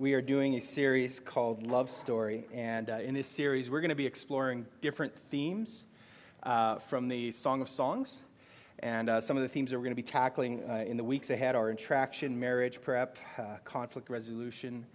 we 0.00 0.14
are 0.14 0.22
doing 0.22 0.54
a 0.54 0.60
series 0.62 1.20
called 1.20 1.66
Love 1.66 1.90
Story. 1.90 2.46
And 2.54 2.88
uh, 2.88 3.00
in 3.00 3.12
this 3.12 3.26
series, 3.26 3.68
we're 3.68 3.82
going 3.82 3.90
to 3.90 3.94
be 3.94 4.06
exploring 4.06 4.64
different 4.80 5.14
themes 5.30 5.84
uh, 6.42 6.76
from 6.76 7.08
the 7.08 7.32
Song 7.32 7.60
of 7.60 7.68
Songs. 7.68 8.22
And 8.78 9.10
uh, 9.10 9.20
some 9.20 9.36
of 9.36 9.42
the 9.42 9.48
themes 9.50 9.70
that 9.70 9.76
we're 9.76 9.84
going 9.84 9.94
to 9.94 10.02
be 10.02 10.02
tackling 10.02 10.62
uh, 10.66 10.84
in 10.86 10.96
the 10.96 11.04
weeks 11.04 11.28
ahead 11.28 11.54
are 11.54 11.68
attraction, 11.68 12.40
marriage 12.40 12.80
prep, 12.80 13.18
uh, 13.36 13.56
conflict 13.66 14.08
resolution, 14.08 14.86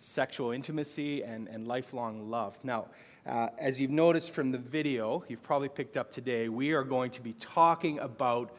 sexual 0.00 0.50
intimacy, 0.50 1.22
and, 1.22 1.46
and 1.48 1.68
lifelong 1.68 2.30
love. 2.30 2.56
Now, 2.62 2.86
uh, 3.26 3.48
as 3.58 3.78
you've 3.78 3.90
noticed 3.90 4.30
from 4.30 4.50
the 4.50 4.56
video, 4.56 5.24
you've 5.28 5.42
probably 5.42 5.68
picked 5.68 5.98
up 5.98 6.10
today, 6.10 6.48
we 6.48 6.72
are 6.72 6.84
going 6.84 7.10
to 7.10 7.20
be 7.20 7.34
talking 7.34 7.98
about 7.98 8.56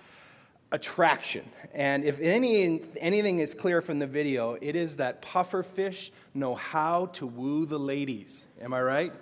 attraction. 0.75 1.49
And 1.73 2.03
if 2.03 2.19
any, 2.19 2.81
anything 2.97 3.39
is 3.39 3.53
clear 3.53 3.81
from 3.81 3.99
the 3.99 4.07
video, 4.07 4.57
it 4.59 4.75
is 4.75 4.97
that 4.97 5.21
puffer 5.21 5.63
fish 5.63 6.11
know 6.33 6.53
how 6.53 7.07
to 7.13 7.25
woo 7.25 7.65
the 7.65 7.79
ladies. 7.79 8.45
Am 8.61 8.73
I 8.73 8.81
right? 8.81 9.13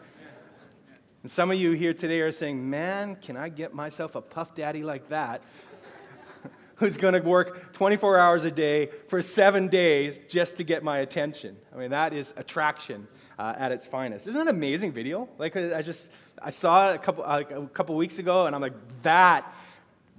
And 1.22 1.32
some 1.32 1.52
of 1.52 1.58
you 1.58 1.72
here 1.72 1.94
today 1.94 2.22
are 2.22 2.32
saying, 2.32 2.70
Man, 2.70 3.16
can 3.16 3.38
I 3.38 3.50
get 3.50 3.74
myself 3.74 4.16
a 4.16 4.22
puff 4.22 4.56
daddy 4.56 4.84
like 4.84 5.10
that? 5.10 5.44
Who's 6.78 6.98
going 6.98 7.14
to 7.14 7.22
work 7.22 7.72
24 7.74 8.20
hours 8.20 8.46
a 8.46 8.52
day 8.52 8.90
for 9.08 9.22
seven 9.22 9.68
days 9.68 10.20
just 10.28 10.58
to 10.58 10.64
get 10.64 10.84
my 10.84 10.98
attention? 11.00 11.56
I 11.74 11.78
mean, 11.78 11.92
that 11.92 12.14
is 12.14 12.34
attraction 12.36 13.08
uh, 13.38 13.54
at 13.56 13.72
its 13.72 13.86
finest. 13.86 14.26
Isn't 14.26 14.40
that 14.40 14.50
an 14.50 14.56
amazing 14.56 14.92
video? 14.92 15.30
Like, 15.38 15.56
I 15.56 15.84
just, 15.84 16.10
I 16.42 16.50
saw 16.50 16.92
it 16.92 16.96
a 16.96 17.00
couple, 17.00 17.24
a 17.24 17.68
couple 17.68 17.96
weeks 17.96 18.18
ago, 18.18 18.48
and 18.48 18.56
I'm 18.56 18.62
like, 18.62 18.74
that 19.04 19.54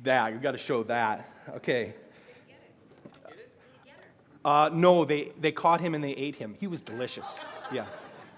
that. 0.05 0.33
You've 0.33 0.43
got 0.43 0.53
to 0.53 0.59
show 0.59 0.83
that. 0.85 1.29
Okay. 1.57 1.95
Uh, 4.45 4.71
no, 4.73 5.05
they, 5.05 5.33
they 5.41 5.53
caught 5.53 5.81
him 5.81 5.95
and 5.95 6.05
they 6.05 6.13
ate 6.13 6.37
him. 6.37 6.55
He 6.61 6.67
was 6.67 6.81
delicious. 6.81 7.45
Yeah. 7.73 7.87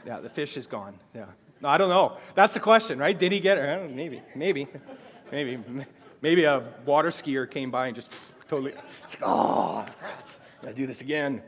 Yeah, 0.06 0.20
the 0.20 0.30
fish 0.30 0.56
is 0.56 0.66
gone. 0.66 0.94
Yeah. 1.14 1.26
No, 1.60 1.68
I 1.68 1.78
don't 1.78 1.88
know. 1.88 2.18
That's 2.34 2.54
the 2.54 2.60
question, 2.60 2.98
right? 2.98 3.18
Did 3.18 3.32
he 3.32 3.40
get 3.40 3.58
it? 3.58 3.90
Maybe. 3.92 4.22
Maybe. 4.34 4.68
Maybe. 5.32 5.58
Maybe 6.22 6.44
a 6.44 6.62
water 6.84 7.10
skier 7.10 7.50
came 7.50 7.70
by 7.70 7.88
and 7.88 7.96
just 7.96 8.14
totally, 8.48 8.72
it's 9.04 9.20
like, 9.20 9.28
oh, 9.28 9.84
rats. 10.02 10.38
Gotta 10.62 10.74
do 10.74 10.86
this 10.86 11.00
again. 11.00 11.42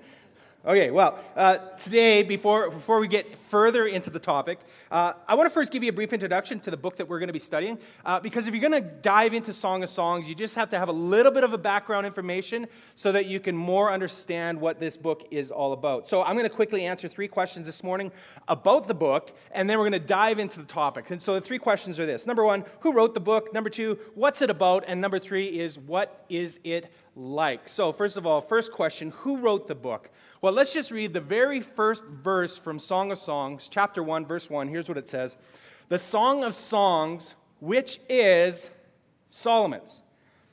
Okay, 0.66 0.90
well, 0.90 1.20
uh, 1.36 1.58
today, 1.76 2.24
before, 2.24 2.68
before 2.70 2.98
we 2.98 3.06
get 3.06 3.38
further 3.38 3.86
into 3.86 4.10
the 4.10 4.18
topic, 4.18 4.58
uh, 4.90 5.12
I 5.28 5.36
want 5.36 5.46
to 5.46 5.54
first 5.54 5.70
give 5.70 5.84
you 5.84 5.90
a 5.90 5.92
brief 5.92 6.12
introduction 6.12 6.58
to 6.60 6.72
the 6.72 6.76
book 6.76 6.96
that 6.96 7.08
we're 7.08 7.20
going 7.20 7.28
to 7.28 7.32
be 7.32 7.38
studying. 7.38 7.78
Uh, 8.04 8.18
because 8.18 8.48
if 8.48 8.54
you're 8.54 8.68
going 8.68 8.82
to 8.82 8.90
dive 9.00 9.34
into 9.34 9.52
Song 9.52 9.84
of 9.84 9.88
Songs, 9.88 10.28
you 10.28 10.34
just 10.34 10.56
have 10.56 10.68
to 10.70 10.78
have 10.78 10.88
a 10.88 10.92
little 10.92 11.30
bit 11.30 11.44
of 11.44 11.52
a 11.52 11.58
background 11.58 12.08
information 12.08 12.66
so 12.96 13.12
that 13.12 13.26
you 13.26 13.38
can 13.38 13.56
more 13.56 13.92
understand 13.92 14.60
what 14.60 14.80
this 14.80 14.96
book 14.96 15.28
is 15.30 15.52
all 15.52 15.72
about. 15.72 16.08
So 16.08 16.24
I'm 16.24 16.34
going 16.34 16.48
to 16.48 16.54
quickly 16.54 16.84
answer 16.86 17.06
three 17.06 17.28
questions 17.28 17.64
this 17.64 17.84
morning 17.84 18.10
about 18.48 18.88
the 18.88 18.94
book, 18.94 19.36
and 19.52 19.70
then 19.70 19.78
we're 19.78 19.88
going 19.88 20.02
to 20.02 20.08
dive 20.08 20.40
into 20.40 20.58
the 20.58 20.66
topic. 20.66 21.08
And 21.10 21.22
so 21.22 21.34
the 21.34 21.40
three 21.40 21.60
questions 21.60 22.00
are 22.00 22.06
this 22.06 22.26
Number 22.26 22.44
one, 22.44 22.64
who 22.80 22.92
wrote 22.92 23.14
the 23.14 23.20
book? 23.20 23.54
Number 23.54 23.70
two, 23.70 23.96
what's 24.16 24.42
it 24.42 24.50
about? 24.50 24.82
And 24.88 25.00
number 25.00 25.20
three 25.20 25.60
is, 25.60 25.78
what 25.78 26.24
is 26.28 26.58
it 26.64 26.92
like? 27.14 27.68
So, 27.68 27.92
first 27.92 28.16
of 28.16 28.26
all, 28.26 28.40
first 28.40 28.72
question 28.72 29.10
who 29.18 29.36
wrote 29.36 29.68
the 29.68 29.76
book? 29.76 30.10
Well, 30.40 30.52
let's 30.52 30.72
just 30.72 30.92
read 30.92 31.14
the 31.14 31.20
very 31.20 31.60
first 31.60 32.04
verse 32.04 32.56
from 32.56 32.78
Song 32.78 33.10
of 33.10 33.18
Songs, 33.18 33.66
chapter 33.68 34.04
1, 34.04 34.24
verse 34.24 34.48
1. 34.48 34.68
Here's 34.68 34.88
what 34.88 34.96
it 34.96 35.08
says 35.08 35.36
The 35.88 35.98
Song 35.98 36.44
of 36.44 36.54
Songs, 36.54 37.34
which 37.58 38.00
is 38.08 38.70
Solomon's. 39.28 40.00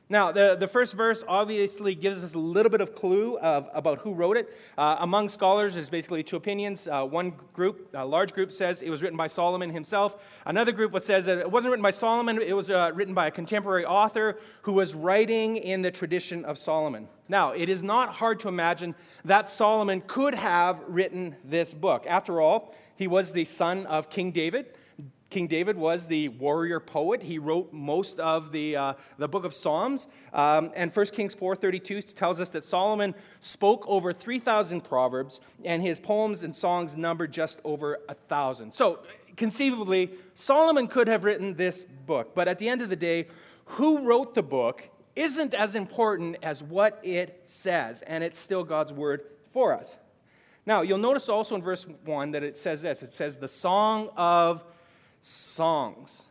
Now, 0.07 0.31
the, 0.31 0.55
the 0.55 0.67
first 0.67 0.93
verse 0.93 1.23
obviously 1.27 1.95
gives 1.95 2.23
us 2.23 2.35
a 2.35 2.39
little 2.39 2.69
bit 2.69 2.79
of 2.79 2.93
clue 2.93 3.39
of, 3.39 3.67
about 3.73 3.99
who 3.99 4.13
wrote 4.13 4.37
it. 4.37 4.55
Uh, 4.77 4.97
among 4.99 5.29
scholars, 5.29 5.73
there's 5.73 5.89
basically 5.89 6.21
two 6.21 6.35
opinions. 6.35 6.87
Uh, 6.87 7.03
one 7.03 7.33
group, 7.53 7.89
a 7.95 8.05
large 8.05 8.31
group, 8.31 8.51
says 8.51 8.83
it 8.83 8.91
was 8.91 9.01
written 9.01 9.17
by 9.17 9.25
Solomon 9.25 9.71
himself. 9.71 10.17
Another 10.45 10.71
group 10.71 10.99
says 11.01 11.25
that 11.25 11.39
it 11.39 11.49
wasn't 11.49 11.71
written 11.71 11.81
by 11.81 11.89
Solomon, 11.89 12.39
it 12.39 12.53
was 12.53 12.69
uh, 12.69 12.91
written 12.93 13.15
by 13.15 13.27
a 13.27 13.31
contemporary 13.31 13.83
author 13.83 14.37
who 14.61 14.73
was 14.73 14.93
writing 14.93 15.57
in 15.57 15.81
the 15.81 15.89
tradition 15.89 16.45
of 16.45 16.59
Solomon. 16.59 17.07
Now, 17.27 17.53
it 17.53 17.67
is 17.67 17.81
not 17.81 18.13
hard 18.13 18.39
to 18.41 18.47
imagine 18.47 18.93
that 19.23 19.47
Solomon 19.47 20.03
could 20.05 20.35
have 20.35 20.83
written 20.87 21.35
this 21.43 21.73
book. 21.73 22.05
After 22.07 22.41
all, 22.41 22.75
he 22.95 23.07
was 23.07 23.31
the 23.31 23.45
son 23.45 23.87
of 23.87 24.11
King 24.11 24.31
David. 24.31 24.67
King 25.35 25.47
David 25.47 25.75
was 25.75 26.07
the 26.07 26.29
warrior 26.29 26.79
poet. 26.79 27.21
He 27.21 27.39
wrote 27.39 27.73
most 27.73 28.21
of 28.21 28.53
the, 28.53 28.77
uh, 28.77 28.93
the 29.17 29.27
book 29.27 29.43
of 29.43 29.53
Psalms. 29.53 30.07
Um, 30.31 30.71
and 30.77 30.95
1 30.95 31.05
Kings 31.07 31.35
4.32 31.35 32.15
tells 32.15 32.39
us 32.39 32.47
that 32.51 32.63
Solomon 32.63 33.13
spoke 33.41 33.83
over 33.85 34.13
3,000 34.13 34.85
proverbs, 34.85 35.41
and 35.65 35.81
his 35.81 35.99
poems 35.99 36.41
and 36.41 36.55
songs 36.55 36.95
numbered 36.95 37.33
just 37.33 37.59
over 37.65 37.95
a 38.07 38.13
1,000. 38.13 38.73
So, 38.73 38.99
conceivably, 39.35 40.11
Solomon 40.35 40.87
could 40.87 41.09
have 41.09 41.25
written 41.25 41.55
this 41.55 41.83
book. 41.83 42.33
But 42.33 42.47
at 42.47 42.57
the 42.57 42.69
end 42.69 42.81
of 42.81 42.87
the 42.87 42.95
day, 42.95 43.27
who 43.65 44.07
wrote 44.07 44.35
the 44.35 44.41
book 44.41 44.87
isn't 45.17 45.53
as 45.53 45.75
important 45.75 46.37
as 46.43 46.63
what 46.63 46.97
it 47.03 47.41
says, 47.43 48.01
and 48.03 48.23
it's 48.23 48.39
still 48.39 48.63
God's 48.63 48.93
word 48.93 49.25
for 49.51 49.73
us. 49.73 49.97
Now, 50.65 50.81
you'll 50.81 50.97
notice 50.97 51.27
also 51.27 51.55
in 51.55 51.61
verse 51.61 51.85
1 52.05 52.31
that 52.31 52.41
it 52.41 52.55
says 52.55 52.83
this 52.83 53.03
it 53.03 53.11
says, 53.11 53.35
the 53.35 53.49
song 53.49 54.11
of 54.15 54.63
songs. 55.25 56.29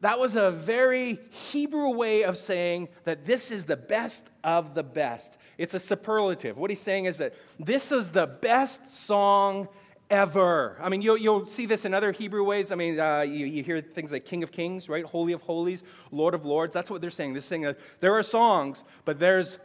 That 0.00 0.18
was 0.18 0.34
a 0.34 0.50
very 0.50 1.20
Hebrew 1.30 1.90
way 1.90 2.24
of 2.24 2.36
saying 2.36 2.88
that 3.04 3.24
this 3.24 3.52
is 3.52 3.66
the 3.66 3.76
best 3.76 4.24
of 4.42 4.74
the 4.74 4.82
best. 4.82 5.38
It's 5.58 5.74
a 5.74 5.80
superlative. 5.80 6.58
What 6.58 6.70
he's 6.70 6.80
saying 6.80 7.04
is 7.04 7.18
that 7.18 7.34
this 7.60 7.92
is 7.92 8.10
the 8.10 8.26
best 8.26 8.88
song 8.88 9.68
ever. 10.10 10.76
I 10.82 10.88
mean, 10.88 11.02
you'll, 11.02 11.18
you'll 11.18 11.46
see 11.46 11.66
this 11.66 11.84
in 11.84 11.94
other 11.94 12.10
Hebrew 12.10 12.42
ways. 12.42 12.72
I 12.72 12.74
mean, 12.74 12.98
uh, 12.98 13.20
you, 13.20 13.46
you, 13.46 13.62
hear 13.62 13.80
things 13.80 14.10
like 14.10 14.24
King 14.24 14.42
of 14.42 14.50
Kings, 14.50 14.88
right? 14.88 15.04
Holy 15.04 15.34
of 15.34 15.42
Holies, 15.42 15.84
Lord 16.10 16.34
of 16.34 16.44
Lords. 16.44 16.74
That's 16.74 16.90
what 16.90 17.00
they're 17.00 17.10
saying. 17.10 17.34
They're 17.34 17.42
saying 17.42 17.62
that 17.62 17.78
there 18.00 18.14
are 18.14 18.24
songs, 18.24 18.82
but 19.04 19.20
there's 19.20 19.58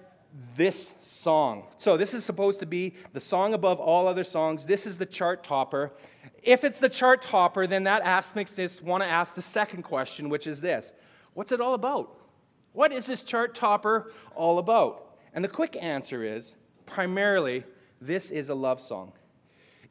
this 0.56 0.94
song. 1.02 1.64
So, 1.78 1.98
this 1.98 2.14
is 2.14 2.24
supposed 2.24 2.60
to 2.60 2.68
be 2.68 2.94
the 3.14 3.20
song 3.20 3.56
above 3.56 3.80
all 3.80 4.08
other 4.08 4.24
songs. 4.24 4.66
This 4.66 4.86
is 4.86 5.00
the 5.00 5.06
chart 5.08 5.44
topper. 5.44 5.92
If 6.48 6.64
it's 6.64 6.80
the 6.80 6.88
chart 6.88 7.22
topper, 7.22 7.68
then 7.68 7.84
that 7.84 8.04
asks, 8.04 8.34
makes 8.34 8.58
us 8.58 8.82
want 8.82 9.04
to 9.04 9.10
ask 9.10 9.36
the 9.36 9.42
second 9.42 9.84
question, 9.84 10.30
which 10.30 10.48
is 10.48 10.62
this 10.62 10.94
What's 11.34 11.52
it 11.52 11.60
all 11.60 11.74
about? 11.74 12.18
What 12.72 12.94
is 12.94 13.06
this 13.06 13.22
chart 13.22 13.54
topper 13.54 14.14
all 14.34 14.58
about? 14.58 15.18
And 15.34 15.44
the 15.44 15.50
quick 15.50 15.76
answer 15.76 16.24
is 16.24 16.56
primarily, 16.86 17.66
this 18.00 18.32
is 18.32 18.48
a 18.48 18.56
love 18.56 18.80
song. 18.80 19.12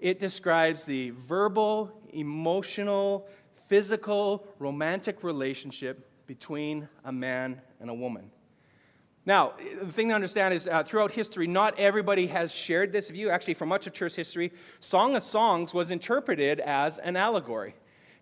It 0.01 0.19
describes 0.19 0.85
the 0.85 1.11
verbal, 1.29 1.93
emotional, 2.15 3.29
physical, 3.69 4.47
romantic 4.59 5.23
relationship 5.23 6.11
between 6.27 6.89
a 7.05 7.13
man 7.13 7.61
and 7.81 7.91
a 7.91 7.95
woman. 7.95 8.31
Now, 9.27 9.55
the 9.83 9.91
thing 9.91 10.09
to 10.11 10.15
understand 10.15 10.55
is 10.55 10.69
uh, 10.69 10.85
throughout 10.85 11.11
history, 11.11 11.49
not 11.49 11.77
everybody 11.81 12.29
has 12.29 12.53
shared 12.53 12.93
this 12.93 13.09
view. 13.09 13.29
Actually, 13.29 13.55
for 13.55 13.67
much 13.67 13.89
of 13.89 13.93
church 13.93 14.15
history, 14.15 14.53
Song 14.79 15.17
of 15.17 15.23
Songs 15.25 15.75
was 15.75 15.91
interpreted 15.91 16.61
as 16.61 16.99
an 16.99 17.17
allegory. 17.17 17.75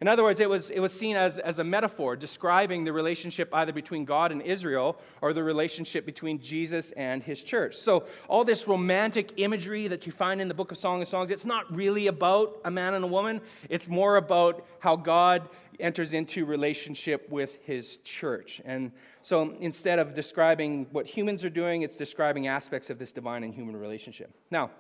In 0.05 0.09
other 0.09 0.23
words, 0.23 0.41
it 0.41 0.51
was, 0.51 0.69
it 0.69 0.81
was 0.81 0.93
seen 0.93 1.17
as, 1.17 1.39
as 1.39 1.61
a 1.61 1.65
metaphor 1.65 2.15
describing 2.15 2.85
the 2.85 2.93
relationship 2.93 3.49
either 3.55 3.73
between 3.73 4.05
God 4.05 4.33
and 4.33 4.43
Israel 4.43 4.99
or 5.23 5.33
the 5.33 5.43
relationship 5.43 6.05
between 6.05 6.43
Jesus 6.43 6.91
and 6.91 7.23
his 7.23 7.41
church. 7.41 7.75
So, 7.79 8.05
all 8.29 8.45
this 8.45 8.69
romantic 8.69 9.33
imagery 9.39 9.89
that 9.89 10.05
you 10.05 10.12
find 10.12 10.43
in 10.43 10.49
the 10.49 10.53
book 10.53 10.71
of 10.73 10.77
Song 10.77 11.01
of 11.01 11.09
Songs, 11.09 11.31
it's 11.31 11.47
not 11.47 11.75
really 11.75 12.09
about 12.09 12.61
a 12.67 12.71
man 12.71 12.93
and 12.93 13.03
a 13.03 13.09
woman. 13.09 13.41
It's 13.71 13.89
more 13.89 14.17
about 14.17 14.67
how 14.79 14.95
God 14.95 15.49
enters 15.81 16.12
into 16.12 16.45
relationship 16.45 17.27
with 17.31 17.56
his 17.62 17.97
church. 18.05 18.61
And 18.67 18.93
so 19.23 19.56
instead 19.59 19.99
of 19.99 20.12
describing 20.12 20.87
what 20.93 21.06
humans 21.06 21.47
are 21.47 21.49
doing, 21.49 21.81
it's 21.81 21.97
describing 21.97 22.47
aspects 22.47 22.91
of 22.91 22.99
this 22.99 23.11
divine 23.11 23.43
and 23.43 23.55
human 23.55 23.75
relationship. 23.75 24.35
Now, 24.51 24.71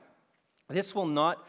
this 0.68 0.94
will 0.94 1.06
not 1.06 1.46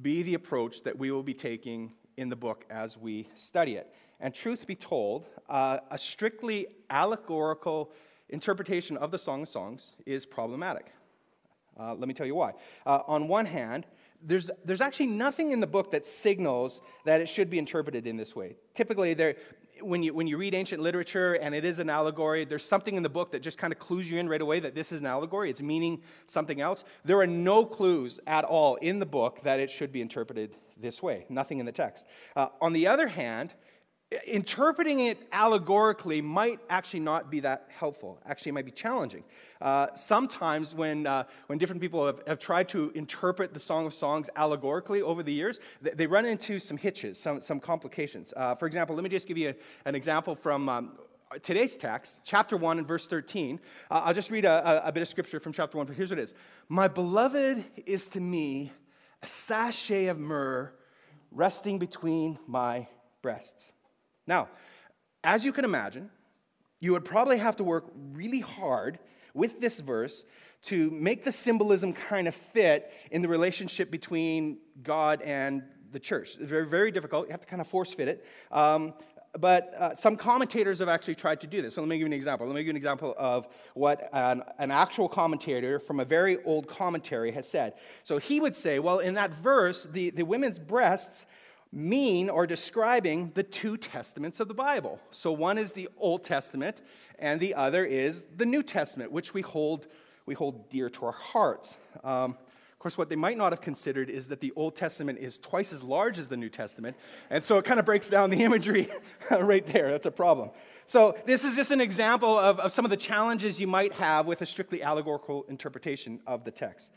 be 0.00 0.24
the 0.24 0.34
approach 0.34 0.82
that 0.82 0.98
we 0.98 1.12
will 1.12 1.22
be 1.22 1.34
taking 1.34 1.92
in 2.16 2.28
the 2.28 2.36
book 2.36 2.64
as 2.70 2.96
we 2.96 3.28
study 3.34 3.74
it. 3.74 3.92
And 4.20 4.34
truth 4.34 4.66
be 4.66 4.76
told, 4.76 5.24
uh, 5.48 5.78
a 5.90 5.98
strictly 5.98 6.68
allegorical 6.90 7.90
interpretation 8.28 8.96
of 8.96 9.10
the 9.10 9.18
Song 9.18 9.42
of 9.42 9.48
Songs 9.48 9.92
is 10.06 10.24
problematic. 10.26 10.92
Uh, 11.78 11.94
let 11.94 12.06
me 12.06 12.14
tell 12.14 12.26
you 12.26 12.34
why. 12.34 12.52
Uh, 12.86 13.00
on 13.06 13.28
one 13.28 13.46
hand, 13.46 13.86
there's, 14.22 14.50
there's 14.64 14.80
actually 14.80 15.06
nothing 15.06 15.52
in 15.52 15.60
the 15.60 15.66
book 15.66 15.90
that 15.90 16.06
signals 16.06 16.80
that 17.04 17.20
it 17.20 17.28
should 17.28 17.50
be 17.50 17.58
interpreted 17.58 18.06
in 18.06 18.16
this 18.16 18.36
way. 18.36 18.56
Typically, 18.74 19.14
there, 19.14 19.34
when, 19.80 20.02
you, 20.02 20.14
when 20.14 20.26
you 20.26 20.36
read 20.36 20.54
ancient 20.54 20.80
literature 20.80 21.34
and 21.34 21.54
it 21.54 21.64
is 21.64 21.78
an 21.78 21.90
allegory, 21.90 22.44
there's 22.44 22.64
something 22.64 22.96
in 22.96 23.02
the 23.02 23.08
book 23.08 23.32
that 23.32 23.42
just 23.42 23.58
kind 23.58 23.72
of 23.72 23.78
clues 23.78 24.08
you 24.08 24.18
in 24.18 24.28
right 24.28 24.40
away 24.40 24.60
that 24.60 24.74
this 24.74 24.92
is 24.92 25.00
an 25.00 25.06
allegory. 25.06 25.50
It's 25.50 25.62
meaning 25.62 26.02
something 26.26 26.60
else. 26.60 26.84
There 27.04 27.18
are 27.20 27.26
no 27.26 27.66
clues 27.66 28.20
at 28.26 28.44
all 28.44 28.76
in 28.76 28.98
the 28.98 29.06
book 29.06 29.40
that 29.42 29.58
it 29.58 29.70
should 29.70 29.92
be 29.92 30.00
interpreted 30.00 30.54
this 30.82 31.02
way, 31.02 31.24
nothing 31.28 31.60
in 31.60 31.66
the 31.66 31.72
text. 31.72 32.06
Uh, 32.36 32.48
on 32.60 32.72
the 32.72 32.86
other 32.86 33.08
hand, 33.08 33.54
interpreting 34.26 35.00
it 35.00 35.18
allegorically 35.32 36.20
might 36.20 36.60
actually 36.68 37.00
not 37.00 37.30
be 37.30 37.40
that 37.40 37.68
helpful. 37.68 38.20
Actually, 38.26 38.50
it 38.50 38.52
might 38.52 38.64
be 38.64 38.72
challenging. 38.72 39.24
Uh, 39.60 39.86
sometimes, 39.94 40.74
when, 40.74 41.06
uh, 41.06 41.24
when 41.46 41.58
different 41.58 41.80
people 41.80 42.06
have, 42.06 42.20
have, 42.26 42.38
tried 42.38 42.68
to 42.68 42.90
interpret 42.94 43.54
the 43.54 43.60
Song 43.60 43.86
of 43.86 43.94
Songs 43.94 44.28
allegorically 44.36 45.02
over 45.02 45.22
the 45.22 45.32
years, 45.32 45.60
they, 45.80 45.90
they 45.90 46.06
run 46.06 46.26
into 46.26 46.58
some 46.58 46.76
hitches, 46.76 47.18
some, 47.18 47.40
some 47.40 47.60
complications. 47.60 48.32
Uh, 48.36 48.54
for 48.54 48.66
example, 48.66 48.94
let 48.94 49.04
me 49.04 49.10
just 49.10 49.28
give 49.28 49.38
you 49.38 49.50
a, 49.50 49.54
an 49.88 49.94
example 49.94 50.34
from. 50.34 50.68
Um, 50.68 50.92
today's 51.42 51.78
text, 51.78 52.18
chapter 52.24 52.58
1 52.58 52.76
and 52.76 52.86
verse 52.86 53.06
13. 53.06 53.58
Uh, 53.90 54.02
I'll 54.04 54.12
just 54.12 54.30
read 54.30 54.44
a, 54.44 54.84
a, 54.84 54.88
a 54.88 54.92
bit 54.92 55.00
of 55.00 55.08
scripture 55.08 55.40
from 55.40 55.54
chapter 55.54 55.78
1. 55.78 55.86
Here's 55.86 56.10
what 56.10 56.18
it 56.18 56.22
is 56.24 56.34
My 56.68 56.88
beloved 56.88 57.64
is 57.86 58.06
to 58.08 58.20
me 58.20 58.70
a 59.22 59.26
sachet 59.26 60.06
of 60.06 60.18
myrrh 60.18 60.72
resting 61.30 61.78
between 61.78 62.38
my 62.46 62.86
breasts. 63.22 63.70
Now, 64.26 64.48
as 65.24 65.44
you 65.44 65.52
can 65.52 65.64
imagine, 65.64 66.10
you 66.80 66.92
would 66.92 67.04
probably 67.04 67.38
have 67.38 67.56
to 67.56 67.64
work 67.64 67.86
really 68.12 68.40
hard 68.40 68.98
with 69.34 69.60
this 69.60 69.80
verse 69.80 70.24
to 70.62 70.90
make 70.90 71.24
the 71.24 71.32
symbolism 71.32 71.92
kind 71.92 72.28
of 72.28 72.34
fit 72.34 72.92
in 73.10 73.22
the 73.22 73.28
relationship 73.28 73.90
between 73.90 74.58
God 74.82 75.22
and 75.22 75.62
the 75.92 75.98
church. 75.98 76.36
It's 76.40 76.48
very, 76.48 76.66
very 76.66 76.90
difficult. 76.90 77.26
You 77.26 77.32
have 77.32 77.40
to 77.40 77.46
kind 77.46 77.60
of 77.60 77.68
force 77.68 77.92
fit 77.92 78.08
it. 78.08 78.26
Um, 78.50 78.94
but 79.38 79.74
uh, 79.74 79.94
some 79.94 80.16
commentators 80.16 80.78
have 80.80 80.88
actually 80.88 81.14
tried 81.14 81.40
to 81.40 81.46
do 81.46 81.62
this. 81.62 81.74
So 81.74 81.80
let 81.80 81.88
me 81.88 81.96
give 81.96 82.00
you 82.00 82.06
an 82.06 82.12
example. 82.12 82.46
Let 82.46 82.54
me 82.54 82.60
give 82.60 82.66
you 82.66 82.72
an 82.72 82.76
example 82.76 83.14
of 83.16 83.46
what 83.74 84.10
an, 84.12 84.42
an, 84.58 84.70
actual 84.70 85.08
commentator 85.08 85.78
from 85.78 86.00
a 86.00 86.04
very 86.04 86.42
old 86.44 86.68
commentary 86.68 87.32
has 87.32 87.48
said. 87.48 87.74
So 88.04 88.18
he 88.18 88.40
would 88.40 88.54
say, 88.54 88.78
well, 88.78 88.98
in 88.98 89.14
that 89.14 89.32
verse, 89.42 89.86
the, 89.90 90.10
the 90.10 90.24
women's 90.24 90.58
breasts 90.58 91.24
mean 91.72 92.28
or 92.28 92.46
describing 92.46 93.32
the 93.34 93.42
two 93.42 93.78
testaments 93.78 94.38
of 94.38 94.48
the 94.48 94.54
Bible. 94.54 95.00
So 95.10 95.32
one 95.32 95.56
is 95.56 95.72
the 95.72 95.88
Old 95.96 96.24
Testament, 96.24 96.82
and 97.18 97.40
the 97.40 97.54
other 97.54 97.84
is 97.86 98.24
the 98.36 98.44
New 98.44 98.62
Testament, 98.62 99.10
which 99.10 99.32
we 99.32 99.40
hold, 99.40 99.86
we 100.26 100.34
hold 100.34 100.68
dear 100.68 100.90
to 100.90 101.06
our 101.06 101.12
hearts. 101.12 101.78
Um, 102.04 102.36
course, 102.82 102.98
what 102.98 103.08
they 103.08 103.16
might 103.16 103.38
not 103.38 103.52
have 103.52 103.60
considered 103.60 104.10
is 104.10 104.28
that 104.28 104.40
the 104.40 104.52
Old 104.56 104.76
Testament 104.76 105.18
is 105.18 105.38
twice 105.38 105.72
as 105.72 105.82
large 105.82 106.18
as 106.18 106.28
the 106.28 106.36
New 106.36 106.48
Testament, 106.48 106.96
and 107.30 107.44
so 107.44 107.56
it 107.58 107.64
kind 107.64 107.78
of 107.78 107.86
breaks 107.86 108.10
down 108.10 108.30
the 108.30 108.42
imagery 108.42 108.88
right 109.30 109.66
there. 109.66 109.90
That's 109.90 110.06
a 110.06 110.10
problem. 110.10 110.50
So, 110.86 111.16
this 111.24 111.44
is 111.44 111.54
just 111.54 111.70
an 111.70 111.80
example 111.80 112.36
of, 112.36 112.58
of 112.58 112.72
some 112.72 112.84
of 112.84 112.90
the 112.90 112.96
challenges 112.96 113.60
you 113.60 113.68
might 113.68 113.92
have 113.94 114.26
with 114.26 114.42
a 114.42 114.46
strictly 114.46 114.82
allegorical 114.82 115.44
interpretation 115.48 116.20
of 116.26 116.44
the 116.44 116.50
text. 116.50 116.92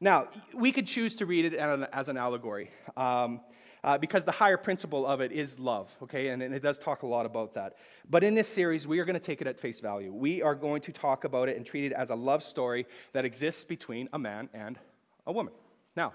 Now, 0.00 0.28
we 0.52 0.70
could 0.70 0.86
choose 0.86 1.14
to 1.16 1.26
read 1.26 1.46
it 1.46 1.54
as 1.54 2.08
an 2.08 2.16
allegory. 2.16 2.70
Um, 2.96 3.40
uh, 3.84 3.98
because 3.98 4.24
the 4.24 4.32
higher 4.32 4.56
principle 4.56 5.04
of 5.04 5.20
it 5.20 5.32
is 5.32 5.58
love, 5.58 5.92
okay? 6.02 6.28
And, 6.28 6.40
and, 6.40 6.54
it 6.54 6.62
does 6.62 6.78
talk 6.78 7.02
a 7.02 7.06
lot 7.06 7.26
about 7.26 7.54
that. 7.54 7.74
But 8.08 8.22
in 8.22 8.34
this 8.34 8.46
series, 8.46 8.86
we 8.86 9.00
are 9.00 9.04
going 9.04 9.18
to 9.18 9.26
take 9.26 9.40
it 9.40 9.48
at 9.48 9.58
face 9.58 9.80
value. 9.80 10.12
We 10.12 10.40
are 10.40 10.54
going 10.54 10.82
to 10.82 10.92
talk 10.92 11.24
about 11.24 11.48
it 11.48 11.56
and 11.56 11.66
treat 11.66 11.86
it 11.86 11.92
as 11.92 12.10
a 12.10 12.14
love 12.14 12.44
story 12.44 12.86
that 13.12 13.24
exists 13.24 13.64
between 13.64 14.08
a 14.12 14.20
man 14.20 14.48
and 14.54 14.78
a 15.26 15.32
woman. 15.32 15.52
Now, 15.96 16.14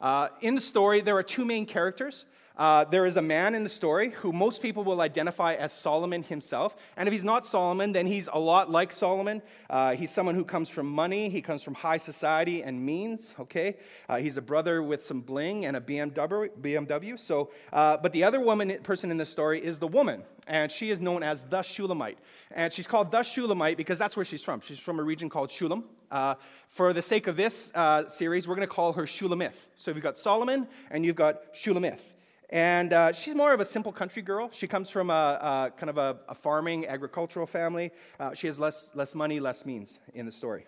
uh, 0.00 0.28
in 0.40 0.54
the 0.54 0.60
story, 0.60 1.00
there 1.00 1.16
are 1.16 1.22
two 1.22 1.44
main 1.44 1.66
characters. 1.66 2.26
Uh, 2.56 2.84
there 2.84 3.04
is 3.04 3.16
a 3.16 3.22
man 3.22 3.56
in 3.56 3.64
the 3.64 3.68
story 3.68 4.10
who 4.10 4.32
most 4.32 4.62
people 4.62 4.84
will 4.84 5.00
identify 5.00 5.54
as 5.54 5.72
Solomon 5.72 6.22
himself. 6.22 6.76
And 6.96 7.08
if 7.08 7.12
he's 7.12 7.24
not 7.24 7.44
Solomon, 7.44 7.90
then 7.92 8.06
he's 8.06 8.28
a 8.32 8.38
lot 8.38 8.70
like 8.70 8.92
Solomon. 8.92 9.42
Uh, 9.68 9.96
he's 9.96 10.12
someone 10.12 10.36
who 10.36 10.44
comes 10.44 10.68
from 10.68 10.86
money, 10.86 11.28
he 11.28 11.42
comes 11.42 11.64
from 11.64 11.74
high 11.74 11.96
society 11.96 12.62
and 12.62 12.84
means, 12.84 13.34
okay? 13.40 13.76
Uh, 14.08 14.18
he's 14.18 14.36
a 14.36 14.42
brother 14.42 14.84
with 14.84 15.04
some 15.04 15.20
bling 15.20 15.64
and 15.64 15.76
a 15.76 15.80
BMW. 15.80 16.48
BMW 16.60 17.18
so, 17.18 17.50
uh, 17.72 17.96
but 17.96 18.12
the 18.12 18.22
other 18.22 18.38
woman 18.38 18.78
person 18.84 19.10
in 19.10 19.16
the 19.16 19.26
story 19.26 19.64
is 19.64 19.80
the 19.80 19.88
woman, 19.88 20.22
and 20.46 20.70
she 20.70 20.90
is 20.90 21.00
known 21.00 21.24
as 21.24 21.42
the 21.44 21.62
Shulamite. 21.62 22.18
And 22.52 22.72
she's 22.72 22.86
called 22.86 23.10
the 23.10 23.24
Shulamite 23.24 23.76
because 23.76 23.98
that's 23.98 24.16
where 24.16 24.24
she's 24.24 24.44
from. 24.44 24.60
She's 24.60 24.78
from 24.78 25.00
a 25.00 25.02
region 25.02 25.28
called 25.28 25.50
Shulam. 25.50 25.82
Uh, 26.14 26.36
for 26.68 26.92
the 26.92 27.02
sake 27.02 27.26
of 27.26 27.36
this 27.36 27.72
uh, 27.74 28.06
series, 28.06 28.46
we're 28.46 28.54
going 28.54 28.66
to 28.66 28.72
call 28.72 28.92
her 28.92 29.02
Shulamith. 29.02 29.56
So 29.74 29.90
you've 29.90 30.00
got 30.00 30.16
Solomon 30.16 30.68
and 30.92 31.04
you've 31.04 31.16
got 31.16 31.52
Shulamith. 31.54 32.02
And 32.50 32.92
uh, 32.92 33.10
she's 33.10 33.34
more 33.34 33.52
of 33.52 33.58
a 33.58 33.64
simple 33.64 33.90
country 33.90 34.22
girl. 34.22 34.48
She 34.52 34.68
comes 34.68 34.90
from 34.90 35.10
a, 35.10 35.72
a 35.72 35.72
kind 35.76 35.90
of 35.90 35.98
a, 35.98 36.18
a, 36.28 36.34
farming, 36.36 36.86
agricultural 36.86 37.48
family. 37.48 37.90
Uh, 38.20 38.32
she 38.32 38.46
has 38.46 38.60
less, 38.60 38.90
less 38.94 39.12
money, 39.12 39.40
less 39.40 39.66
means 39.66 39.98
in 40.14 40.24
the 40.24 40.30
story. 40.30 40.66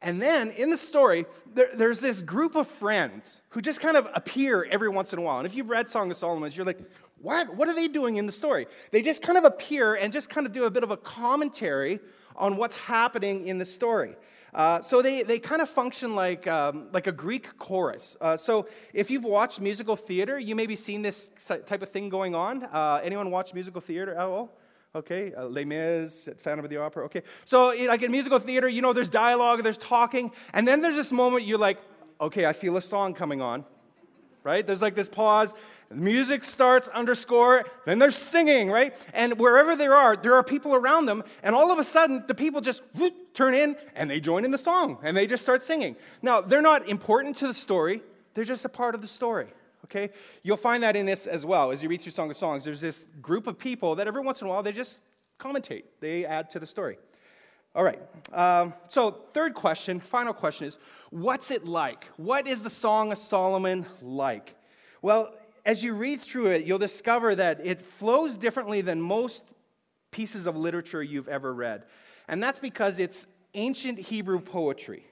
And 0.00 0.22
then 0.22 0.50
in 0.50 0.70
the 0.70 0.76
story, 0.76 1.26
there, 1.52 1.70
there's 1.74 1.98
this 1.98 2.22
group 2.22 2.54
of 2.54 2.68
friends 2.68 3.40
who 3.48 3.60
just 3.60 3.80
kind 3.80 3.96
of 3.96 4.08
appear 4.14 4.68
every 4.70 4.90
once 4.90 5.12
in 5.12 5.18
a 5.18 5.22
while. 5.22 5.38
And 5.38 5.46
if 5.46 5.56
you've 5.56 5.70
read 5.70 5.90
Song 5.90 6.08
of 6.08 6.16
Solomon, 6.16 6.52
you're 6.54 6.64
like, 6.64 6.78
what? 7.20 7.56
What 7.56 7.68
are 7.68 7.74
they 7.74 7.88
doing 7.88 8.16
in 8.16 8.26
the 8.26 8.32
story? 8.32 8.68
They 8.92 9.02
just 9.02 9.22
kind 9.22 9.38
of 9.38 9.44
appear 9.44 9.94
and 9.94 10.12
just 10.12 10.30
kind 10.30 10.46
of 10.46 10.52
do 10.52 10.64
a 10.64 10.70
bit 10.70 10.84
of 10.84 10.92
a 10.92 10.96
commentary 10.96 11.98
on 12.36 12.56
what's 12.56 12.76
happening 12.76 13.48
in 13.48 13.58
the 13.58 13.64
story. 13.64 14.14
Uh, 14.54 14.82
so 14.82 15.00
they, 15.00 15.22
they 15.22 15.38
kind 15.38 15.62
of 15.62 15.68
function 15.68 16.14
like, 16.14 16.46
um, 16.46 16.88
like 16.92 17.06
a 17.06 17.12
Greek 17.12 17.58
chorus. 17.58 18.16
Uh, 18.20 18.36
so 18.36 18.68
if 18.92 19.10
you've 19.10 19.24
watched 19.24 19.60
musical 19.60 19.96
theater, 19.96 20.38
you 20.38 20.54
may 20.54 20.66
be 20.66 20.76
seeing 20.76 21.00
this 21.00 21.30
type 21.66 21.82
of 21.82 21.88
thing 21.88 22.10
going 22.10 22.34
on. 22.34 22.64
Uh, 22.64 23.00
anyone 23.02 23.30
watch 23.30 23.54
musical 23.54 23.80
theater 23.80 24.14
at 24.14 24.20
all? 24.20 24.50
Okay, 24.94 25.32
uh, 25.34 25.46
Les 25.46 25.64
Mis, 25.64 26.28
Phantom 26.42 26.64
of 26.66 26.70
the 26.70 26.76
Opera. 26.76 27.06
Okay, 27.06 27.22
so 27.46 27.68
like 27.68 28.02
in 28.02 28.10
musical 28.10 28.38
theater, 28.38 28.68
you 28.68 28.82
know, 28.82 28.92
there's 28.92 29.08
dialogue, 29.08 29.62
there's 29.62 29.78
talking, 29.78 30.30
and 30.52 30.68
then 30.68 30.82
there's 30.82 30.96
this 30.96 31.12
moment 31.12 31.46
you're 31.46 31.56
like, 31.56 31.78
okay, 32.20 32.44
I 32.44 32.52
feel 32.52 32.76
a 32.76 32.82
song 32.82 33.14
coming 33.14 33.40
on, 33.40 33.64
right? 34.44 34.66
There's 34.66 34.82
like 34.82 34.94
this 34.94 35.08
pause, 35.08 35.54
music 35.94 36.44
starts, 36.44 36.88
underscore, 36.88 37.64
then 37.84 37.98
they're 37.98 38.10
singing, 38.10 38.70
right? 38.70 38.94
And 39.12 39.38
wherever 39.38 39.76
they 39.76 39.86
are, 39.86 40.16
there 40.16 40.34
are 40.34 40.42
people 40.42 40.74
around 40.74 41.06
them, 41.06 41.22
and 41.42 41.54
all 41.54 41.70
of 41.70 41.78
a 41.78 41.84
sudden, 41.84 42.24
the 42.26 42.34
people 42.34 42.60
just 42.60 42.82
whoop, 42.94 43.14
turn 43.34 43.54
in 43.54 43.76
and 43.94 44.10
they 44.10 44.20
join 44.20 44.44
in 44.44 44.50
the 44.50 44.58
song 44.58 44.98
and 45.02 45.16
they 45.16 45.26
just 45.26 45.42
start 45.42 45.62
singing. 45.62 45.96
Now, 46.20 46.40
they're 46.40 46.62
not 46.62 46.88
important 46.88 47.36
to 47.38 47.46
the 47.46 47.54
story, 47.54 48.02
they're 48.34 48.44
just 48.44 48.64
a 48.64 48.68
part 48.68 48.94
of 48.94 49.02
the 49.02 49.08
story. 49.08 49.48
Okay? 49.86 50.10
You'll 50.42 50.56
find 50.56 50.82
that 50.82 50.96
in 50.96 51.06
this 51.06 51.26
as 51.26 51.44
well. 51.44 51.70
As 51.70 51.82
you 51.82 51.88
read 51.88 52.00
through 52.00 52.12
Song 52.12 52.30
of 52.30 52.36
Songs, 52.36 52.64
there's 52.64 52.80
this 52.80 53.06
group 53.20 53.46
of 53.46 53.58
people 53.58 53.96
that 53.96 54.06
every 54.06 54.22
once 54.22 54.40
in 54.40 54.46
a 54.46 54.50
while 54.50 54.62
they 54.62 54.72
just 54.72 55.00
commentate, 55.38 55.84
they 56.00 56.24
add 56.24 56.50
to 56.50 56.58
the 56.58 56.66
story. 56.66 56.98
All 57.74 57.84
right. 57.84 58.00
Um, 58.32 58.74
so, 58.88 59.22
third 59.32 59.54
question, 59.54 59.98
final 59.98 60.34
question 60.34 60.66
is 60.66 60.78
what's 61.10 61.50
it 61.50 61.66
like? 61.66 62.06
What 62.16 62.46
is 62.46 62.62
the 62.62 62.70
Song 62.70 63.12
of 63.12 63.18
Solomon 63.18 63.86
like? 64.02 64.54
Well, 65.00 65.34
as 65.64 65.82
you 65.82 65.94
read 65.94 66.20
through 66.20 66.46
it, 66.46 66.64
you'll 66.64 66.78
discover 66.78 67.34
that 67.34 67.64
it 67.64 67.80
flows 67.80 68.36
differently 68.36 68.80
than 68.80 69.00
most 69.00 69.44
pieces 70.10 70.46
of 70.46 70.56
literature 70.56 71.02
you've 71.02 71.28
ever 71.28 71.52
read. 71.54 71.84
And 72.28 72.42
that's 72.42 72.58
because 72.58 72.98
it's 72.98 73.26
ancient 73.54 73.98
Hebrew 73.98 74.40
poetry. 74.40 75.06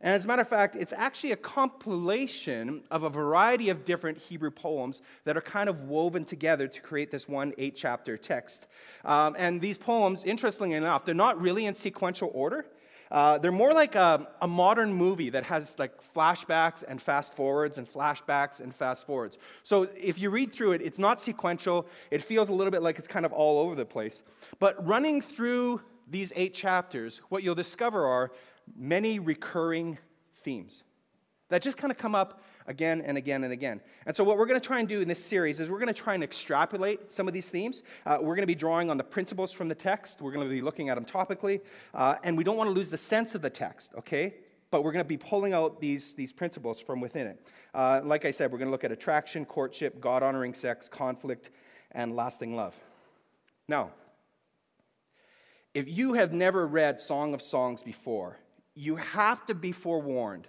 And 0.00 0.14
as 0.14 0.24
a 0.24 0.28
matter 0.28 0.42
of 0.42 0.48
fact, 0.48 0.76
it's 0.76 0.92
actually 0.92 1.32
a 1.32 1.36
compilation 1.36 2.84
of 2.90 3.02
a 3.02 3.10
variety 3.10 3.68
of 3.68 3.84
different 3.84 4.18
Hebrew 4.18 4.52
poems 4.52 5.02
that 5.24 5.36
are 5.36 5.40
kind 5.40 5.68
of 5.68 5.82
woven 5.82 6.24
together 6.24 6.68
to 6.68 6.80
create 6.80 7.10
this 7.10 7.28
one 7.28 7.52
eight 7.58 7.74
chapter 7.74 8.16
text. 8.16 8.68
Um, 9.04 9.34
and 9.36 9.60
these 9.60 9.76
poems, 9.76 10.22
interestingly 10.24 10.76
enough, 10.76 11.04
they're 11.04 11.16
not 11.16 11.40
really 11.40 11.66
in 11.66 11.74
sequential 11.74 12.30
order. 12.32 12.64
Uh, 13.10 13.38
they're 13.38 13.52
more 13.52 13.72
like 13.72 13.94
a, 13.94 14.28
a, 14.42 14.48
modern 14.48 14.92
movie 14.92 15.30
that 15.30 15.44
has 15.44 15.78
like 15.78 15.92
flashbacks 16.14 16.84
and 16.86 17.00
fast 17.00 17.34
forwards 17.34 17.78
and 17.78 17.90
flashbacks 17.90 18.60
and 18.60 18.74
fast 18.74 19.06
forwards. 19.06 19.38
So 19.62 19.88
if 19.96 20.18
you 20.18 20.28
read 20.28 20.52
through 20.52 20.72
it, 20.72 20.82
it's 20.82 20.98
not 20.98 21.20
sequential. 21.20 21.86
It 22.10 22.22
feels 22.22 22.48
a 22.50 22.52
little 22.52 22.70
bit 22.70 22.82
like 22.82 22.98
it's 22.98 23.08
kind 23.08 23.24
of 23.24 23.32
all 23.32 23.60
over 23.60 23.74
the 23.74 23.86
place. 23.86 24.22
But 24.58 24.86
running 24.86 25.22
through 25.22 25.80
these 26.06 26.32
eight 26.36 26.52
chapters, 26.52 27.20
what 27.30 27.42
you'll 27.42 27.54
discover 27.54 28.06
are 28.06 28.30
many 28.76 29.18
recurring 29.18 29.98
themes 30.42 30.82
that 31.48 31.62
just 31.62 31.76
kind 31.76 31.90
of 31.90 31.96
come 31.96 32.14
up 32.14 32.42
again 32.68 33.00
and 33.00 33.18
again 33.18 33.42
and 33.42 33.52
again. 33.52 33.80
And 34.06 34.14
so, 34.14 34.22
what 34.22 34.38
we're 34.38 34.46
going 34.46 34.60
to 34.60 34.66
try 34.66 34.78
and 34.78 34.88
do 34.88 35.00
in 35.00 35.08
this 35.08 35.24
series 35.24 35.58
is 35.58 35.70
we're 35.70 35.80
going 35.80 35.92
to 35.92 36.00
try 36.00 36.14
and 36.14 36.22
extrapolate 36.22 37.12
some 37.12 37.26
of 37.26 37.34
these 37.34 37.48
themes. 37.48 37.82
Uh, 38.06 38.18
we're 38.20 38.36
going 38.36 38.42
to 38.42 38.46
be 38.46 38.54
drawing 38.54 38.90
on 38.90 38.96
the 38.96 39.04
principles 39.04 39.50
from 39.50 39.68
the 39.68 39.74
text, 39.74 40.22
we're 40.22 40.32
going 40.32 40.46
to 40.46 40.54
be 40.54 40.60
looking 40.60 40.90
at 40.90 40.94
them 40.94 41.04
topically, 41.04 41.60
uh, 41.94 42.16
and 42.22 42.38
we 42.38 42.44
don't 42.44 42.56
want 42.56 42.68
to 42.68 42.72
lose 42.72 42.90
the 42.90 42.98
sense 42.98 43.34
of 43.34 43.42
the 43.42 43.50
text, 43.50 43.92
okay? 43.98 44.34
But 44.70 44.84
we're 44.84 44.92
going 44.92 45.04
to 45.04 45.08
be 45.08 45.16
pulling 45.16 45.54
out 45.54 45.80
these, 45.80 46.14
these 46.14 46.32
principles 46.32 46.78
from 46.78 47.00
within 47.00 47.26
it. 47.26 47.46
Uh, 47.74 48.02
like 48.04 48.26
I 48.26 48.30
said, 48.30 48.52
we're 48.52 48.58
going 48.58 48.68
to 48.68 48.72
look 48.72 48.84
at 48.84 48.92
attraction, 48.92 49.46
courtship, 49.46 50.00
God 50.00 50.22
honoring 50.22 50.52
sex, 50.52 50.88
conflict, 50.88 51.50
and 51.90 52.14
lasting 52.14 52.54
love. 52.54 52.74
Now, 53.66 53.90
if 55.72 55.88
you 55.88 56.14
have 56.14 56.32
never 56.32 56.66
read 56.66 57.00
Song 57.00 57.34
of 57.34 57.40
Songs 57.40 57.82
before, 57.82 58.38
you 58.74 58.96
have 58.96 59.46
to 59.46 59.54
be 59.54 59.72
forewarned 59.72 60.46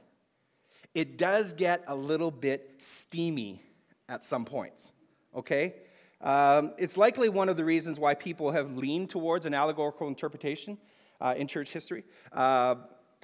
it 0.93 1.17
does 1.17 1.53
get 1.53 1.84
a 1.88 1.96
little 1.96 2.31
bit 2.31 2.75
steamy 2.79 3.62
at 4.08 4.24
some 4.24 4.46
points, 4.46 4.91
okay? 5.36 5.75
Um, 6.22 6.74
it's 6.77 6.98
likely 6.98 7.29
one 7.29 7.48
of 7.48 7.58
the 7.58 7.63
reasons 7.63 8.00
why 8.00 8.13
people 8.13 8.51
have 8.51 8.75
leaned 8.75 9.10
towards 9.10 9.46
an 9.46 9.53
allegorical 9.53 10.08
interpretation 10.08 10.77
uh, 11.22 11.36
in 11.38 11.48
church 11.48 11.72
history. 11.72 12.03
Uh, 12.34 12.75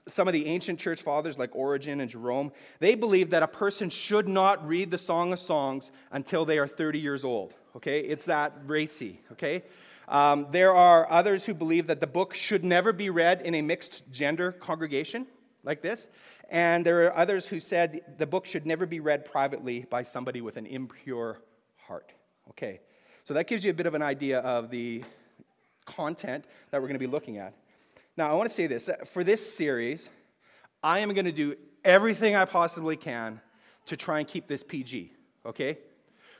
some 0.07 0.27
of 0.27 0.34
the 0.34 0.45
ancient 0.45 0.79
church 0.79 1.01
fathers, 1.01 1.38
like 1.38 1.55
Origen 1.55 2.00
and 2.00 2.10
Jerome, 2.10 2.51
they 2.79 2.95
believed 2.95 3.31
that 3.31 3.41
a 3.41 3.48
person 3.48 3.89
should 3.89 4.27
not 4.27 4.65
read 4.67 4.91
the 4.91 4.98
Song 4.98 5.34
of 5.34 5.39
Songs 5.39 5.91
until 6.12 6.45
they 6.45 6.60
are 6.60 6.67
30 6.67 7.00
years 7.00 7.24
old. 7.24 7.55
Okay, 7.75 8.01
it's 8.01 8.25
that 8.25 8.53
racy. 8.65 9.19
Okay, 9.31 9.63
um, 10.07 10.48
there 10.51 10.74
are 10.74 11.12
others 11.12 11.45
who 11.45 11.53
believe 11.53 11.88
that 11.88 12.00
the 12.00 12.07
book 12.07 12.34
should 12.34 12.63
never 12.63 12.93
be 12.93 13.10
read 13.10 13.41
in 13.41 13.55
a 13.55 13.62
mixed 13.62 14.03
gender 14.12 14.51
congregation 14.51 15.25
like 15.63 15.81
this, 15.81 16.07
and 16.50 16.86
there 16.86 17.06
are 17.06 17.18
others 17.18 17.48
who 17.48 17.60
said 17.60 18.02
the 18.18 18.25
book 18.25 18.46
should 18.46 18.66
never 18.66 18.86
be 18.86 19.00
read 19.00 19.25
privately 19.25 19.86
by 19.90 20.04
somebody 20.04 20.42
with 20.42 20.58
an 20.58 20.66
impure 20.66 21.40
heart. 21.88 22.12
Okay, 22.50 22.80
so 23.24 23.34
that 23.34 23.48
gives 23.48 23.64
you 23.64 23.72
a 23.72 23.74
bit 23.74 23.86
of 23.86 23.94
an 23.94 24.02
idea 24.02 24.40
of 24.40 24.70
the 24.70 25.04
content 25.86 26.46
that 26.72 26.82
we're 26.82 26.88
going 26.88 27.00
to 27.00 27.08
be 27.08 27.12
looking 27.12 27.38
at. 27.38 27.54
Now, 28.18 28.30
I 28.30 28.34
want 28.34 28.50
to 28.50 28.56
say 28.56 28.68
this 28.68 28.90
uh, 28.90 28.98
for 29.14 29.24
this 29.24 29.56
series, 29.56 30.10
I 30.84 31.00
am 31.00 31.14
going 31.14 31.25
to 31.25 31.32
do 31.32 31.56
everything 31.84 32.36
I 32.36 32.46
possibly 32.46 32.96
can 32.96 33.42
to 33.88 33.98
try 33.98 34.20
and 34.20 34.28
keep 34.28 34.48
this 34.48 34.64
PG, 34.64 35.12
okay? 35.46 35.78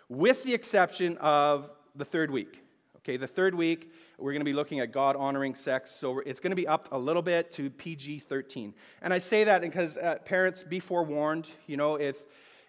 With 0.10 0.44
the 0.44 0.54
exception 0.54 1.18
of 1.18 1.70
the 1.96 2.06
third 2.06 2.32
week. 2.32 2.62
Okay, 2.98 3.18
the 3.18 3.28
third 3.28 3.54
week, 3.54 3.92
we're 4.18 4.32
going 4.32 4.42
to 4.42 4.46
be 4.46 4.54
looking 4.54 4.80
at 4.80 4.92
God 4.92 5.16
honoring 5.16 5.56
sex. 5.56 5.92
So 5.92 6.20
it's 6.20 6.40
going 6.40 6.52
to 6.52 6.56
be 6.56 6.68
up 6.68 6.90
a 6.92 6.98
little 6.98 7.22
bit 7.22 7.52
to 7.54 7.70
PG 7.70 8.20
13. 8.20 8.74
And 9.02 9.14
I 9.14 9.20
say 9.20 9.44
that 9.44 9.62
because 9.62 9.98
uh, 9.98 10.16
parents, 10.26 10.64
be 10.64 10.80
forewarned. 10.80 11.48
You 11.68 11.78
know, 11.78 11.96
if, 11.96 12.16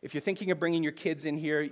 if 0.03 0.15
you're 0.15 0.21
thinking 0.21 0.51
of 0.51 0.59
bringing 0.59 0.83
your 0.83 0.93
kids 0.93 1.25
in 1.25 1.37
here, 1.37 1.71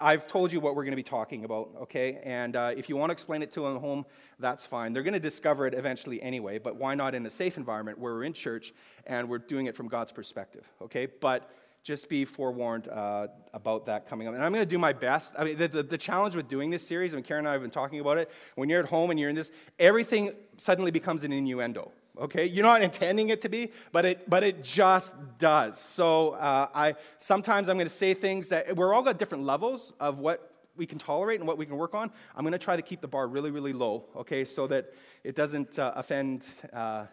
I've 0.00 0.26
told 0.26 0.52
you 0.52 0.60
what 0.60 0.74
we're 0.74 0.84
going 0.84 0.92
to 0.92 0.96
be 0.96 1.02
talking 1.02 1.44
about, 1.44 1.70
okay? 1.82 2.20
And 2.24 2.54
uh, 2.54 2.72
if 2.76 2.88
you 2.88 2.96
want 2.96 3.10
to 3.10 3.12
explain 3.12 3.42
it 3.42 3.52
to 3.52 3.62
them 3.62 3.76
at 3.76 3.80
home, 3.80 4.06
that's 4.38 4.64
fine. 4.64 4.92
They're 4.92 5.02
going 5.02 5.14
to 5.14 5.20
discover 5.20 5.66
it 5.66 5.74
eventually 5.74 6.22
anyway, 6.22 6.58
but 6.58 6.76
why 6.76 6.94
not 6.94 7.14
in 7.14 7.26
a 7.26 7.30
safe 7.30 7.56
environment 7.56 7.98
where 7.98 8.14
we're 8.14 8.24
in 8.24 8.32
church 8.32 8.72
and 9.06 9.28
we're 9.28 9.38
doing 9.38 9.66
it 9.66 9.76
from 9.76 9.88
God's 9.88 10.12
perspective, 10.12 10.64
okay? 10.80 11.06
But 11.06 11.50
just 11.82 12.08
be 12.08 12.24
forewarned 12.24 12.88
uh, 12.88 13.26
about 13.52 13.86
that 13.86 14.08
coming 14.08 14.28
up. 14.28 14.34
And 14.34 14.42
I'm 14.42 14.52
going 14.52 14.62
to 14.62 14.70
do 14.70 14.78
my 14.78 14.92
best. 14.92 15.34
I 15.36 15.44
mean, 15.44 15.58
the, 15.58 15.68
the, 15.68 15.82
the, 15.82 15.98
challenge 15.98 16.36
with 16.36 16.48
doing 16.48 16.70
this 16.70 16.86
series, 16.86 17.12
I 17.12 17.16
mean, 17.16 17.24
Karen 17.24 17.40
and 17.40 17.48
I 17.48 17.52
have 17.52 17.62
been 17.62 17.70
talking 17.70 17.98
about 17.98 18.18
it, 18.18 18.30
when 18.54 18.68
you're 18.68 18.80
at 18.80 18.88
home 18.88 19.10
and 19.10 19.18
you're 19.18 19.30
in 19.30 19.36
this, 19.36 19.50
everything 19.78 20.32
suddenly 20.56 20.90
becomes 20.90 21.24
an 21.24 21.32
innuendo 21.32 21.90
okay 22.18 22.44
you're 22.44 22.64
not 22.64 22.82
intending 22.88 23.30
it 23.30 23.40
to 23.40 23.48
be 23.48 23.70
but 23.90 24.04
it 24.04 24.28
but 24.28 24.42
it 24.42 24.62
just 24.62 25.14
does 25.38 25.80
so 25.80 26.30
uh, 26.32 26.68
i 26.74 26.94
sometimes 27.18 27.70
i'm 27.70 27.76
going 27.76 27.88
to 27.88 27.94
say 27.94 28.12
things 28.12 28.50
that 28.50 28.76
we're 28.76 28.92
all 28.92 29.02
got 29.02 29.18
different 29.18 29.44
levels 29.44 29.94
of 29.98 30.18
what 30.18 30.52
we 30.76 30.86
can 30.86 30.98
tolerate 30.98 31.40
and 31.40 31.48
what 31.48 31.56
we 31.56 31.64
can 31.64 31.76
work 31.76 31.94
on 31.94 32.10
i'm 32.36 32.44
going 32.44 32.52
to 32.52 32.58
try 32.58 32.76
to 32.76 32.82
keep 32.82 33.00
the 33.00 33.08
bar 33.08 33.26
really 33.26 33.50
really 33.50 33.72
low 33.72 34.04
okay 34.14 34.44
so 34.44 34.66
that 34.66 34.92
it 35.24 35.34
doesn't 35.34 35.78
uh, 35.78 35.92
offend 35.96 36.44
uh, 36.74 37.06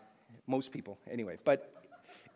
most 0.47 0.69
people 0.69 0.97
anyway 1.09 1.38
but 1.45 1.78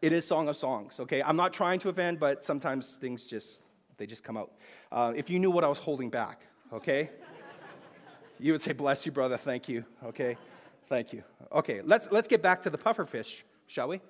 it 0.04 0.12
is 0.14 0.26
song 0.28 0.48
of 0.50 0.56
songs 0.56 1.00
okay 1.00 1.22
i'm 1.24 1.36
not 1.44 1.52
trying 1.54 1.80
to 1.80 1.90
offend 1.90 2.20
but 2.20 2.44
sometimes 2.44 2.96
things 2.96 3.26
just 3.26 3.62
they 3.98 4.06
just 4.06 4.24
come 4.24 4.38
out 4.38 4.52
uh, 4.92 5.12
if 5.16 5.30
you 5.30 5.40
knew 5.40 5.52
what 5.52 5.64
i 5.64 5.68
was 5.68 5.80
holding 5.80 6.10
back 6.10 6.42
okay 6.72 7.10
you 8.40 8.52
would 8.52 8.62
say 8.62 8.74
bless 8.74 9.06
you 9.06 9.12
brother 9.12 9.38
thank 9.38 9.70
you 9.70 9.84
okay 10.04 10.38
Thank 10.94 11.14
you. 11.14 11.24
Okay, 11.52 11.82
let's, 11.84 12.08
let's 12.12 12.28
get 12.28 12.42
back 12.42 12.62
to 12.64 12.70
the 12.70 12.78
pufferfish, 12.78 13.42
shall 13.66 13.88
we? 13.88 14.02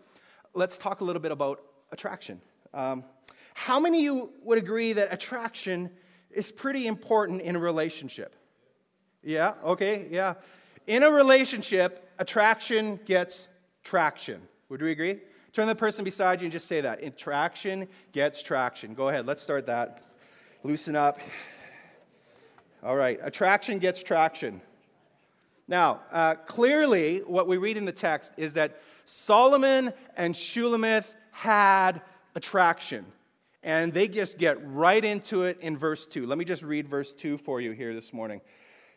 Let's 0.54 0.78
talk 0.78 1.00
a 1.00 1.04
little 1.04 1.22
bit 1.22 1.32
about 1.32 1.62
attraction. 1.94 2.42
Um, 2.74 3.06
how 3.54 3.80
many 3.80 4.00
of 4.00 4.04
you 4.04 4.30
would 4.44 4.58
agree 4.58 4.92
that 4.92 5.14
attraction 5.14 5.92
is 6.32 6.52
pretty 6.52 6.88
important 6.88 7.42
in 7.42 7.56
a 7.56 7.60
relationship? 7.60 8.36
Yeah, 9.24 9.54
okay, 9.64 10.08
yeah. 10.10 10.34
In 10.88 11.04
a 11.04 11.10
relationship, 11.10 12.10
attraction 12.20 13.00
gets 13.06 13.48
traction. 13.84 14.42
Would 14.70 14.82
we 14.82 14.92
agree? 14.92 15.22
Turn 15.54 15.68
the 15.68 15.76
person 15.76 16.04
beside 16.04 16.42
you 16.42 16.46
and 16.46 16.52
just 16.52 16.68
say 16.68 16.82
that. 16.82 17.04
Attraction 17.04 17.88
gets 18.12 18.42
traction. 18.42 18.96
Go 18.96 19.10
ahead, 19.10 19.28
let's 19.28 19.42
start 19.42 19.68
that. 19.68 20.02
Loosen 20.64 20.96
up. 20.96 21.20
All 22.84 22.96
right, 22.96 23.20
attraction 23.22 23.78
gets 23.78 24.02
traction. 24.02 24.62
Now, 25.68 26.02
uh, 26.12 26.36
clearly, 26.36 27.20
what 27.20 27.48
we 27.48 27.58
read 27.58 27.78
in 27.78 27.86
the 27.86 27.92
text 27.92 28.32
is 28.36 28.54
that 28.54 28.82
Solomon 29.06 29.94
and 30.18 30.34
Shulamith 30.34 31.06
had 31.32 32.02
attraction. 32.36 33.06
And 33.62 33.94
they 33.94 34.08
just 34.08 34.38
get 34.38 34.58
right 34.68 35.04
into 35.04 35.44
it 35.44 35.60
in 35.62 35.78
verse 35.78 36.06
2. 36.06 36.26
Let 36.26 36.38
me 36.38 36.46
just 36.46 36.64
read 36.64 36.88
verse 36.88 37.14
2 37.14 37.38
for 37.38 37.62
you 37.62 37.72
here 37.72 37.94
this 37.94 38.12
morning. 38.12 38.42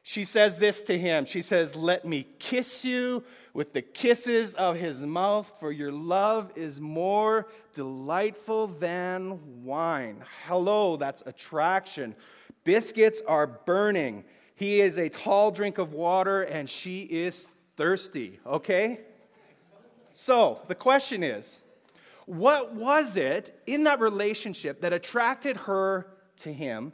She 0.09 0.23
says 0.23 0.61
this 0.61 0.83
to 0.85 0.97
him. 0.97 1.27
She 1.27 1.43
says, 1.43 1.75
Let 1.75 2.05
me 2.05 2.29
kiss 2.39 2.85
you 2.85 3.25
with 3.53 3.73
the 3.73 3.83
kisses 3.83 4.55
of 4.55 4.77
his 4.77 5.01
mouth, 5.01 5.51
for 5.59 5.73
your 5.73 5.91
love 5.91 6.53
is 6.55 6.81
more 6.81 7.49
delightful 7.75 8.69
than 8.69 9.65
wine. 9.65 10.23
Hello, 10.47 10.97
that's 10.97 11.25
attraction. 11.27 12.15
Biscuits 12.63 13.21
are 13.27 13.49
burning. 13.49 14.23
He 14.55 14.81
is 14.81 14.97
a 14.97 15.09
tall 15.09 15.51
drink 15.51 15.79
of 15.79 15.93
water 15.93 16.43
and 16.43 16.71
she 16.71 17.01
is 17.03 17.49
thirsty, 17.77 18.39
okay? 18.47 19.01
So 20.13 20.61
the 20.69 20.77
question 20.77 21.25
is 21.25 21.59
what 22.27 22.77
was 22.77 23.17
it 23.17 23.61
in 23.67 23.83
that 23.85 23.99
relationship 23.99 24.83
that 24.83 24.93
attracted 24.93 25.57
her 25.57 26.07
to 26.43 26.53
him? 26.53 26.93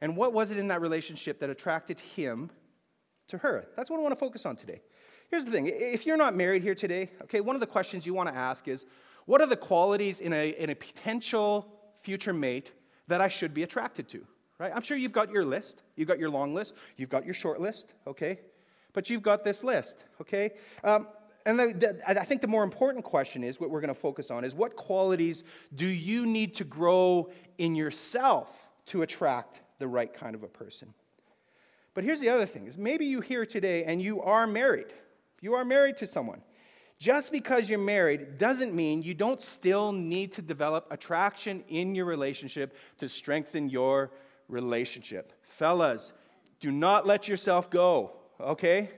And 0.00 0.16
what 0.16 0.32
was 0.32 0.50
it 0.50 0.58
in 0.58 0.68
that 0.68 0.80
relationship 0.80 1.40
that 1.40 1.50
attracted 1.50 2.00
him 2.00 2.50
to 3.28 3.38
her? 3.38 3.66
That's 3.76 3.90
what 3.90 3.98
I 3.98 4.02
want 4.02 4.12
to 4.12 4.20
focus 4.20 4.44
on 4.44 4.56
today. 4.56 4.82
Here's 5.30 5.44
the 5.44 5.50
thing 5.50 5.70
if 5.72 6.06
you're 6.06 6.16
not 6.16 6.36
married 6.36 6.62
here 6.62 6.74
today, 6.74 7.10
okay, 7.22 7.40
one 7.40 7.56
of 7.56 7.60
the 7.60 7.66
questions 7.66 8.06
you 8.06 8.14
want 8.14 8.28
to 8.28 8.34
ask 8.34 8.68
is 8.68 8.84
what 9.26 9.40
are 9.40 9.46
the 9.46 9.56
qualities 9.56 10.20
in 10.20 10.32
a, 10.32 10.50
in 10.50 10.70
a 10.70 10.74
potential 10.74 11.66
future 12.02 12.34
mate 12.34 12.72
that 13.08 13.20
I 13.20 13.28
should 13.28 13.54
be 13.54 13.62
attracted 13.62 14.08
to? 14.10 14.26
right? 14.58 14.72
I'm 14.74 14.82
sure 14.82 14.96
you've 14.96 15.12
got 15.12 15.30
your 15.30 15.44
list. 15.44 15.82
You've 15.96 16.08
got 16.08 16.18
your 16.18 16.30
long 16.30 16.54
list. 16.54 16.74
You've 16.96 17.10
got 17.10 17.24
your 17.24 17.34
short 17.34 17.60
list, 17.60 17.92
okay? 18.06 18.40
But 18.92 19.10
you've 19.10 19.22
got 19.22 19.44
this 19.44 19.64
list, 19.64 19.96
okay? 20.20 20.52
Um, 20.82 21.08
and 21.46 21.58
the, 21.58 21.74
the, 21.74 22.20
I 22.20 22.24
think 22.24 22.40
the 22.40 22.46
more 22.46 22.64
important 22.64 23.04
question 23.04 23.44
is 23.44 23.60
what 23.60 23.70
we're 23.70 23.80
going 23.80 23.94
to 23.94 24.00
focus 24.00 24.30
on 24.30 24.44
is 24.44 24.54
what 24.54 24.76
qualities 24.76 25.44
do 25.74 25.86
you 25.86 26.24
need 26.24 26.54
to 26.54 26.64
grow 26.64 27.30
in 27.58 27.74
yourself 27.74 28.48
to 28.86 29.02
attract 29.02 29.60
the 29.78 29.88
right 29.88 30.12
kind 30.12 30.34
of 30.34 30.42
a 30.42 30.48
person? 30.48 30.94
But 31.94 32.04
here's 32.04 32.20
the 32.20 32.28
other 32.28 32.46
thing 32.46 32.66
is 32.66 32.76
maybe 32.76 33.06
you 33.06 33.20
here 33.20 33.46
today 33.46 33.84
and 33.84 34.02
you 34.02 34.20
are 34.22 34.46
married. 34.46 34.92
You 35.40 35.54
are 35.54 35.64
married 35.64 35.96
to 35.98 36.06
someone. 36.06 36.42
Just 36.98 37.32
because 37.32 37.68
you're 37.68 37.78
married 37.78 38.38
doesn't 38.38 38.74
mean 38.74 39.02
you 39.02 39.14
don't 39.14 39.40
still 39.40 39.92
need 39.92 40.32
to 40.32 40.42
develop 40.42 40.86
attraction 40.90 41.64
in 41.68 41.94
your 41.94 42.04
relationship 42.04 42.76
to 42.98 43.08
strengthen 43.08 43.68
your 43.68 44.12
relationship. 44.48 45.32
Fellas, 45.42 46.12
do 46.60 46.70
not 46.70 47.06
let 47.06 47.28
yourself 47.28 47.68
go, 47.68 48.12
okay? 48.40 48.90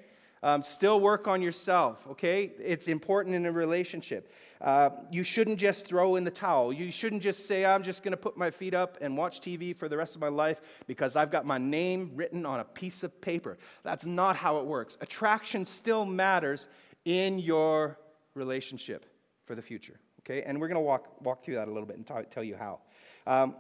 Um, 0.47 0.63
still 0.63 1.01
work 1.01 1.27
on 1.27 1.43
yourself, 1.43 2.07
okay? 2.09 2.53
It's 2.61 2.87
important 2.87 3.35
in 3.35 3.47
a 3.47 3.51
relationship. 3.51 4.33
Uh, 4.61 4.91
you 5.11 5.25
shouldn't 5.25 5.59
just 5.59 5.89
throw 5.89 6.15
in 6.15 6.23
the 6.23 6.31
towel. 6.31 6.73
You 6.73 6.93
shouldn't 6.93 7.23
just 7.23 7.49
say, 7.49 7.65
I'm 7.65 7.83
just 7.83 8.05
going 8.05 8.13
to 8.13 8.17
put 8.17 8.37
my 8.37 8.53
feet 8.53 8.73
up 8.73 8.97
and 9.01 9.17
watch 9.17 9.41
TV 9.41 9.77
for 9.77 9.89
the 9.89 9.97
rest 9.97 10.15
of 10.15 10.21
my 10.21 10.29
life 10.29 10.61
because 10.87 11.17
I've 11.17 11.33
got 11.33 11.47
my 11.47 11.59
name 11.59 12.13
written 12.15 12.47
on 12.47 12.61
a 12.61 12.65
piece 12.65 13.03
of 13.03 13.21
paper. 13.21 13.59
That's 13.83 14.07
not 14.07 14.37
how 14.37 14.59
it 14.59 14.67
works. 14.67 14.97
Attraction 15.01 15.65
still 15.65 16.07
matters 16.07 16.69
in 17.05 17.41
your 17.41 17.99
relationship 18.35 19.05
for 19.47 19.57
the 19.57 19.63
future, 19.63 19.99
okay? 20.21 20.43
And 20.43 20.61
we're 20.61 20.69
going 20.69 20.77
to 20.77 20.81
walk, 20.81 21.21
walk 21.23 21.45
through 21.45 21.57
that 21.57 21.67
a 21.67 21.73
little 21.73 21.89
bit 21.89 21.97
and 21.97 22.07
t- 22.07 22.15
tell 22.31 22.45
you 22.45 22.55
how. 22.55 22.79
Um, 23.27 23.57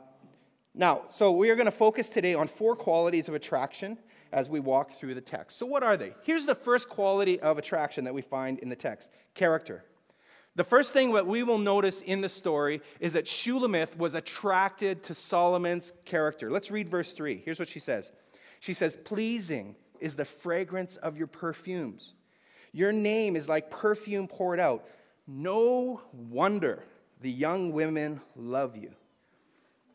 now, 0.72 1.06
so 1.08 1.32
we 1.32 1.50
are 1.50 1.56
going 1.56 1.66
to 1.66 1.72
focus 1.72 2.08
today 2.08 2.34
on 2.34 2.46
four 2.46 2.76
qualities 2.76 3.26
of 3.26 3.34
attraction 3.34 3.98
as 4.32 4.48
we 4.48 4.60
walk 4.60 4.92
through 4.92 5.14
the 5.14 5.20
text. 5.20 5.58
So, 5.58 5.66
what 5.66 5.82
are 5.82 5.96
they? 5.96 6.14
Here's 6.22 6.46
the 6.46 6.54
first 6.54 6.88
quality 6.88 7.40
of 7.40 7.58
attraction 7.58 8.04
that 8.04 8.14
we 8.14 8.22
find 8.22 8.58
in 8.58 8.68
the 8.68 8.76
text 8.76 9.10
character. 9.34 9.84
The 10.56 10.64
first 10.64 10.94
thing 10.94 11.12
that 11.12 11.26
we 11.26 11.42
will 11.42 11.58
notice 11.58 12.00
in 12.00 12.22
the 12.22 12.30
story 12.30 12.80
is 12.98 13.12
that 13.12 13.26
Shulamith 13.26 13.96
was 13.96 14.14
attracted 14.14 15.02
to 15.04 15.14
Solomon's 15.14 15.92
character. 16.06 16.50
Let's 16.50 16.70
read 16.70 16.88
verse 16.88 17.12
3. 17.12 17.42
Here's 17.44 17.58
what 17.58 17.68
she 17.68 17.80
says 17.80 18.10
She 18.60 18.72
says, 18.72 18.96
Pleasing 18.96 19.76
is 20.00 20.16
the 20.16 20.24
fragrance 20.24 20.96
of 20.96 21.16
your 21.16 21.26
perfumes. 21.26 22.14
Your 22.72 22.92
name 22.92 23.36
is 23.36 23.48
like 23.48 23.70
perfume 23.70 24.28
poured 24.28 24.60
out. 24.60 24.84
No 25.26 26.00
wonder 26.12 26.82
the 27.20 27.30
young 27.30 27.72
women 27.72 28.20
love 28.34 28.76
you. 28.76 28.92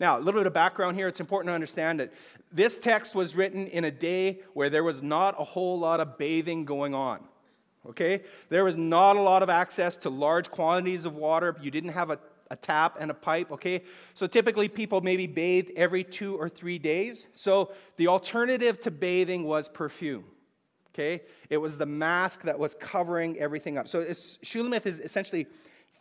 Now, 0.02 0.18
a 0.18 0.20
little 0.20 0.40
bit 0.40 0.48
of 0.48 0.54
background 0.54 0.98
here. 0.98 1.08
It's 1.08 1.20
important 1.20 1.52
to 1.52 1.54
understand 1.54 2.00
that 2.00 2.12
this 2.52 2.80
text 2.80 3.14
was 3.14 3.36
written 3.36 3.68
in 3.68 3.86
a 3.86 3.92
day 3.92 4.40
where 4.56 4.68
there 4.68 4.84
was 4.84 5.04
not 5.04 5.40
a 5.40 5.44
whole 5.44 5.78
lot 5.78 6.00
of 6.00 6.18
bathing 6.18 6.66
going 6.66 6.96
on. 6.96 7.20
Okay? 7.88 8.24
There 8.50 8.64
was 8.64 8.76
not 8.76 9.16
a 9.16 9.22
lot 9.22 9.44
of 9.44 9.50
access 9.50 9.96
to 9.98 10.10
large 10.10 10.50
quantities 10.50 11.06
of 11.06 11.14
water. 11.14 11.56
You 11.62 11.70
didn't 11.70 11.92
have 11.92 12.10
a, 12.10 12.18
a 12.50 12.56
tap 12.56 12.98
and 13.00 13.12
a 13.12 13.14
pipe, 13.14 13.52
okay? 13.52 13.84
So 14.16 14.26
typically 14.26 14.68
people 14.68 15.02
maybe 15.02 15.28
bathed 15.28 15.72
every 15.76 16.04
two 16.04 16.36
or 16.36 16.50
three 16.50 16.80
days. 16.80 17.28
So 17.36 17.72
the 17.98 18.08
alternative 18.08 18.82
to 18.82 18.92
bathing 18.92 19.44
was 19.44 19.70
perfume, 19.70 20.26
okay? 20.96 21.22
It 21.52 21.58
was 21.58 21.78
the 21.78 21.86
mask 21.86 22.42
that 22.42 22.58
was 22.58 22.74
covering 22.74 23.38
everything 23.38 23.78
up. 23.78 23.88
So 23.88 24.04
Shulamith 24.04 24.88
is 24.88 25.00
essentially, 25.00 25.46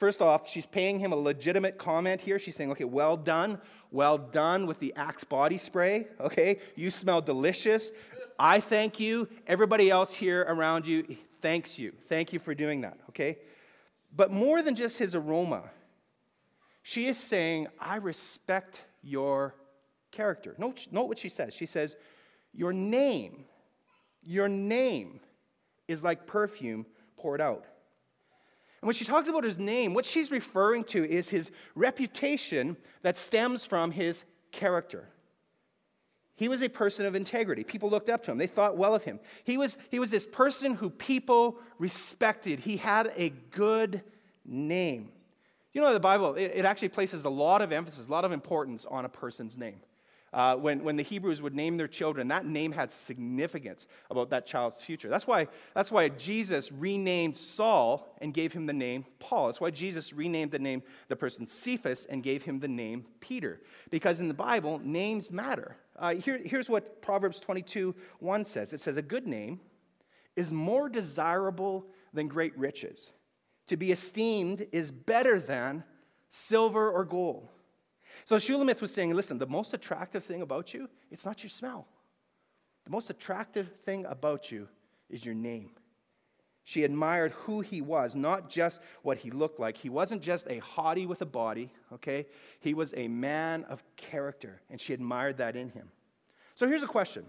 first 0.01 0.21
off, 0.21 0.49
she's 0.49 0.67
paying 0.67 0.99
him 0.99 1.13
a 1.13 1.17
legitimate 1.17 1.79
comment 1.79 2.21
here. 2.21 2.41
She's 2.41 2.57
saying, 2.57 2.73
okay, 2.73 2.85
well 2.85 3.17
done, 3.17 3.61
well 3.93 4.19
done 4.19 4.67
with 4.67 4.81
the 4.81 4.93
Axe 4.97 5.23
body 5.23 5.59
spray, 5.59 6.09
okay? 6.19 6.59
You 6.75 6.91
smell 6.91 7.21
delicious. 7.21 7.93
I 8.39 8.59
thank 8.59 8.99
you. 8.99 9.29
Everybody 9.47 9.91
else 9.91 10.13
here 10.13 10.41
around 10.49 10.87
you 10.87 11.17
thanks 11.43 11.79
you. 11.79 11.93
Thank 12.09 12.33
you 12.33 12.39
for 12.39 12.55
doing 12.55 12.83
that, 12.83 12.99
okay? 13.11 13.39
But 14.15 14.33
more 14.33 14.63
than 14.63 14.75
just 14.75 14.99
his 14.99 15.15
aroma, 15.15 15.71
she 16.83 17.07
is 17.07 17.19
saying, 17.19 17.69
I 17.79 17.97
respect 17.97 18.83
your 19.03 19.55
character. 20.11 20.55
Note, 20.59 20.87
note 20.91 21.09
what 21.09 21.19
she 21.19 21.29
says. 21.29 21.55
She 21.55 21.67
says, 21.67 21.97
Your 22.53 22.73
name, 22.73 23.45
your 24.23 24.49
name 24.49 25.21
is 25.89 26.03
like 26.03 26.27
perfume 26.27 26.87
poured 27.17 27.41
out. 27.41 27.65
And 28.81 28.87
when 28.87 28.95
she 28.95 29.05
talks 29.05 29.29
about 29.29 29.45
his 29.45 29.59
name, 29.59 29.93
what 29.93 30.07
she's 30.07 30.31
referring 30.31 30.85
to 30.85 31.05
is 31.05 31.29
his 31.29 31.51
reputation 31.75 32.77
that 33.03 33.19
stems 33.19 33.65
from 33.65 33.91
his 33.91 34.25
character. 34.53 35.09
He 36.35 36.49
was 36.49 36.63
a 36.63 36.71
person 36.71 37.05
of 37.05 37.15
integrity. 37.15 37.63
People 37.63 37.91
looked 37.91 38.09
up 38.09 38.23
to 38.25 38.31
him, 38.31 38.39
they 38.39 38.47
thought 38.47 38.79
well 38.79 38.95
of 38.95 39.05
him. 39.05 39.21
He 39.45 39.59
was, 39.59 39.77
he 39.91 39.99
was 39.99 40.11
this 40.11 40.27
person 40.27 40.75
who 40.75 40.89
people 40.89 41.59
respected. 41.79 42.61
He 42.61 42.79
had 42.79 43.13
a 43.17 43.29
good 43.51 44.03
name. 44.47 45.11
You 45.75 45.83
know, 45.83 45.93
the 45.93 46.01
Bible, 46.01 46.35
it, 46.37 46.53
it 46.55 46.65
actually 46.65 46.89
places 46.89 47.27
a 47.27 47.31
lot 47.31 47.61
of 47.61 47.73
emphasis, 47.73 48.09
a 48.09 48.11
lot 48.11 48.25
of 48.25 48.33
importance 48.33 48.87
on 48.87 49.05
a 49.05 49.09
person's 49.11 49.59
name. 49.59 49.81
Uh, 50.33 50.55
when, 50.55 50.85
when 50.85 50.95
the 50.95 51.03
Hebrews 51.03 51.43
would 51.43 51.57
name 51.57 51.77
their 51.77 51.89
children, 51.89 52.29
that 52.29 52.47
name 52.47 52.71
had 52.71 52.93
significance 52.93 53.89
about 54.11 54.31
that 54.31 54.47
child's 54.47 54.81
future. 54.81 55.09
That's 55.09 55.27
why, 55.27 55.49
that's 55.75 55.91
why 55.91 56.09
Jesus 56.09 56.71
renamed 56.71 57.37
Saul 57.37 58.15
and 58.21 58.33
gave 58.33 58.53
him 58.53 58.67
the 58.67 58.73
name 58.73 59.07
Paul. 59.19 59.47
That's 59.47 59.61
why 59.61 59.71
Jesus 59.71 60.13
renamed 60.13 60.53
the 60.53 60.61
name 60.61 60.85
the 61.09 61.17
person 61.17 61.49
Cephas 61.49 62.07
and 62.07 62.23
gave 62.23 62.45
him 62.45 62.61
the 62.61 62.69
name 62.69 63.07
Peter. 63.19 63.61
Because 63.91 64.21
in 64.21 64.29
the 64.29 64.35
Bible, 64.35 64.81
names 64.85 65.33
matter. 65.33 65.77
Uh, 65.99 66.15
here, 66.15 66.41
here's 66.45 66.69
what 66.69 67.03
Proverbs 67.03 67.41
22 67.41 67.95
1 68.21 68.45
says 68.45 68.73
it 68.73 68.81
says, 68.81 68.97
A 68.97 69.03
good 69.03 69.27
name 69.27 69.59
is 70.37 70.53
more 70.53 70.89
desirable 70.89 71.87
than 72.13 72.29
great 72.29 72.57
riches. 72.57 73.11
To 73.67 73.77
be 73.77 73.91
esteemed 73.91 74.67
is 74.71 74.93
better 74.93 75.41
than 75.41 75.85
silver 76.31 76.91
or 76.91 77.05
gold. 77.05 77.49
So 78.31 78.37
Shulamith 78.37 78.81
was 78.81 78.95
saying, 78.95 79.13
listen, 79.13 79.39
the 79.39 79.47
most 79.49 79.75
attractive 79.75 80.25
thing 80.25 80.41
about 80.41 80.73
you, 80.73 80.89
it's 81.11 81.25
not 81.25 81.43
your 81.43 81.51
smell. 81.51 81.89
The 82.85 82.91
most 82.93 83.11
attractive 83.11 83.69
thing 83.85 84.07
about 84.07 84.53
you 84.53 84.69
is 85.09 85.25
your 85.25 85.35
name. 85.35 85.71
She 86.63 86.85
admired 86.85 87.33
who 87.33 87.61
he 87.61 87.81
was, 87.81 88.15
not 88.15 88.49
just 88.49 88.81
what 89.03 89.19
he 89.19 89.33
looked 89.33 89.59
like. 89.59 89.79
He 89.79 89.89
wasn't 89.89 90.23
just 90.23 90.47
a 90.47 90.61
hottie 90.61 91.09
with 91.09 91.23
a 91.23 91.27
body, 91.27 91.73
okay? 91.93 92.27
He 92.61 92.73
was 92.73 92.95
a 92.97 93.09
man 93.09 93.65
of 93.65 93.83
character, 93.97 94.61
and 94.71 94.81
she 94.81 94.95
admired 94.95 95.39
that 95.39 95.57
in 95.57 95.71
him. 95.71 95.91
So 96.55 96.69
here's 96.69 96.85
a 96.85 96.87
question 96.87 97.27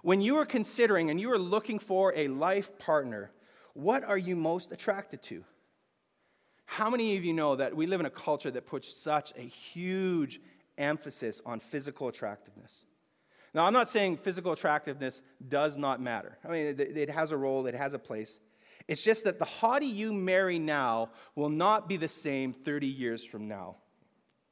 When 0.00 0.22
you 0.22 0.38
are 0.38 0.46
considering 0.46 1.10
and 1.10 1.20
you 1.20 1.30
are 1.30 1.38
looking 1.38 1.78
for 1.78 2.14
a 2.16 2.28
life 2.28 2.78
partner, 2.78 3.32
what 3.74 4.02
are 4.04 4.16
you 4.16 4.34
most 4.34 4.72
attracted 4.72 5.22
to? 5.24 5.44
How 6.70 6.88
many 6.88 7.16
of 7.16 7.24
you 7.24 7.32
know 7.32 7.56
that 7.56 7.74
we 7.74 7.88
live 7.88 7.98
in 7.98 8.06
a 8.06 8.10
culture 8.10 8.48
that 8.52 8.64
puts 8.64 8.96
such 8.96 9.32
a 9.36 9.40
huge 9.42 10.40
emphasis 10.78 11.42
on 11.44 11.58
physical 11.58 12.06
attractiveness? 12.06 12.84
Now, 13.52 13.64
I'm 13.64 13.72
not 13.72 13.88
saying 13.88 14.18
physical 14.18 14.52
attractiveness 14.52 15.20
does 15.48 15.76
not 15.76 16.00
matter. 16.00 16.38
I 16.44 16.48
mean, 16.48 16.66
it, 16.66 16.80
it 16.80 17.10
has 17.10 17.32
a 17.32 17.36
role, 17.36 17.66
it 17.66 17.74
has 17.74 17.92
a 17.92 17.98
place. 17.98 18.38
It's 18.86 19.02
just 19.02 19.24
that 19.24 19.40
the 19.40 19.44
hottie 19.44 19.92
you 19.92 20.12
marry 20.12 20.60
now 20.60 21.10
will 21.34 21.48
not 21.48 21.88
be 21.88 21.96
the 21.96 22.06
same 22.06 22.52
30 22.52 22.86
years 22.86 23.24
from 23.24 23.48
now. 23.48 23.74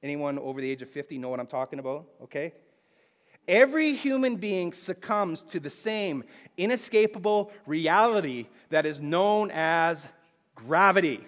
Anyone 0.03 0.40
over 0.40 0.61
the 0.61 0.69
age 0.69 0.83
of 0.83 0.90
50 0.90 1.19
know 1.19 1.29
what 1.29 1.38
I'm 1.38 1.47
talking 1.47 1.79
about? 1.79 2.09
Okay? 2.25 2.53
Every 3.47 3.95
human 3.95 4.38
being 4.38 4.73
succumbs 4.73 5.42
to 5.42 5.61
the 5.61 5.71
same 5.71 6.25
inescapable 6.57 7.53
reality 7.64 8.49
that 8.71 8.87
is 8.87 9.01
known 9.01 9.53
as 9.53 10.09
gravity 10.57 11.25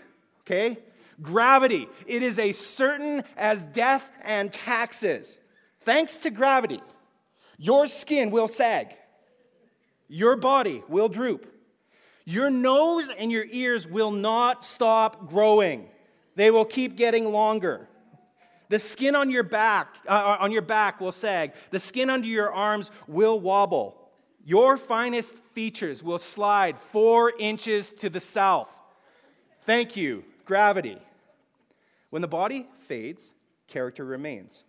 okay? 0.51 0.79
Gravity. 1.23 1.89
It 2.07 2.23
is 2.23 2.39
as 2.39 2.57
certain 2.57 3.25
as 3.37 3.65
death 3.65 4.09
and 4.23 4.53
taxes. 4.53 5.39
Thanks 5.81 6.19
to 6.19 6.31
gravity, 6.31 6.83
your 7.59 7.87
skin 7.87 8.31
will 8.31 8.49
sag, 8.49 8.95
your 10.09 10.37
body 10.37 10.83
will 10.89 11.09
droop, 11.09 11.47
your 12.25 12.51
nose 12.51 13.11
and 13.19 13.33
your 13.33 13.47
ears 13.51 13.87
will 13.87 14.11
not 14.11 14.65
stop 14.65 15.29
growing. 15.29 15.89
They 16.37 16.51
will 16.51 16.65
keep 16.65 16.97
getting 16.97 17.33
longer. 17.33 17.89
The 18.69 18.79
skin 18.79 19.17
on 19.17 19.31
your 19.31 19.43
back, 19.43 19.97
uh, 20.09 20.37
on 20.39 20.53
your 20.53 20.63
back 20.63 21.01
will 21.01 21.13
sag. 21.13 21.53
The 21.71 21.81
skin 21.81 22.09
under 22.09 22.29
your 22.29 22.53
arms 22.53 22.91
will 23.09 23.41
wobble. 23.41 23.97
Your 24.45 24.77
finest 24.77 25.35
features 25.55 26.03
will 26.03 26.21
slide 26.21 26.79
four 26.79 27.33
inches 27.39 27.91
to 27.99 28.09
the 28.09 28.21
south. 28.21 28.75
Thank 29.63 29.97
you, 29.97 30.25
gravity. 30.45 30.99
When 32.11 32.23
the 32.23 32.29
body 32.29 32.68
fades, 32.87 33.33
character 33.66 34.05
remains. 34.05 34.64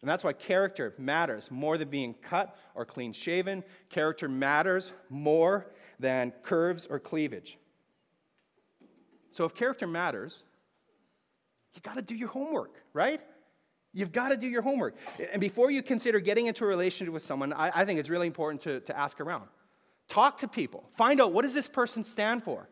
And 0.00 0.10
that's 0.10 0.24
why 0.24 0.34
character 0.34 0.94
matters 0.98 1.50
more 1.50 1.78
than 1.78 1.88
being 1.88 2.14
cut 2.14 2.54
or 2.74 2.84
clean 2.84 3.12
shaven. 3.12 3.64
Character 3.88 4.28
matters 4.28 4.92
more 5.08 5.66
than 5.98 6.32
curves 6.42 6.86
or 6.86 6.98
cleavage. 6.98 7.58
So 9.30 9.44
if 9.44 9.54
character 9.54 9.86
matters, 9.86 10.44
you 11.74 11.80
got 11.80 11.96
to 11.96 12.02
do 12.02 12.14
your 12.14 12.28
homework, 12.28 12.82
right? 12.92 13.20
You've 13.92 14.12
got 14.12 14.28
to 14.28 14.36
do 14.36 14.46
your 14.46 14.62
homework. 14.62 14.94
And 15.32 15.40
before 15.40 15.70
you 15.70 15.82
consider 15.82 16.20
getting 16.20 16.46
into 16.46 16.64
a 16.64 16.66
relationship 16.66 17.14
with 17.14 17.24
someone, 17.24 17.52
I, 17.52 17.70
I 17.74 17.84
think 17.84 17.98
it's 17.98 18.10
really 18.10 18.26
important 18.26 18.60
to, 18.62 18.80
to 18.80 18.98
ask 18.98 19.20
around. 19.20 19.48
Talk 20.08 20.40
to 20.40 20.48
people. 20.48 20.84
Find 20.96 21.20
out 21.20 21.32
what 21.32 21.42
does 21.42 21.54
this 21.54 21.68
person 21.68 22.04
stand 22.04 22.42
for? 22.42 22.68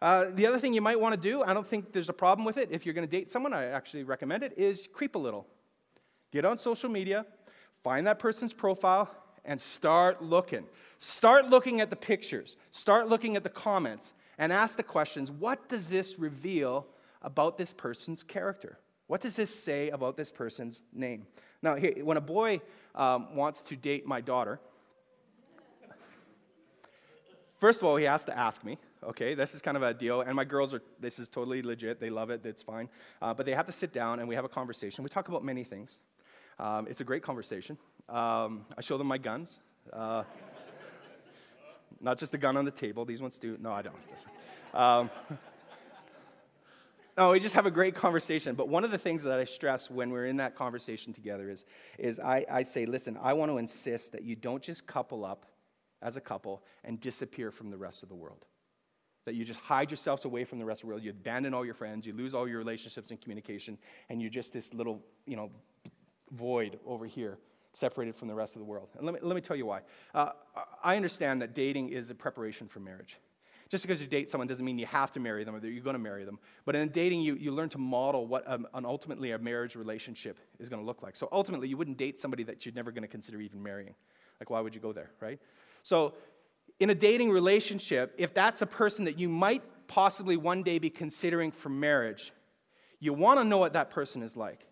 Uh, 0.00 0.26
the 0.34 0.46
other 0.46 0.58
thing 0.58 0.72
you 0.72 0.80
might 0.80 1.00
want 1.00 1.14
to 1.14 1.20
do, 1.20 1.42
I 1.42 1.52
don't 1.52 1.66
think 1.66 1.92
there's 1.92 2.08
a 2.08 2.12
problem 2.12 2.44
with 2.44 2.56
it 2.56 2.68
if 2.70 2.86
you're 2.86 2.94
going 2.94 3.06
to 3.06 3.10
date 3.10 3.30
someone, 3.30 3.52
I 3.52 3.66
actually 3.66 4.04
recommend 4.04 4.44
it, 4.44 4.54
is 4.56 4.88
creep 4.92 5.16
a 5.16 5.18
little. 5.18 5.46
Get 6.30 6.44
on 6.44 6.56
social 6.58 6.88
media, 6.88 7.26
find 7.82 8.06
that 8.06 8.18
person's 8.18 8.52
profile, 8.52 9.10
and 9.44 9.60
start 9.60 10.22
looking. 10.22 10.64
Start 10.98 11.48
looking 11.48 11.80
at 11.80 11.90
the 11.90 11.96
pictures, 11.96 12.56
start 12.70 13.08
looking 13.08 13.34
at 13.36 13.42
the 13.42 13.48
comments, 13.48 14.12
and 14.38 14.52
ask 14.52 14.76
the 14.76 14.82
questions 14.82 15.32
what 15.32 15.68
does 15.68 15.88
this 15.88 16.18
reveal 16.18 16.86
about 17.22 17.58
this 17.58 17.72
person's 17.74 18.22
character? 18.22 18.78
What 19.08 19.20
does 19.20 19.36
this 19.36 19.52
say 19.52 19.88
about 19.88 20.16
this 20.16 20.30
person's 20.30 20.82
name? 20.92 21.26
Now, 21.62 21.74
here, 21.74 21.94
when 22.04 22.16
a 22.16 22.20
boy 22.20 22.60
um, 22.94 23.34
wants 23.34 23.62
to 23.62 23.76
date 23.76 24.06
my 24.06 24.20
daughter, 24.20 24.60
first 27.58 27.80
of 27.80 27.88
all, 27.88 27.96
he 27.96 28.04
has 28.04 28.24
to 28.26 28.38
ask 28.38 28.62
me 28.62 28.78
okay? 29.02 29.34
This 29.34 29.54
is 29.54 29.62
kind 29.62 29.76
of 29.76 29.82
a 29.82 29.94
deal. 29.94 30.20
And 30.20 30.34
my 30.34 30.44
girls 30.44 30.74
are, 30.74 30.82
this 31.00 31.18
is 31.18 31.28
totally 31.28 31.62
legit. 31.62 32.00
They 32.00 32.10
love 32.10 32.30
it. 32.30 32.44
It's 32.44 32.62
fine. 32.62 32.88
Uh, 33.20 33.34
but 33.34 33.46
they 33.46 33.54
have 33.54 33.66
to 33.66 33.72
sit 33.72 33.92
down 33.92 34.20
and 34.20 34.28
we 34.28 34.34
have 34.34 34.44
a 34.44 34.48
conversation. 34.48 35.04
We 35.04 35.10
talk 35.10 35.28
about 35.28 35.44
many 35.44 35.64
things. 35.64 35.98
Um, 36.58 36.86
it's 36.88 37.00
a 37.00 37.04
great 37.04 37.22
conversation. 37.22 37.78
Um, 38.08 38.66
I 38.76 38.80
show 38.80 38.98
them 38.98 39.06
my 39.06 39.18
guns. 39.18 39.60
Uh, 39.92 40.24
not 42.00 42.18
just 42.18 42.32
the 42.32 42.38
gun 42.38 42.56
on 42.56 42.64
the 42.64 42.70
table. 42.70 43.04
These 43.04 43.22
ones 43.22 43.38
do. 43.38 43.56
No, 43.60 43.72
I 43.72 43.82
don't. 43.82 43.96
Um, 44.74 45.10
no, 47.16 47.30
we 47.30 47.40
just 47.40 47.54
have 47.54 47.66
a 47.66 47.70
great 47.70 47.94
conversation. 47.94 48.54
But 48.54 48.68
one 48.68 48.84
of 48.84 48.90
the 48.90 48.98
things 48.98 49.22
that 49.22 49.38
I 49.38 49.44
stress 49.44 49.90
when 49.90 50.10
we're 50.10 50.26
in 50.26 50.38
that 50.38 50.56
conversation 50.56 51.12
together 51.12 51.50
is, 51.50 51.64
is 51.98 52.18
I, 52.18 52.44
I 52.50 52.62
say, 52.62 52.86
listen, 52.86 53.18
I 53.22 53.34
want 53.34 53.50
to 53.52 53.58
insist 53.58 54.12
that 54.12 54.24
you 54.24 54.34
don't 54.34 54.62
just 54.62 54.86
couple 54.86 55.24
up 55.24 55.46
as 56.02 56.16
a 56.16 56.20
couple 56.20 56.62
and 56.84 57.00
disappear 57.00 57.50
from 57.50 57.70
the 57.70 57.76
rest 57.76 58.02
of 58.02 58.08
the 58.08 58.14
world 58.14 58.46
that 59.28 59.34
you 59.34 59.44
just 59.44 59.60
hide 59.60 59.90
yourselves 59.90 60.24
away 60.24 60.44
from 60.44 60.58
the 60.58 60.64
rest 60.64 60.80
of 60.80 60.86
the 60.86 60.88
world. 60.88 61.02
You 61.02 61.10
abandon 61.10 61.52
all 61.52 61.64
your 61.64 61.74
friends, 61.74 62.06
you 62.06 62.14
lose 62.14 62.34
all 62.34 62.48
your 62.48 62.56
relationships 62.56 63.10
and 63.10 63.20
communication, 63.20 63.76
and 64.08 64.22
you're 64.22 64.30
just 64.30 64.54
this 64.54 64.72
little, 64.72 65.04
you 65.26 65.36
know, 65.36 65.50
void 66.32 66.78
over 66.86 67.04
here, 67.04 67.36
separated 67.74 68.16
from 68.16 68.28
the 68.28 68.34
rest 68.34 68.54
of 68.54 68.60
the 68.60 68.64
world. 68.64 68.88
And 68.96 69.04
let 69.04 69.14
me, 69.14 69.20
let 69.22 69.34
me 69.34 69.42
tell 69.42 69.54
you 69.54 69.66
why. 69.66 69.80
Uh, 70.14 70.30
I 70.82 70.96
understand 70.96 71.42
that 71.42 71.54
dating 71.54 71.90
is 71.90 72.08
a 72.08 72.14
preparation 72.14 72.68
for 72.68 72.80
marriage. 72.80 73.18
Just 73.68 73.82
because 73.82 74.00
you 74.00 74.06
date 74.06 74.30
someone 74.30 74.48
doesn't 74.48 74.64
mean 74.64 74.78
you 74.78 74.86
have 74.86 75.12
to 75.12 75.20
marry 75.20 75.44
them 75.44 75.54
or 75.54 75.60
that 75.60 75.68
you're 75.68 75.84
going 75.84 75.92
to 75.92 76.00
marry 76.00 76.24
them. 76.24 76.38
But 76.64 76.74
in 76.74 76.88
dating, 76.88 77.20
you, 77.20 77.34
you 77.34 77.52
learn 77.52 77.68
to 77.68 77.78
model 77.78 78.26
what 78.26 78.50
um, 78.50 78.66
an 78.72 78.86
ultimately 78.86 79.32
a 79.32 79.38
marriage 79.38 79.76
relationship 79.76 80.38
is 80.58 80.70
going 80.70 80.80
to 80.80 80.86
look 80.86 81.02
like. 81.02 81.16
So 81.16 81.28
ultimately, 81.30 81.68
you 81.68 81.76
wouldn't 81.76 81.98
date 81.98 82.18
somebody 82.18 82.44
that 82.44 82.64
you're 82.64 82.74
never 82.74 82.90
going 82.92 83.02
to 83.02 83.08
consider 83.08 83.42
even 83.42 83.62
marrying. 83.62 83.94
Like, 84.40 84.48
why 84.48 84.60
would 84.60 84.74
you 84.74 84.80
go 84.80 84.94
there, 84.94 85.10
right? 85.20 85.38
So 85.82 86.14
in 86.80 86.90
a 86.90 86.94
dating 86.94 87.30
relationship, 87.30 88.14
if 88.18 88.34
that's 88.34 88.62
a 88.62 88.66
person 88.66 89.04
that 89.06 89.18
you 89.18 89.28
might 89.28 89.62
possibly 89.88 90.36
one 90.36 90.62
day 90.62 90.78
be 90.78 90.90
considering 90.90 91.50
for 91.50 91.68
marriage, 91.68 92.32
You 93.00 93.12
want 93.12 93.38
to 93.38 93.44
know 93.44 93.58
what 93.58 93.74
that 93.74 93.90
person 93.90 94.22
is 94.22 94.36
like. 94.36 94.66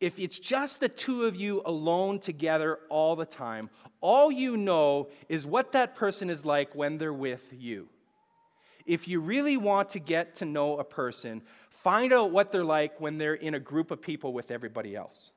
If 0.00 0.18
it's 0.18 0.38
just 0.38 0.80
the 0.80 0.88
two 0.88 1.24
of 1.24 1.36
you 1.36 1.62
alone 1.66 2.20
together 2.20 2.78
all 2.88 3.16
the 3.16 3.26
time, 3.26 3.70
all 4.00 4.30
you 4.30 4.56
know 4.56 5.08
is 5.28 5.46
what 5.46 5.72
that 5.72 5.96
person 5.96 6.30
is 6.30 6.44
like 6.44 6.74
when 6.74 6.96
they're 6.96 7.12
with 7.12 7.52
you. 7.52 7.88
If 8.86 9.08
you 9.08 9.20
really 9.20 9.56
want 9.56 9.90
to 9.90 9.98
get 9.98 10.36
to 10.36 10.44
know 10.44 10.78
a 10.78 10.84
person, 10.84 11.42
find 11.68 12.12
out 12.12 12.30
what 12.30 12.50
they're 12.50 12.64
like 12.64 13.00
when 13.00 13.18
they're 13.18 13.34
in 13.34 13.54
a 13.54 13.60
group 13.60 13.90
of 13.90 14.00
people 14.00 14.32
with 14.32 14.50
everybody 14.50 14.96
else. 14.96 15.32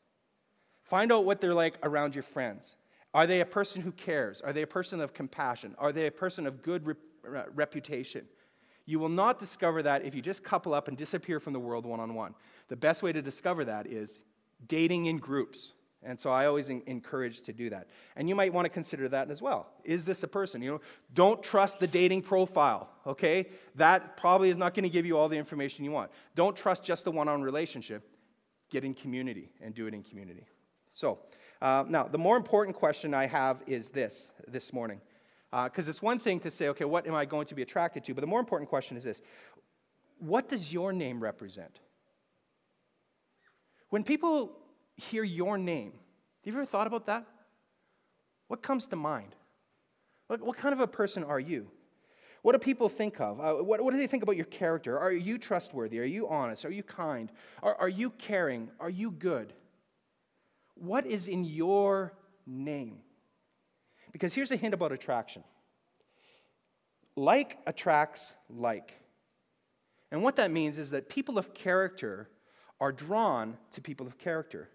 Find 0.83 1.11
out 1.11 1.25
what 1.25 1.41
they're 1.41 1.53
like 1.53 1.77
around 1.83 2.15
your 2.15 2.23
friends. 2.23 2.75
Are 3.13 3.27
they 3.27 3.41
a 3.41 3.45
person 3.45 3.81
who 3.81 3.91
cares? 3.91 4.41
Are 4.41 4.53
they 4.53 4.63
a 4.63 4.67
person 4.67 4.99
of 4.99 5.13
compassion? 5.13 5.75
Are 5.77 5.91
they 5.91 6.07
a 6.07 6.11
person 6.11 6.47
of 6.47 6.61
good 6.61 6.85
re- 6.85 7.43
reputation? 7.53 8.25
You 8.85 8.99
will 8.99 9.09
not 9.09 9.39
discover 9.39 9.83
that 9.83 10.03
if 10.03 10.15
you 10.15 10.21
just 10.21 10.43
couple 10.43 10.73
up 10.73 10.87
and 10.87 10.97
disappear 10.97 11.39
from 11.39 11.53
the 11.53 11.59
world 11.59 11.85
one 11.85 11.99
on 11.99 12.15
one. 12.15 12.35
The 12.67 12.75
best 12.75 13.03
way 13.03 13.13
to 13.13 13.21
discover 13.21 13.65
that 13.65 13.87
is 13.87 14.19
dating 14.67 15.05
in 15.05 15.17
groups. 15.17 15.73
And 16.05 16.19
so 16.19 16.31
I 16.31 16.47
always 16.47 16.69
encourage 16.69 17.41
to 17.43 17.53
do 17.53 17.69
that. 17.69 17.87
And 18.17 18.27
you 18.27 18.35
might 18.35 18.51
want 18.51 18.65
to 18.65 18.69
consider 18.69 19.07
that 19.09 19.31
as 19.31 19.41
well. 19.41 19.67
Is 19.85 20.03
this 20.03 20.23
a 20.23 20.27
person? 20.27 20.61
You 20.61 20.71
know, 20.71 20.81
don't 21.13 21.41
trust 21.41 21.79
the 21.79 21.87
dating 21.87 22.23
profile, 22.23 22.89
okay? 23.07 23.47
That 23.75 24.17
probably 24.17 24.49
is 24.49 24.57
not 24.57 24.73
going 24.73 24.83
to 24.83 24.89
give 24.89 25.05
you 25.05 25.17
all 25.17 25.29
the 25.29 25.37
information 25.37 25.85
you 25.85 25.91
want. 25.91 26.11
Don't 26.35 26.57
trust 26.57 26.83
just 26.83 27.05
the 27.05 27.11
one-on 27.11 27.41
relationship. 27.41 28.03
Get 28.69 28.83
in 28.83 28.93
community 28.93 29.49
and 29.61 29.73
do 29.73 29.87
it 29.87 29.93
in 29.93 30.03
community. 30.03 30.45
So, 30.91 31.19
uh, 31.63 31.85
now 31.87 32.03
the 32.03 32.17
more 32.17 32.35
important 32.35 32.75
question 32.75 33.13
I 33.13 33.25
have 33.25 33.63
is 33.65 33.89
this 33.89 34.31
this 34.47 34.73
morning. 34.73 34.99
Because 35.49 35.87
uh, 35.87 35.91
it's 35.91 36.01
one 36.01 36.19
thing 36.19 36.39
to 36.41 36.51
say, 36.51 36.67
okay, 36.69 36.83
what 36.83 37.07
am 37.07 37.13
I 37.13 37.25
going 37.25 37.45
to 37.47 37.55
be 37.55 37.61
attracted 37.61 38.03
to? 38.05 38.13
But 38.13 38.21
the 38.21 38.27
more 38.27 38.39
important 38.39 38.69
question 38.69 38.97
is 38.97 39.03
this 39.03 39.21
What 40.19 40.49
does 40.49 40.73
your 40.73 40.91
name 40.91 41.23
represent? 41.23 41.79
When 43.89 44.03
people 44.03 44.57
hear 44.97 45.23
your 45.23 45.57
name, 45.57 45.93
have 46.43 46.53
you 46.53 46.59
ever 46.59 46.65
thought 46.65 46.87
about 46.87 47.05
that? 47.05 47.25
What 48.47 48.61
comes 48.61 48.87
to 48.87 48.95
mind? 48.95 49.35
What, 50.27 50.41
what 50.41 50.57
kind 50.57 50.73
of 50.73 50.79
a 50.79 50.87
person 50.87 51.23
are 51.23 51.39
you? 51.39 51.67
What 52.41 52.51
do 52.51 52.59
people 52.59 52.89
think 52.89 53.21
of? 53.21 53.39
Uh, 53.39 53.63
what, 53.63 53.81
what, 53.81 53.93
do 53.93 53.97
they 53.97 54.07
think 54.07 54.23
about 54.23 54.35
your 54.35 54.45
character? 54.45 54.99
Are 54.99 55.13
you 55.13 55.37
trustworthy? 55.37 55.99
Are 55.99 56.03
you 56.03 56.27
honest? 56.27 56.65
Are 56.65 56.71
you 56.71 56.83
kind? 56.83 57.31
Are, 57.61 57.75
are 57.75 57.89
you 57.89 58.09
caring? 58.09 58.69
Are 58.81 58.89
you 58.89 59.11
good? 59.11 59.53
What 60.83 61.05
is 61.05 61.29
in 61.29 61.45
your 61.45 62.13
name? 62.45 62.97
Because 64.11 64.33
here's 64.33 64.51
a 64.51 64.57
hint 64.57 64.73
about 64.73 64.91
attraction 64.91 65.43
like 67.15 67.57
attracts 67.65 68.33
like. 68.49 68.93
And 70.11 70.23
what 70.23 70.35
that 70.35 70.51
means 70.51 70.77
is 70.77 70.89
that 70.89 71.09
people 71.09 71.37
of 71.37 71.53
character 71.53 72.27
are 72.81 72.91
drawn 72.91 73.55
to 73.71 73.81
people 73.81 74.07
of 74.07 74.17
character. 74.17 74.69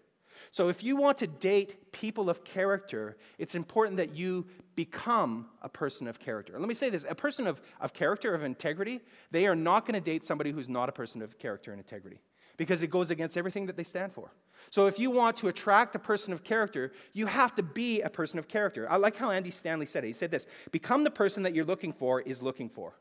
So 0.51 0.69
if 0.69 0.81
you 0.81 0.95
want 0.95 1.19
to 1.19 1.27
date 1.27 1.91
people 1.91 2.29
of 2.29 2.43
character, 2.43 3.17
it's 3.37 3.53
important 3.53 3.97
that 3.97 4.15
you 4.15 4.47
become 4.75 5.47
a 5.61 5.69
person 5.69 6.07
of 6.07 6.17
character. 6.17 6.57
Let 6.57 6.67
me 6.67 6.73
say 6.73 6.89
this 6.89 7.05
a 7.07 7.13
person 7.13 7.45
of, 7.45 7.61
of 7.79 7.93
character, 7.93 8.33
of 8.33 8.43
integrity, 8.43 9.01
they 9.29 9.45
are 9.45 9.55
not 9.55 9.85
going 9.85 10.01
to 10.01 10.01
date 10.01 10.25
somebody 10.25 10.51
who's 10.51 10.69
not 10.69 10.89
a 10.89 10.93
person 10.93 11.21
of 11.21 11.37
character 11.37 11.71
and 11.71 11.79
integrity 11.79 12.21
because 12.57 12.81
it 12.81 12.87
goes 12.87 13.11
against 13.11 13.37
everything 13.37 13.67
that 13.67 13.77
they 13.77 13.83
stand 13.83 14.13
for. 14.13 14.31
So 14.69 14.87
if 14.87 14.99
you 14.99 15.11
want 15.11 15.37
to 15.37 15.47
attract 15.47 15.95
a 15.95 15.99
person 15.99 16.33
of 16.33 16.43
character, 16.43 16.91
you 17.13 17.25
have 17.25 17.55
to 17.55 17.63
be 17.63 18.01
a 18.01 18.09
person 18.09 18.39
of 18.39 18.47
character. 18.47 18.89
I 18.89 18.97
like 18.97 19.15
how 19.15 19.31
Andy 19.31 19.51
Stanley 19.51 19.85
said 19.85 20.03
it. 20.03 20.07
He 20.07 20.13
said 20.13 20.31
this 20.31 20.47
Become 20.71 21.03
the 21.03 21.11
person 21.11 21.43
that 21.43 21.55
you're 21.55 21.65
looking 21.65 21.93
for 21.93 22.21
is 22.21 22.41
looking 22.41 22.69
for. 22.69 22.93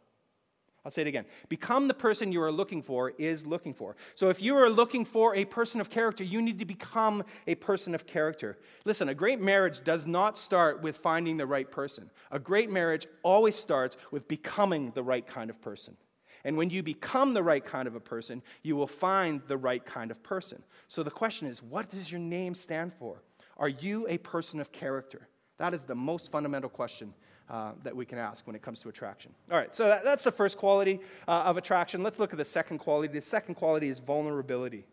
I'll 0.84 0.92
say 0.92 1.02
it 1.02 1.08
again. 1.08 1.26
Become 1.48 1.88
the 1.88 1.92
person 1.92 2.32
you 2.32 2.40
are 2.40 2.52
looking 2.52 2.82
for 2.82 3.10
is 3.18 3.44
looking 3.44 3.74
for. 3.74 3.96
So 4.14 4.30
if 4.30 4.40
you 4.40 4.56
are 4.56 4.70
looking 4.70 5.04
for 5.04 5.34
a 5.34 5.44
person 5.44 5.80
of 5.82 5.90
character, 5.90 6.24
you 6.24 6.40
need 6.40 6.58
to 6.60 6.64
become 6.64 7.24
a 7.46 7.56
person 7.56 7.94
of 7.94 8.06
character. 8.06 8.56
Listen, 8.86 9.08
a 9.10 9.14
great 9.14 9.40
marriage 9.40 9.82
does 9.82 10.06
not 10.06 10.38
start 10.38 10.80
with 10.80 10.96
finding 10.96 11.36
the 11.36 11.46
right 11.46 11.70
person. 11.70 12.10
A 12.30 12.38
great 12.38 12.70
marriage 12.70 13.06
always 13.22 13.56
starts 13.56 13.98
with 14.10 14.28
becoming 14.28 14.92
the 14.94 15.02
right 15.02 15.26
kind 15.26 15.50
of 15.50 15.60
person. 15.60 15.96
And 16.44 16.56
when 16.56 16.70
you 16.70 16.82
become 16.82 17.34
the 17.34 17.42
right 17.42 17.64
kind 17.64 17.88
of 17.88 17.94
a 17.94 18.00
person, 18.00 18.42
you 18.62 18.76
will 18.76 18.86
find 18.86 19.42
the 19.48 19.56
right 19.56 19.84
kind 19.84 20.10
of 20.10 20.22
person. 20.22 20.62
So 20.88 21.02
the 21.02 21.10
question 21.10 21.48
is 21.48 21.62
what 21.62 21.90
does 21.90 22.10
your 22.10 22.20
name 22.20 22.54
stand 22.54 22.92
for? 22.98 23.22
Are 23.56 23.68
you 23.68 24.06
a 24.08 24.18
person 24.18 24.60
of 24.60 24.72
character? 24.72 25.28
That 25.58 25.74
is 25.74 25.82
the 25.82 25.94
most 25.94 26.30
fundamental 26.30 26.70
question 26.70 27.12
uh, 27.50 27.72
that 27.82 27.94
we 27.96 28.06
can 28.06 28.18
ask 28.18 28.46
when 28.46 28.54
it 28.54 28.62
comes 28.62 28.80
to 28.80 28.88
attraction. 28.88 29.32
All 29.50 29.56
right, 29.56 29.74
so 29.74 29.86
that, 29.86 30.04
that's 30.04 30.24
the 30.24 30.32
first 30.32 30.58
quality 30.58 31.00
uh, 31.26 31.42
of 31.42 31.56
attraction. 31.56 32.02
Let's 32.02 32.18
look 32.18 32.32
at 32.32 32.38
the 32.38 32.44
second 32.44 32.78
quality. 32.78 33.12
The 33.12 33.20
second 33.20 33.56
quality 33.56 33.88
is 33.88 33.98
vulnerability. 33.98 34.84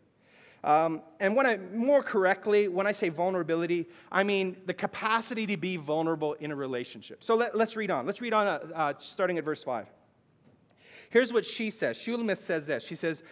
Um, 0.64 1.02
and 1.20 1.36
when 1.36 1.46
I, 1.46 1.58
more 1.58 2.02
correctly, 2.02 2.66
when 2.66 2.86
I 2.86 2.92
say 2.92 3.08
vulnerability, 3.08 3.86
I 4.10 4.24
mean 4.24 4.56
the 4.66 4.74
capacity 4.74 5.46
to 5.46 5.56
be 5.56 5.76
vulnerable 5.76 6.32
in 6.34 6.50
a 6.50 6.56
relationship. 6.56 7.22
So 7.22 7.36
let, 7.36 7.54
us 7.54 7.76
read 7.76 7.90
on. 7.90 8.04
Let's 8.06 8.20
read 8.20 8.32
on, 8.32 8.46
uh, 8.46 8.58
uh, 8.74 8.92
starting 8.98 9.38
at 9.38 9.44
verse 9.44 9.62
5. 9.62 9.86
Here's 11.10 11.32
what 11.32 11.46
she 11.46 11.70
says 11.70 11.96
Shulamith 11.96 12.40
says 12.40 12.66
this 12.66 12.84
She 12.84 12.94
says, 12.94 13.22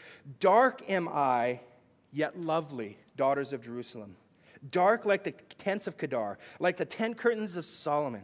Dark 0.41 0.83
am 0.89 1.09
I, 1.09 1.61
yet 2.13 2.39
lovely, 2.39 2.99
daughters 3.17 3.53
of 3.53 3.63
Jerusalem. 3.63 4.17
Dark 4.71 5.05
like 5.05 5.25
the 5.25 5.33
tents 5.59 5.87
of 5.87 5.99
Kedar, 5.99 6.39
like 6.59 6.77
the 6.77 6.85
tent 6.85 7.19
curtains 7.19 7.57
of 7.57 7.65
Solomon. 7.65 8.23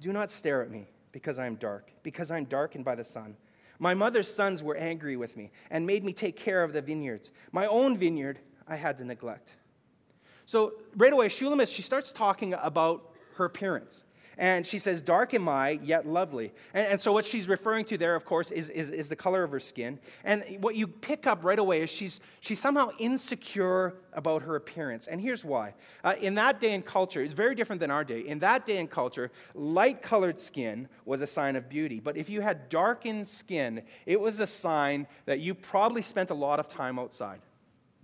Do 0.00 0.12
not 0.12 0.30
stare 0.30 0.62
at 0.62 0.70
me 0.70 0.86
because 1.12 1.38
I 1.38 1.46
am 1.46 1.56
dark, 1.56 1.90
because 2.02 2.30
I 2.30 2.36
am 2.36 2.44
darkened 2.44 2.84
by 2.84 2.94
the 2.94 3.04
sun. 3.04 3.36
My 3.78 3.94
mother's 3.94 4.32
sons 4.32 4.62
were 4.62 4.76
angry 4.76 5.16
with 5.16 5.36
me 5.36 5.50
and 5.70 5.86
made 5.86 6.04
me 6.04 6.12
take 6.12 6.36
care 6.36 6.62
of 6.62 6.72
the 6.72 6.80
vineyards. 6.80 7.32
My 7.52 7.66
own 7.66 7.96
vineyard 7.96 8.38
I 8.68 8.76
had 8.76 8.98
to 8.98 9.04
neglect. 9.04 9.50
So, 10.46 10.74
right 10.96 11.12
away, 11.12 11.28
Shulamith, 11.28 11.68
she 11.68 11.82
starts 11.82 12.12
talking 12.12 12.54
about 12.54 13.12
her 13.36 13.44
appearance. 13.44 14.04
And 14.38 14.66
she 14.66 14.78
says, 14.78 15.00
Dark 15.00 15.34
am 15.34 15.48
I, 15.48 15.70
yet 15.70 16.06
lovely. 16.06 16.52
And, 16.72 16.88
and 16.92 17.00
so, 17.00 17.12
what 17.12 17.24
she's 17.24 17.48
referring 17.48 17.84
to 17.86 17.98
there, 17.98 18.14
of 18.14 18.24
course, 18.24 18.50
is, 18.50 18.68
is, 18.68 18.90
is, 18.90 19.08
the 19.08 19.16
color 19.16 19.44
of 19.44 19.50
her 19.50 19.60
skin. 19.60 19.98
And 20.24 20.44
what 20.60 20.74
you 20.74 20.86
pick 20.86 21.26
up 21.26 21.44
right 21.44 21.58
away 21.58 21.82
is 21.82 21.90
she's, 21.90 22.20
she's 22.40 22.60
somehow 22.60 22.90
insecure 22.98 23.94
about 24.12 24.42
her 24.42 24.56
appearance. 24.56 25.06
And 25.06 25.20
here's 25.20 25.44
why. 25.44 25.74
Uh, 26.02 26.14
in 26.20 26.34
that 26.34 26.60
day 26.60 26.74
and 26.74 26.84
culture, 26.84 27.22
it's 27.22 27.34
very 27.34 27.54
different 27.54 27.80
than 27.80 27.90
our 27.90 28.04
day. 28.04 28.20
In 28.20 28.38
that 28.40 28.66
day 28.66 28.78
and 28.78 28.90
culture, 28.90 29.30
light 29.54 30.02
colored 30.02 30.40
skin 30.40 30.88
was 31.04 31.20
a 31.20 31.26
sign 31.26 31.56
of 31.56 31.68
beauty. 31.68 32.00
But 32.00 32.16
if 32.16 32.28
you 32.28 32.40
had 32.40 32.68
darkened 32.68 33.28
skin, 33.28 33.82
it 34.06 34.20
was 34.20 34.40
a 34.40 34.46
sign 34.46 35.06
that 35.26 35.40
you 35.40 35.54
probably 35.54 36.02
spent 36.02 36.30
a 36.30 36.34
lot 36.34 36.58
of 36.58 36.68
time 36.68 36.98
outside. 36.98 37.40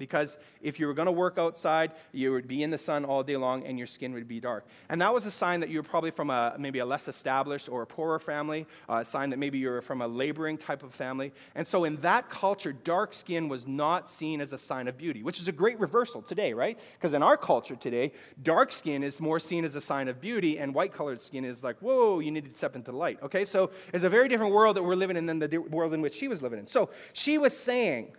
Because 0.00 0.38
if 0.62 0.80
you 0.80 0.86
were 0.86 0.94
going 0.94 1.06
to 1.06 1.12
work 1.12 1.38
outside, 1.38 1.92
you 2.10 2.32
would 2.32 2.48
be 2.48 2.62
in 2.62 2.70
the 2.70 2.78
sun 2.78 3.04
all 3.04 3.22
day 3.22 3.36
long 3.36 3.64
and 3.64 3.78
your 3.78 3.86
skin 3.86 4.14
would 4.14 4.26
be 4.26 4.40
dark. 4.40 4.66
And 4.88 5.00
that 5.02 5.12
was 5.12 5.26
a 5.26 5.30
sign 5.30 5.60
that 5.60 5.68
you 5.68 5.78
were 5.78 5.88
probably 5.88 6.10
from 6.10 6.30
a, 6.30 6.56
maybe 6.58 6.78
a 6.78 6.86
less 6.86 7.06
established 7.06 7.68
or 7.68 7.82
a 7.82 7.86
poorer 7.86 8.18
family, 8.18 8.66
uh, 8.88 9.02
a 9.02 9.04
sign 9.04 9.28
that 9.30 9.38
maybe 9.38 9.58
you 9.58 9.68
were 9.68 9.82
from 9.82 10.00
a 10.00 10.08
laboring 10.08 10.56
type 10.56 10.82
of 10.82 10.94
family. 10.94 11.32
And 11.54 11.68
so 11.68 11.84
in 11.84 11.96
that 11.96 12.30
culture, 12.30 12.72
dark 12.72 13.12
skin 13.12 13.48
was 13.48 13.66
not 13.66 14.08
seen 14.08 14.40
as 14.40 14.54
a 14.54 14.58
sign 14.58 14.88
of 14.88 14.96
beauty, 14.96 15.22
which 15.22 15.38
is 15.38 15.46
a 15.48 15.52
great 15.52 15.78
reversal 15.78 16.22
today, 16.22 16.54
right? 16.54 16.78
Because 16.94 17.12
in 17.12 17.22
our 17.22 17.36
culture 17.36 17.76
today, 17.76 18.12
dark 18.42 18.72
skin 18.72 19.02
is 19.02 19.20
more 19.20 19.38
seen 19.38 19.66
as 19.66 19.74
a 19.74 19.80
sign 19.82 20.08
of 20.08 20.18
beauty, 20.18 20.58
and 20.58 20.74
white 20.74 20.94
colored 20.94 21.20
skin 21.20 21.44
is 21.44 21.62
like, 21.62 21.76
whoa, 21.80 22.20
you 22.20 22.30
need 22.30 22.50
to 22.50 22.56
step 22.56 22.74
into 22.74 22.90
the 22.90 22.96
light. 22.96 23.18
Okay, 23.22 23.44
so 23.44 23.70
it's 23.92 24.04
a 24.04 24.08
very 24.08 24.28
different 24.28 24.54
world 24.54 24.76
that 24.76 24.82
we're 24.82 24.94
living 24.94 25.18
in 25.18 25.26
than 25.26 25.38
the 25.38 25.58
world 25.58 25.92
in 25.92 26.00
which 26.00 26.14
she 26.14 26.26
was 26.26 26.40
living 26.40 26.58
in. 26.58 26.66
So 26.66 26.88
she 27.12 27.36
was 27.36 27.56
saying, 27.56 28.12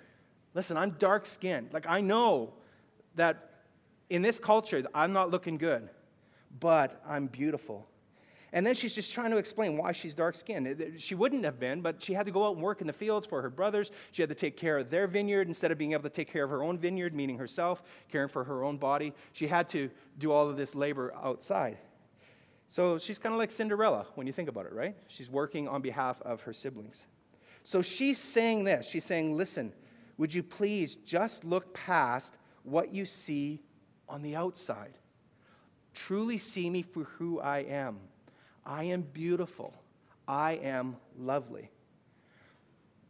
Listen, 0.54 0.78
I'm 0.78 0.92
dark 0.92 1.26
skinned. 1.26 1.70
Like, 1.74 1.86
I 1.88 2.02
know 2.02 2.54
that 3.16 3.50
in 4.10 4.22
this 4.22 4.40
culture, 4.40 4.86
I'm 4.94 5.14
not 5.14 5.32
looking 5.32 5.58
good, 5.58 5.90
but 6.60 7.02
I'm 7.08 7.28
beautiful. 7.28 7.88
And 8.54 8.66
then 8.68 8.76
she's 8.76 8.94
just 8.94 9.14
trying 9.14 9.32
to 9.32 9.38
explain 9.38 9.78
why 9.78 9.94
she's 9.94 10.14
dark 10.14 10.36
skinned. 10.36 10.96
She 10.98 11.16
wouldn't 11.16 11.46
have 11.46 11.58
been, 11.58 11.82
but 11.82 12.02
she 12.02 12.14
had 12.14 12.26
to 12.26 12.34
go 12.34 12.46
out 12.46 12.56
and 12.56 12.62
work 12.62 12.82
in 12.82 12.88
the 12.88 12.94
fields 12.94 13.26
for 13.26 13.42
her 13.42 13.50
brothers. 13.50 13.92
She 14.12 14.22
had 14.22 14.28
to 14.28 14.36
take 14.36 14.58
care 14.58 14.80
of 14.80 14.90
their 14.90 15.08
vineyard 15.08 15.48
instead 15.48 15.72
of 15.72 15.78
being 15.78 15.94
able 15.94 16.04
to 16.04 16.10
take 16.10 16.30
care 16.30 16.44
of 16.44 16.50
her 16.50 16.62
own 16.62 16.78
vineyard, 16.78 17.16
meaning 17.16 17.38
herself, 17.38 17.82
caring 18.12 18.28
for 18.28 18.44
her 18.44 18.66
own 18.66 18.76
body. 18.76 19.14
She 19.32 19.48
had 19.48 19.70
to 19.70 19.90
do 20.18 20.34
all 20.34 20.50
of 20.50 20.58
this 20.58 20.76
labor 20.76 21.14
outside. 21.24 21.78
So 22.68 22.98
she's 22.98 23.18
kind 23.18 23.34
of 23.34 23.40
like 23.40 23.52
Cinderella 23.52 24.08
when 24.16 24.28
you 24.28 24.34
think 24.34 24.50
about 24.50 24.66
it, 24.66 24.74
right? 24.74 24.98
She's 25.08 25.30
working 25.30 25.70
on 25.70 25.82
behalf 25.82 26.22
of 26.22 26.42
her 26.42 26.52
siblings. 26.52 27.06
So 27.64 27.82
she's 27.82 28.18
saying 28.18 28.66
this. 28.66 28.86
She's 28.86 29.06
saying, 29.06 29.38
listen, 29.38 29.72
would 30.22 30.36
you 30.36 30.44
please 30.44 30.98
just 30.98 31.44
look 31.44 31.74
past 31.74 32.36
what 32.62 32.94
you 32.94 33.06
see 33.06 33.60
on 34.08 34.22
the 34.22 34.36
outside? 34.36 34.94
Truly 35.96 36.38
see 36.38 36.70
me 36.70 36.84
for 36.84 37.06
who 37.06 37.40
I 37.40 37.62
am. 37.62 37.98
I 38.64 38.84
am 38.84 39.02
beautiful. 39.02 39.74
I 40.28 40.60
am 40.62 40.98
lovely. 41.18 41.72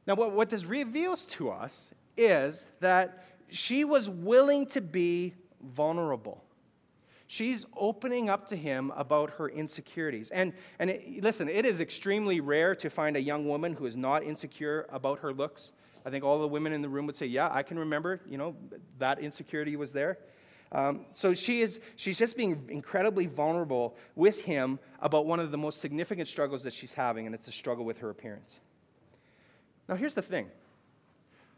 Now, 0.07 0.15
what, 0.15 0.31
what 0.31 0.49
this 0.49 0.63
reveals 0.63 1.25
to 1.25 1.49
us 1.49 1.91
is 2.15 2.69
that 2.79 3.25
she 3.49 3.83
was 3.83 4.09
willing 4.09 4.65
to 4.67 4.79
be 4.79 5.33
vulnerable. 5.61 6.41
She's 7.27 7.65
opening 7.75 8.29
up 8.29 8.47
to 8.47 8.55
him 8.55 8.89
about 8.95 9.31
her 9.31 9.49
insecurities. 9.49 10.31
And, 10.31 10.53
and 10.79 10.89
it, 10.89 11.21
listen, 11.21 11.49
it 11.49 11.65
is 11.65 11.81
extremely 11.81 12.39
rare 12.39 12.73
to 12.75 12.89
find 12.89 13.17
a 13.17 13.21
young 13.21 13.49
woman 13.49 13.73
who 13.73 13.85
is 13.85 13.97
not 13.97 14.23
insecure 14.23 14.85
about 14.89 15.19
her 15.19 15.33
looks 15.33 15.73
I 16.05 16.09
think 16.09 16.23
all 16.23 16.39
the 16.39 16.47
women 16.47 16.73
in 16.73 16.81
the 16.81 16.89
room 16.89 17.05
would 17.05 17.15
say, 17.15 17.25
Yeah, 17.25 17.49
I 17.51 17.63
can 17.63 17.77
remember, 17.79 18.21
you 18.27 18.37
know, 18.37 18.55
that 18.99 19.19
insecurity 19.19 19.75
was 19.75 19.91
there. 19.91 20.17
Um, 20.71 21.05
so 21.13 21.33
she 21.33 21.61
is, 21.61 21.81
she's 21.97 22.17
just 22.17 22.37
being 22.37 22.67
incredibly 22.69 23.25
vulnerable 23.25 23.97
with 24.15 24.43
him 24.43 24.79
about 25.01 25.25
one 25.25 25.41
of 25.41 25.51
the 25.51 25.57
most 25.57 25.81
significant 25.81 26.29
struggles 26.29 26.63
that 26.63 26.73
she's 26.73 26.93
having, 26.93 27.25
and 27.25 27.35
it's 27.35 27.47
a 27.47 27.51
struggle 27.51 27.83
with 27.83 27.97
her 27.97 28.09
appearance. 28.09 28.59
Now, 29.89 29.95
here's 29.95 30.15
the 30.15 30.21
thing 30.21 30.49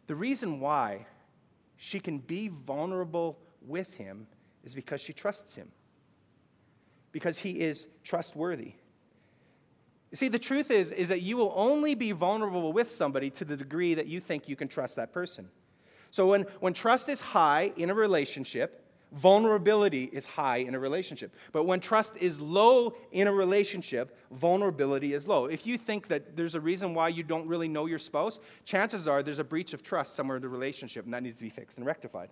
the 0.07 0.15
reason 0.15 0.59
why 0.59 1.05
she 1.77 1.99
can 1.99 2.17
be 2.17 2.47
vulnerable 2.47 3.37
with 3.61 3.93
him 3.93 4.27
is 4.63 4.73
because 4.73 4.99
she 4.99 5.13
trusts 5.13 5.55
him, 5.55 5.71
because 7.11 7.39
he 7.39 7.51
is 7.51 7.87
trustworthy. 8.03 8.73
You 10.13 10.17
see, 10.17 10.27
the 10.27 10.37
truth 10.37 10.69
is, 10.69 10.91
is 10.91 11.07
that 11.07 11.23
you 11.23 11.37
will 11.37 11.51
only 11.55 11.95
be 11.95 12.11
vulnerable 12.11 12.71
with 12.71 12.91
somebody 12.91 13.31
to 13.31 13.43
the 13.43 13.57
degree 13.57 13.95
that 13.95 14.05
you 14.05 14.19
think 14.19 14.47
you 14.47 14.55
can 14.55 14.67
trust 14.67 14.95
that 14.97 15.11
person. 15.11 15.49
So 16.11 16.27
when, 16.27 16.43
when 16.59 16.73
trust 16.73 17.09
is 17.09 17.19
high 17.19 17.71
in 17.77 17.89
a 17.89 17.95
relationship, 17.95 18.85
vulnerability 19.11 20.11
is 20.13 20.27
high 20.27 20.57
in 20.57 20.75
a 20.75 20.79
relationship. 20.79 21.33
But 21.51 21.63
when 21.63 21.79
trust 21.79 22.13
is 22.17 22.39
low 22.39 22.93
in 23.11 23.25
a 23.27 23.33
relationship, 23.33 24.15
vulnerability 24.29 25.15
is 25.15 25.27
low. 25.27 25.45
If 25.47 25.65
you 25.65 25.79
think 25.79 26.09
that 26.09 26.37
there's 26.37 26.53
a 26.53 26.61
reason 26.61 26.93
why 26.93 27.07
you 27.07 27.23
don't 27.23 27.47
really 27.47 27.67
know 27.67 27.87
your 27.87 27.97
spouse, 27.97 28.37
chances 28.65 29.07
are 29.07 29.23
there's 29.23 29.39
a 29.39 29.43
breach 29.43 29.73
of 29.73 29.81
trust 29.81 30.13
somewhere 30.13 30.37
in 30.37 30.43
the 30.43 30.49
relationship, 30.49 31.05
and 31.05 31.13
that 31.15 31.23
needs 31.23 31.37
to 31.37 31.43
be 31.43 31.49
fixed 31.49 31.79
and 31.79 31.87
rectified. 31.87 32.29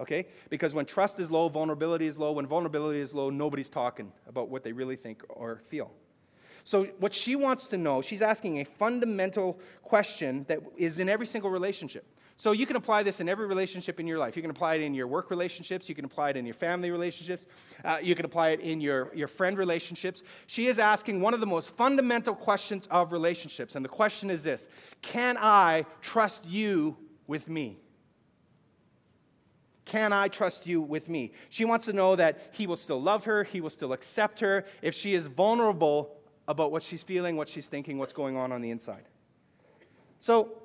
Okay? 0.00 0.26
Because 0.50 0.74
when 0.74 0.84
trust 0.84 1.20
is 1.20 1.30
low, 1.30 1.48
vulnerability 1.48 2.08
is 2.08 2.18
low. 2.18 2.32
When 2.32 2.48
vulnerability 2.48 2.98
is 2.98 3.14
low, 3.14 3.30
nobody's 3.30 3.68
talking 3.68 4.10
about 4.26 4.48
what 4.48 4.64
they 4.64 4.72
really 4.72 4.96
think 4.96 5.22
or 5.28 5.60
feel. 5.68 5.92
So, 6.64 6.84
what 6.98 7.12
she 7.12 7.36
wants 7.36 7.68
to 7.68 7.76
know, 7.76 8.00
she's 8.00 8.22
asking 8.22 8.60
a 8.60 8.64
fundamental 8.64 9.60
question 9.82 10.44
that 10.48 10.60
is 10.76 10.98
in 10.98 11.08
every 11.08 11.26
single 11.26 11.50
relationship. 11.50 12.06
So 12.36 12.50
you 12.50 12.66
can 12.66 12.76
apply 12.76 13.04
this 13.04 13.20
in 13.20 13.28
every 13.28 13.46
relationship 13.46 14.00
in 14.00 14.08
your 14.08 14.18
life. 14.18 14.34
You 14.34 14.42
can 14.42 14.50
apply 14.50 14.74
it 14.74 14.80
in 14.80 14.92
your 14.92 15.06
work 15.06 15.30
relationships. 15.30 15.88
You 15.88 15.94
can 15.94 16.04
apply 16.04 16.30
it 16.30 16.36
in 16.36 16.44
your 16.44 16.54
family 16.54 16.90
relationships. 16.90 17.46
Uh, 17.84 17.98
you 18.02 18.16
can 18.16 18.24
apply 18.24 18.50
it 18.50 18.60
in 18.60 18.80
your, 18.80 19.14
your 19.14 19.28
friend 19.28 19.56
relationships. 19.56 20.22
She 20.48 20.66
is 20.66 20.80
asking 20.80 21.20
one 21.20 21.32
of 21.32 21.40
the 21.40 21.46
most 21.46 21.70
fundamental 21.76 22.34
questions 22.34 22.88
of 22.90 23.12
relationships. 23.12 23.76
And 23.76 23.84
the 23.84 23.88
question 23.88 24.30
is 24.30 24.42
this 24.42 24.68
Can 25.00 25.36
I 25.38 25.86
trust 26.00 26.44
you 26.44 26.96
with 27.28 27.48
me? 27.48 27.78
Can 29.84 30.12
I 30.12 30.28
trust 30.28 30.66
you 30.66 30.80
with 30.80 31.08
me? 31.08 31.32
She 31.50 31.64
wants 31.64 31.84
to 31.84 31.92
know 31.92 32.16
that 32.16 32.50
he 32.52 32.66
will 32.66 32.76
still 32.76 33.00
love 33.00 33.26
her, 33.26 33.44
he 33.44 33.60
will 33.60 33.70
still 33.70 33.92
accept 33.92 34.40
her 34.40 34.64
if 34.82 34.94
she 34.94 35.14
is 35.14 35.28
vulnerable 35.28 36.16
about 36.46 36.70
what 36.72 36.82
she's 36.82 37.02
feeling, 37.02 37.36
what 37.36 37.48
she's 37.48 37.66
thinking, 37.66 37.98
what's 37.98 38.12
going 38.12 38.36
on 38.36 38.52
on 38.52 38.60
the 38.60 38.70
inside. 38.70 39.04
So, 40.20 40.60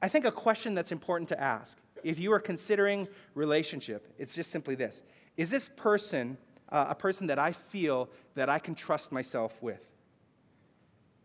I 0.00 0.08
think 0.08 0.24
a 0.24 0.32
question 0.32 0.74
that's 0.74 0.90
important 0.90 1.28
to 1.28 1.40
ask 1.40 1.78
if 2.02 2.18
you 2.18 2.32
are 2.32 2.40
considering 2.40 3.06
relationship, 3.34 4.12
it's 4.18 4.34
just 4.34 4.50
simply 4.50 4.74
this 4.74 5.02
Is 5.36 5.50
this 5.50 5.68
person 5.68 6.36
uh, 6.70 6.86
a 6.88 6.94
person 6.94 7.26
that 7.28 7.38
I 7.38 7.52
feel 7.52 8.08
that 8.34 8.48
I 8.48 8.58
can 8.58 8.74
trust 8.74 9.12
myself 9.12 9.62
with? 9.62 9.86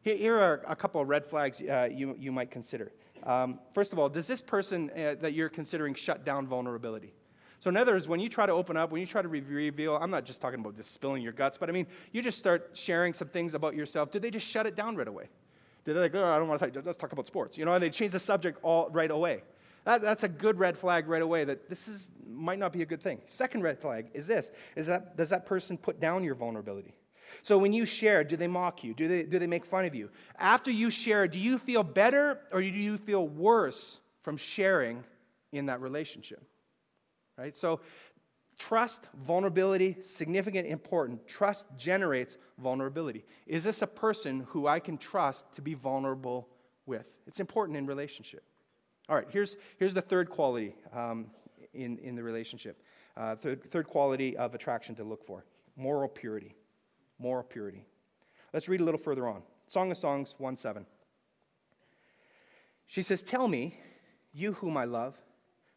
Here 0.02 0.38
are 0.38 0.64
a 0.68 0.76
couple 0.76 1.02
of 1.02 1.10
red 1.10 1.26
flags 1.26 1.62
uh, 1.62 1.90
you, 1.92 2.16
you 2.18 2.32
might 2.32 2.50
consider. 2.50 2.94
Um, 3.24 3.60
first 3.74 3.92
of 3.92 4.00
all, 4.00 4.08
does 4.08 4.26
this 4.26 4.42
person 4.42 4.90
uh, 4.92 5.16
that 5.22 5.34
you're 5.34 5.50
considering 5.50 5.96
shut 5.96 6.24
down 6.24 6.48
vulnerability? 6.48 7.14
So, 7.60 7.70
in 7.70 7.78
other 7.78 7.94
words, 7.94 8.08
when 8.08 8.20
you 8.20 8.30
try 8.30 8.46
to 8.46 8.52
open 8.52 8.78
up, 8.78 8.92
when 8.92 9.02
you 9.02 9.08
try 9.08 9.22
to 9.22 9.28
reveal, 9.28 9.96
I'm 9.96 10.12
not 10.12 10.26
just 10.26 10.42
talking 10.42 10.60
about 10.60 10.76
just 10.76 10.94
spilling 10.94 11.24
your 11.24 11.34
guts, 11.34 11.58
but 11.58 11.70
I 11.70 11.72
mean, 11.72 11.88
you 12.12 12.22
just 12.22 12.38
start 12.38 12.72
sharing 12.74 13.14
some 13.14 13.30
things 13.30 13.56
about 13.56 13.76
yourself. 13.76 14.12
Do 14.12 14.20
they 14.20 14.30
just 14.30 14.46
shut 14.46 14.68
it 14.68 14.76
down 14.76 14.96
right 14.96 15.08
away? 15.08 15.30
They're 15.84 15.96
like, 15.96 16.14
oh, 16.16 16.24
I 16.24 16.38
don't 16.38 16.48
want 16.48 16.60
to 16.62 16.70
talk, 16.70 16.86
let's 16.86 16.98
talk 16.98 17.14
about 17.14 17.26
sports. 17.28 17.58
You 17.58 17.66
know, 17.66 17.74
and 17.74 17.82
they 17.82 17.90
change 17.90 18.12
the 18.12 18.20
subject 18.20 18.60
all 18.62 18.90
right 18.90 19.10
away. 19.10 19.42
That, 19.86 20.02
that's 20.02 20.24
a 20.24 20.28
good 20.28 20.60
red 20.60 20.78
flag 20.78 21.08
right 21.08 21.22
away 21.22 21.46
that 21.46 21.70
this 21.70 21.88
is, 21.88 22.10
might 22.30 22.60
not 22.60 22.74
be 22.74 22.82
a 22.82 22.86
good 22.86 23.02
thing. 23.02 23.22
Second 23.28 23.62
red 23.62 23.80
flag 23.80 24.08
is 24.14 24.28
this, 24.28 24.52
is 24.76 24.88
that, 24.88 25.16
does 25.16 25.30
that 25.30 25.46
person 25.46 25.78
put 25.78 26.02
down 26.02 26.26
your 26.26 26.36
vulnerability? 26.36 26.94
So 27.42 27.58
when 27.58 27.72
you 27.72 27.86
share, 27.86 28.26
do 28.26 28.36
they 28.36 28.48
mock 28.48 28.84
you? 28.84 28.94
Do 28.94 29.08
they, 29.08 29.24
do 29.24 29.40
they 29.40 29.48
make 29.48 29.66
fun 29.66 29.86
of 29.86 29.96
you? 29.96 30.10
After 30.38 30.72
you 30.72 30.90
share, 30.90 31.26
do 31.28 31.40
you 31.40 31.58
feel 31.58 31.84
better 31.84 32.42
or 32.52 32.62
do 32.62 32.68
you 32.68 32.98
feel 32.98 33.26
worse 33.26 34.00
from 34.24 34.36
sharing 34.36 35.06
in 35.54 35.68
that 35.68 35.80
relationship? 35.80 36.44
Right? 37.38 37.56
So 37.56 37.82
Trust, 38.58 39.02
vulnerability, 39.26 39.98
significant, 40.02 40.68
important. 40.68 41.28
Trust 41.28 41.68
generates 41.78 42.38
vulnerability. 42.58 43.24
Is 43.46 43.64
this 43.64 43.82
a 43.84 43.88
person 43.88 44.48
who 44.50 44.68
I 44.68 44.80
can 44.80 44.98
trust 44.98 45.46
to 45.56 45.62
be 45.62 45.76
vulnerable 45.76 46.48
with? 46.86 47.06
It's 47.28 47.40
important 47.40 47.78
in 47.78 47.86
relationship. 47.86 48.44
All 49.10 49.16
right, 49.16 49.28
here's, 49.30 49.58
here's 49.78 49.94
the 49.94 50.02
third 50.02 50.30
quality 50.30 50.76
um, 50.92 51.28
in, 51.74 52.00
in 52.00 52.16
the 52.16 52.24
relationship. 52.24 52.82
Uh, 53.16 53.36
third, 53.36 53.64
third 53.72 53.88
quality 53.88 54.36
of 54.36 54.56
attraction 54.56 54.96
to 54.96 55.04
look 55.04 55.26
for 55.26 55.46
moral 55.76 56.10
purity. 56.10 56.56
Moral 57.20 57.44
purity. 57.44 57.86
Let's 58.54 58.68
read 58.68 58.82
a 58.82 58.84
little 58.84 59.00
further 59.00 59.28
on. 59.28 59.44
Song 59.68 59.92
of 59.92 59.98
Songs 59.98 60.34
1 60.40 60.58
7. 60.58 60.86
She 62.88 63.02
says, 63.02 63.22
Tell 63.22 63.48
me, 63.48 63.80
you 64.34 64.54
whom 64.54 64.78
I 64.78 64.86
love, 64.86 65.16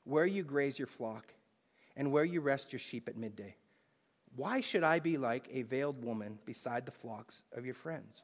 where 0.05 0.27
you 0.27 0.42
graze 0.42 0.79
your 0.79 0.87
flock 0.88 1.35
and 2.01 2.11
where 2.11 2.25
you 2.25 2.41
rest 2.41 2.73
your 2.73 2.81
sheep 2.81 3.09
at 3.09 3.17
midday. 3.19 3.55
Why 4.35 4.63
should 4.63 4.83
I 4.83 5.01
be 5.01 5.19
like 5.19 5.47
a 5.53 5.63
veiled 5.63 6.03
woman 6.03 6.39
beside 6.47 6.87
the 6.87 6.93
flocks 6.93 7.43
of 7.55 7.67
your 7.67 7.75
friends? 7.75 8.23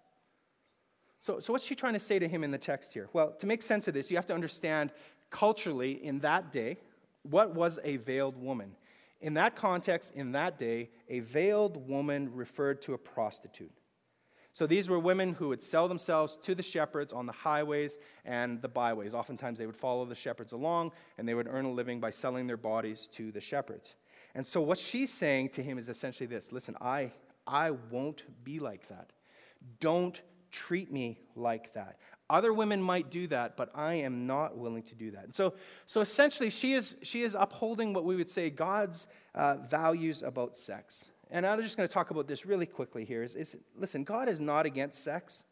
So, 1.21 1.41
so, 1.41 1.53
what's 1.53 1.65
she 1.65 1.75
trying 1.75 1.93
to 1.93 2.01
say 2.01 2.19
to 2.19 2.27
him 2.27 2.43
in 2.43 2.51
the 2.51 2.59
text 2.59 2.95
here? 2.95 3.11
Well, 3.13 3.33
to 3.39 3.47
make 3.47 3.61
sense 3.61 3.87
of 3.87 3.93
this, 3.93 4.11
you 4.11 4.17
have 4.17 4.25
to 4.27 4.35
understand 4.35 4.93
culturally 5.29 6.03
in 6.03 6.21
that 6.21 6.53
day 6.53 6.79
what 7.23 7.55
was 7.55 7.79
a 7.85 7.99
veiled 7.99 8.41
woman. 8.41 8.75
In 9.21 9.35
that 9.35 9.57
context, 9.57 10.13
in 10.15 10.33
that 10.33 10.59
day, 10.59 10.89
a 11.11 11.21
veiled 11.21 11.87
woman 11.87 12.35
referred 12.35 12.81
to 12.83 12.95
a 12.95 12.99
prostitute. 12.99 13.73
So 14.57 14.67
these 14.67 14.89
were 14.89 14.99
women 14.99 15.35
who 15.35 15.49
would 15.49 15.63
sell 15.63 15.87
themselves 15.87 16.39
to 16.45 16.55
the 16.55 16.63
shepherds 16.63 17.13
on 17.13 17.27
the 17.27 17.33
highways 17.33 17.99
and 18.25 18.63
the 18.63 18.69
byways. 18.69 19.13
Oftentimes 19.13 19.59
they 19.59 19.67
would 19.67 19.77
follow 19.77 20.07
the 20.07 20.15
shepherds 20.15 20.53
along 20.53 20.93
and 21.19 21.29
they 21.29 21.35
would 21.35 21.47
earn 21.47 21.67
a 21.67 21.71
living 21.71 22.01
by 22.01 22.09
selling 22.09 22.47
their 22.47 22.57
bodies 22.57 23.07
to 23.13 23.31
the 23.31 23.41
shepherds. 23.43 23.97
And 24.35 24.47
so 24.47 24.63
what 24.63 24.79
she's 24.79 25.13
saying 25.13 25.51
to 25.51 25.63
him 25.63 25.77
is 25.77 25.91
essentially 25.91 26.27
this 26.27 26.53
listen, 26.53 26.75
I, 26.81 27.13
I 27.47 27.73
won't 27.73 28.23
be 28.45 28.59
like 28.59 28.89
that. 28.89 29.11
Don't 29.79 30.19
treat 30.51 30.91
me 30.91 31.21
like 31.35 31.75
that. 31.75 31.99
Other 32.31 32.55
women 32.55 32.81
might 32.81 33.11
do 33.11 33.29
that, 33.29 33.59
but 33.59 33.71
I 33.75 33.97
am 33.97 34.27
not 34.27 34.57
willing 34.57 34.85
to 34.85 34.95
do 34.95 35.11
that. 35.11 35.25
And 35.25 35.35
so, 35.35 35.53
so 35.87 36.01
essentially, 36.01 36.49
she 36.49 36.73
is, 36.73 36.97
she 37.03 37.25
is 37.25 37.37
upholding 37.39 37.93
what 37.93 38.07
we 38.07 38.17
would 38.17 38.31
say 38.31 38.49
God's 38.49 39.07
uh, 39.35 39.57
values 39.69 40.23
about 40.23 40.57
sex. 40.57 41.11
And 41.31 41.47
I'm 41.47 41.61
just 41.63 41.77
going 41.77 41.89
to 41.89 41.93
talk 41.93 42.11
about 42.11 42.29
this 42.29 42.47
really 42.47 42.67
quickly 42.67 43.05
here. 43.05 43.23
Is, 43.23 43.35
is, 43.35 43.57
listen, 43.77 44.05
God 44.05 44.29
is 44.29 44.41
not 44.41 44.67
against 44.67 45.03
sex. 45.03 45.45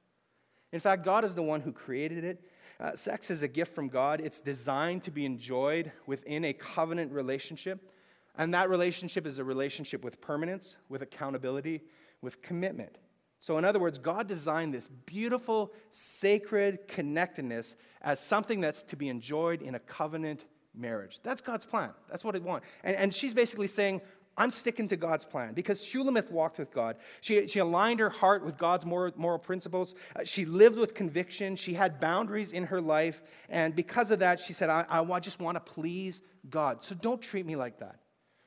In 0.73 0.81
fact, 0.81 1.05
God 1.05 1.25
is 1.25 1.35
the 1.35 1.43
one 1.43 1.61
who 1.61 1.73
created 1.73 2.25
it. 2.25 2.43
Uh, 2.81 2.95
sex 2.97 3.31
is 3.31 3.43
a 3.43 3.49
gift 3.49 3.75
from 3.75 3.89
God. 3.89 4.21
It's 4.21 4.41
designed 4.41 5.03
to 5.05 5.11
be 5.11 5.25
enjoyed 5.25 5.93
within 6.07 6.45
a 6.45 6.53
covenant 6.53 7.13
relationship. 7.13 7.93
And 8.37 8.53
that 8.55 8.69
relationship 8.69 9.27
is 9.27 9.39
a 9.39 9.45
relationship 9.45 10.03
with 10.03 10.21
permanence, 10.21 10.77
with 10.89 11.03
accountability, 11.03 11.83
with 12.21 12.43
commitment. 12.43 12.99
So, 13.39 13.59
in 13.59 13.65
other 13.65 13.79
words, 13.79 13.99
God 13.99 14.27
designed 14.27 14.73
this 14.73 14.89
beautiful, 14.89 15.73
sacred 15.91 16.89
connectedness 16.89 17.77
as 18.01 18.19
something 18.19 18.61
that's 18.61 18.83
to 18.85 18.97
be 18.97 19.09
enjoyed 19.09 19.61
in 19.63 19.75
a 19.75 19.79
covenant 19.79 20.45
marriage. 20.75 21.21
That's 21.23 21.43
God's 21.43 21.67
plan. 21.67 21.91
That's 22.11 22.25
what 22.25 22.35
it 22.35 22.43
wants. 22.43 22.67
And, 22.83 22.97
and 22.97 23.15
she's 23.15 23.35
basically 23.35 23.67
saying, 23.67 24.01
I'm 24.37 24.51
sticking 24.51 24.89
to 24.89 24.97
God's 24.97 25.25
plan 25.25 25.55
because 25.55 25.85
Shulamith 25.85 26.31
walked 26.31 26.59
with 26.59 26.73
God. 26.73 26.97
She, 27.21 27.47
she 27.47 27.61
aligned 27.61 28.01
her 28.01 28.11
heart 28.11 28.45
with 28.45 28.57
God's 28.57 28.85
moral, 28.85 29.13
moral 29.17 29.39
principles. 29.39 29.95
Uh, 30.17 30.25
she 30.25 30.45
lived 30.45 30.77
with 30.77 30.95
conviction. 30.95 31.57
She 31.57 31.75
had 31.75 32.01
boundaries 32.01 32.53
in 32.53 32.65
her 32.65 32.81
life. 32.81 33.23
And 33.49 33.75
because 33.75 34.11
of 34.11 34.19
that, 34.19 34.41
she 34.41 34.53
said, 34.53 34.71
I, 34.71 34.85
I 34.89 35.21
just 35.21 35.41
want 35.41 35.57
to 35.57 35.61
please 35.73 36.23
God. 36.51 36.83
So 36.83 36.95
don't 36.95 37.23
treat 37.23 37.47
me 37.47 37.55
like 37.55 37.79
that. 37.79 38.01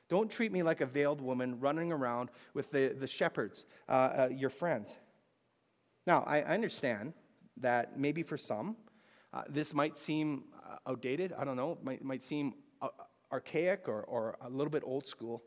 Don't 0.10 0.30
treat 0.30 0.52
me 0.52 0.64
like 0.64 0.82
a 0.82 0.86
veiled 0.86 1.22
woman 1.22 1.60
running 1.60 1.92
around 1.92 2.30
with 2.54 2.72
the, 2.72 2.96
the 2.98 3.08
shepherds, 3.08 3.66
uh, 3.90 3.92
uh, 3.92 4.30
your 4.32 4.50
friends. 4.50 4.96
Now, 6.06 6.24
I, 6.26 6.42
understand 6.42 7.14
that 7.58 8.00
maybe 8.00 8.24
for 8.24 8.38
some, 8.38 8.78
uh, 9.34 9.44
this 9.50 9.74
might 9.74 9.98
seem 9.98 10.46
uh, 10.66 10.90
outdated. 10.90 11.34
I 11.38 11.44
don't 11.44 11.58
know. 11.58 11.78
Might, 11.84 12.02
might 12.02 12.24
seem 12.24 12.54
uh, 12.82 12.88
archaic 13.32 13.90
or, 13.90 14.04
or 14.04 14.38
a 14.42 14.50
little 14.50 14.72
bit 14.72 14.84
old 14.86 15.06
school. 15.06 15.44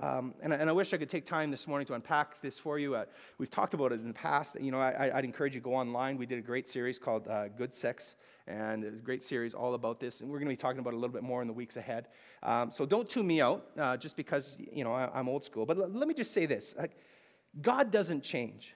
Um, 0.00 0.34
and, 0.42 0.52
and, 0.52 0.68
I 0.68 0.72
wish 0.72 0.92
I 0.92 0.96
could 0.96 1.08
take 1.08 1.24
time 1.24 1.52
this 1.52 1.68
morning 1.68 1.86
to 1.86 1.94
unpack 1.94 2.42
this 2.42 2.58
for 2.58 2.80
you. 2.80 2.96
Uh, 2.96 3.04
we've 3.38 3.50
talked 3.50 3.74
about 3.74 3.92
it 3.92 4.00
in 4.00 4.08
the 4.08 4.12
past. 4.12 4.60
You 4.60 4.72
know, 4.72 4.80
I, 4.80 5.12
would 5.14 5.24
encourage 5.24 5.54
you 5.54 5.60
to 5.60 5.64
go 5.64 5.74
online. 5.74 6.18
We 6.18 6.26
did 6.26 6.38
a 6.38 6.42
great 6.42 6.68
series 6.68 6.98
called 6.98 7.28
uh, 7.28 7.46
Good 7.46 7.72
Sex, 7.76 8.16
and 8.48 8.82
it's 8.82 8.98
a 8.98 9.02
great 9.02 9.22
series 9.22 9.54
all 9.54 9.74
about 9.74 10.00
this. 10.00 10.20
And 10.20 10.30
we're 10.30 10.38
going 10.38 10.48
to 10.48 10.52
be 10.52 10.60
talking 10.60 10.80
about 10.80 10.94
it 10.94 10.96
a 10.96 10.98
little 10.98 11.14
bit 11.14 11.22
more 11.22 11.42
in 11.42 11.46
the 11.46 11.54
weeks 11.54 11.76
ahead. 11.76 12.08
Um, 12.42 12.72
so 12.72 12.84
don't 12.84 13.08
tune 13.08 13.26
me 13.26 13.40
out 13.40 13.66
uh, 13.78 13.96
just 13.96 14.16
because, 14.16 14.58
you 14.58 14.82
know, 14.82 14.92
I, 14.92 15.16
am 15.16 15.28
old 15.28 15.44
school. 15.44 15.64
But 15.64 15.78
l- 15.78 15.88
let 15.88 16.08
me 16.08 16.14
just 16.14 16.32
say 16.32 16.44
this 16.46 16.74
God 17.60 17.92
doesn't 17.92 18.24
change, 18.24 18.74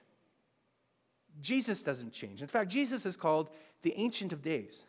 Jesus 1.41 1.83
doesn't 1.83 2.13
change. 2.13 2.41
In 2.41 2.47
fact, 2.47 2.71
Jesus 2.71 3.05
is 3.05 3.17
called 3.17 3.49
the 3.81 3.93
Ancient 3.97 4.31
of 4.31 4.41
Days. 4.41 4.83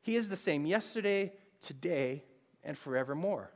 He 0.00 0.16
is 0.16 0.30
the 0.30 0.36
same 0.36 0.64
yesterday, 0.64 1.34
today, 1.60 2.24
and 2.64 2.76
forevermore. 2.76 3.52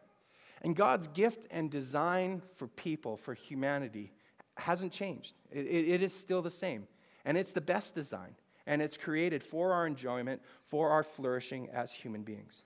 And 0.63 0.75
God's 0.75 1.09
gift 1.09 1.47
and 1.51 1.71
design 1.71 2.43
for 2.57 2.67
people, 2.67 3.17
for 3.17 3.35
humanity, 3.35 4.13
hasn't 4.57 4.93
changed. 4.93 5.35
It, 5.51 5.67
it, 5.67 5.89
it 5.89 6.03
is 6.03 6.15
still 6.15 6.43
the 6.43 6.51
same. 6.51 6.87
And 7.25 7.37
it's 7.37 7.53
the 7.53 7.61
best 7.61 7.95
design. 7.95 8.35
And 8.67 8.83
it's 8.83 8.97
created 8.97 9.43
for 9.43 9.73
our 9.73 9.87
enjoyment, 9.87 10.43
for 10.69 10.91
our 10.91 11.03
flourishing 11.03 11.69
as 11.73 11.93
human 11.93 12.23
beings. 12.23 12.63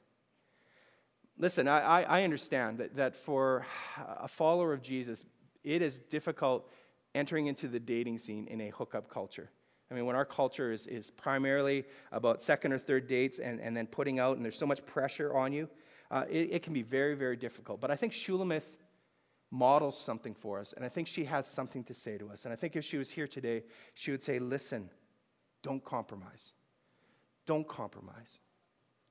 Listen, 1.37 1.69
I, 1.69 2.03
I 2.03 2.23
understand 2.25 2.79
that, 2.79 2.97
that 2.97 3.17
for 3.17 3.67
a 4.19 4.29
follower 4.29 4.73
of 4.73 4.83
Jesus, 4.83 5.25
it 5.65 5.83
is 5.83 5.99
difficult 5.99 6.71
entering 7.15 7.47
into 7.47 7.67
the 7.67 7.81
dating 7.81 8.19
scene 8.19 8.47
in 8.47 8.61
a 8.61 8.71
hookup 8.71 9.11
culture. 9.11 9.51
I 9.91 9.95
mean, 9.95 10.07
when 10.07 10.17
our 10.17 10.25
culture 10.25 10.71
is, 10.71 10.87
is 10.87 11.11
primarily 11.11 11.85
about 12.13 12.43
second 12.43 12.73
or 12.73 12.79
third 12.79 13.09
dates 13.09 13.39
and, 13.39 13.61
and 13.61 13.77
then 13.77 13.87
putting 13.87 14.19
out, 14.19 14.37
and 14.37 14.45
there's 14.45 14.59
so 14.59 14.67
much 14.67 14.85
pressure 14.87 15.35
on 15.35 15.53
you, 15.53 15.69
uh, 16.11 16.25
it, 16.29 16.51
it, 16.53 16.63
can 16.63 16.73
be 16.73 16.83
very, 16.83 17.15
very 17.15 17.37
difficult. 17.37 17.81
But 17.81 17.91
I 17.91 17.97
think 17.97 18.13
Shulamith 18.13 18.67
models 19.51 19.99
something 19.99 20.35
for 20.35 20.59
us, 20.59 20.73
and 20.73 20.85
I 20.85 20.89
think 20.89 21.09
she 21.09 21.25
has 21.25 21.47
something 21.47 21.85
to 21.85 21.95
say 21.95 22.19
to 22.19 22.31
us. 22.31 22.45
And 22.45 22.53
I 22.53 22.57
think 22.57 22.77
if 22.77 22.85
she 22.85 22.97
was 22.97 23.11
here 23.11 23.27
today, 23.27 23.63
she 23.95 24.11
would 24.11 24.23
say, 24.23 24.39
Listen, 24.39 24.91
don't 25.63 25.85
compromise. 25.85 26.53
Don't 27.47 27.67
compromise. 27.67 28.41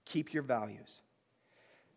Keep 0.06 0.34
your 0.34 0.44
values. 0.44 1.02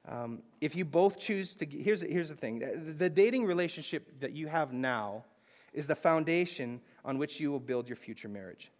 Um, 0.08 0.42
if 0.60 0.74
you 0.74 0.84
both 0.84 1.18
choose 1.18 1.54
to, 1.56 1.66
here's, 1.66 2.02
here's 2.02 2.28
the 2.28 2.34
thing 2.34 2.94
the 2.98 3.08
dating 3.08 3.46
relationship 3.46 4.20
that 4.20 4.32
you 4.32 4.48
have 4.48 4.72
now 4.72 5.24
is 5.72 5.86
the 5.86 5.94
foundation 5.94 6.80
on 7.04 7.18
which 7.18 7.38
you 7.40 7.50
will 7.50 7.60
build 7.60 7.88
your 7.88 7.96
future 7.96 8.28
marriage. 8.28 8.70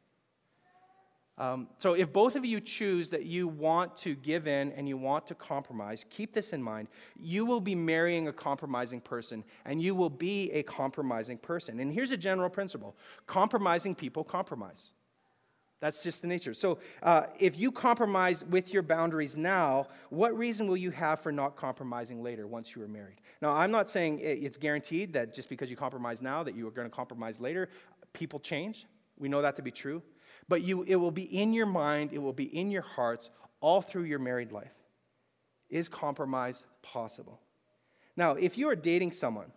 Um, 1.43 1.67
so, 1.79 1.95
if 1.95 2.13
both 2.13 2.37
of 2.37 2.45
you 2.45 2.61
choose 2.61 3.11
that 3.11 3.25
you 3.25 3.49
want 3.49 3.97
to 3.97 4.15
give 4.15 4.47
in 4.47 4.71
and 4.75 4.89
you 4.89 4.97
want 4.97 5.27
to 5.27 5.35
compromise, 5.35 6.07
keep 6.09 6.33
this 6.33 6.53
in 6.53 6.63
mind. 6.63 6.87
You 7.19 7.45
will 7.45 7.61
be 7.61 7.75
marrying 7.75 8.29
a 8.29 8.33
compromising 8.33 9.01
person, 9.01 9.43
and 9.65 9.83
you 9.83 9.97
will 9.97 10.09
be 10.09 10.53
a 10.53 10.63
compromising 10.63 11.39
person. 11.39 11.81
And 11.81 11.93
here's 11.93 12.13
a 12.13 12.17
general 12.17 12.49
principle 12.49 12.95
compromising 13.27 13.97
people 13.97 14.23
compromise. 14.23 14.93
That's 15.81 16.05
just 16.05 16.23
the 16.23 16.29
nature. 16.29 16.55
So, 16.55 16.79
uh, 17.03 17.23
if 17.41 17.59
you 17.59 17.73
compromise 17.73 18.45
with 18.45 18.73
your 18.73 18.83
boundaries 18.85 19.37
now, 19.37 19.89
what 20.11 20.39
reason 20.39 20.69
will 20.69 20.77
you 20.77 20.93
have 20.93 21.19
for 21.25 21.33
not 21.33 21.57
compromising 21.57 22.23
later 22.23 22.47
once 22.47 22.77
you 22.77 22.83
are 22.83 22.89
married? 22.89 23.21
Now, 23.41 23.51
I'm 23.51 23.73
not 23.73 23.91
saying 23.91 24.21
it's 24.23 24.59
guaranteed 24.59 25.13
that 25.15 25.35
just 25.35 25.49
because 25.49 25.71
you 25.71 25.77
compromise 25.77 26.23
now 26.23 26.45
that 26.45 26.55
you 26.55 26.69
are 26.69 26.71
going 26.71 26.89
to 26.89 26.95
compromise 26.95 27.41
later. 27.41 27.69
People 28.13 28.39
change. 28.39 28.87
We 29.19 29.29
know 29.29 29.43
that 29.43 29.57
to 29.57 29.63
be 29.63 29.73
true. 29.73 30.03
But 30.49 30.63
you, 30.63 30.83
it 30.83 30.97
will 30.97 31.11
be 31.11 31.23
in 31.23 31.53
your 31.53 31.67
mind, 31.67 32.13
it 32.13 32.19
will 32.19 32.33
be 32.33 32.45
in 32.45 32.71
your 32.71 32.83
hearts 32.83 33.31
all 33.61 33.81
through 33.81 34.05
your 34.05 34.19
married 34.19 34.53
life. 34.53 34.73
Is 35.71 35.89
compromise 35.89 36.65
possible? 36.83 37.41
Now, 38.17 38.33
if 38.33 38.59
you 38.59 38.69
are 38.69 38.77
dating 38.77 39.13
someone 39.13 39.53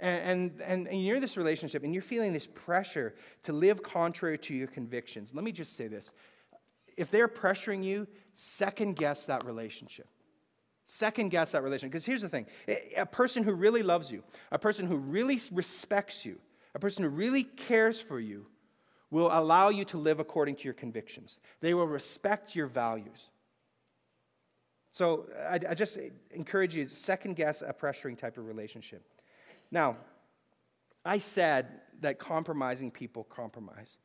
and, 0.00 0.52
and, 0.60 0.88
and 0.88 1.04
you're 1.04 1.16
in 1.16 1.22
this 1.22 1.36
relationship 1.36 1.84
and 1.84 1.92
you're 1.92 2.02
feeling 2.02 2.32
this 2.32 2.46
pressure 2.46 3.14
to 3.42 3.52
live 3.52 3.82
contrary 3.82 4.38
to 4.38 4.54
your 4.54 4.68
convictions, 4.68 5.34
let 5.34 5.44
me 5.44 5.52
just 5.52 5.76
say 5.76 5.86
this. 5.86 6.10
If 6.96 7.10
they're 7.10 7.28
pressuring 7.28 7.84
you, 7.84 8.06
second 8.34 8.96
guess 8.96 9.26
that 9.26 9.44
relationship. 9.44 10.08
Second 10.86 11.30
guess 11.30 11.52
that 11.52 11.62
relationship. 11.62 11.92
Because 11.92 12.06
here's 12.06 12.22
the 12.22 12.28
thing 12.28 12.46
a 12.96 13.06
person 13.06 13.42
who 13.42 13.52
really 13.52 13.82
loves 13.82 14.10
you, 14.10 14.22
a 14.52 14.58
person 14.58 14.86
who 14.86 14.96
really 14.96 15.40
respects 15.50 16.24
you, 16.24 16.38
a 16.74 16.78
person 16.78 17.04
who 17.04 17.10
really 17.10 17.44
cares 17.44 18.00
for 18.00 18.20
you, 18.20 18.46
will 19.14 19.30
allow 19.32 19.68
you 19.68 19.84
to 19.84 19.96
live 19.96 20.18
according 20.18 20.56
to 20.56 20.64
your 20.64 20.74
convictions. 20.74 21.38
They 21.60 21.72
will 21.72 21.86
respect 21.86 22.56
your 22.56 22.66
values. 22.66 23.28
So 24.90 25.26
I, 25.48 25.60
I 25.70 25.74
just 25.74 25.98
encourage 26.32 26.74
you 26.74 26.84
to 26.84 26.90
second 26.90 27.36
guess 27.36 27.62
a 27.62 27.72
pressuring 27.72 28.18
type 28.18 28.38
of 28.38 28.46
relationship. 28.46 29.02
Now, 29.70 29.98
I 31.04 31.18
said 31.18 31.80
that 32.00 32.18
compromising 32.18 32.90
people 32.90 33.22
compromise. 33.22 33.98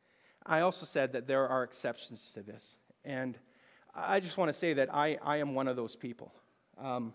I 0.46 0.60
also 0.60 0.86
said 0.86 1.12
that 1.14 1.26
there 1.26 1.48
are 1.48 1.64
exceptions 1.64 2.30
to 2.34 2.42
this. 2.42 2.78
And 3.04 3.36
I 3.92 4.20
just 4.20 4.36
want 4.36 4.48
to 4.50 4.56
say 4.56 4.74
that 4.74 4.94
I, 4.94 5.18
I 5.22 5.38
am 5.38 5.56
one 5.56 5.66
of 5.66 5.74
those 5.74 5.96
people. 5.96 6.32
Um, 6.78 7.14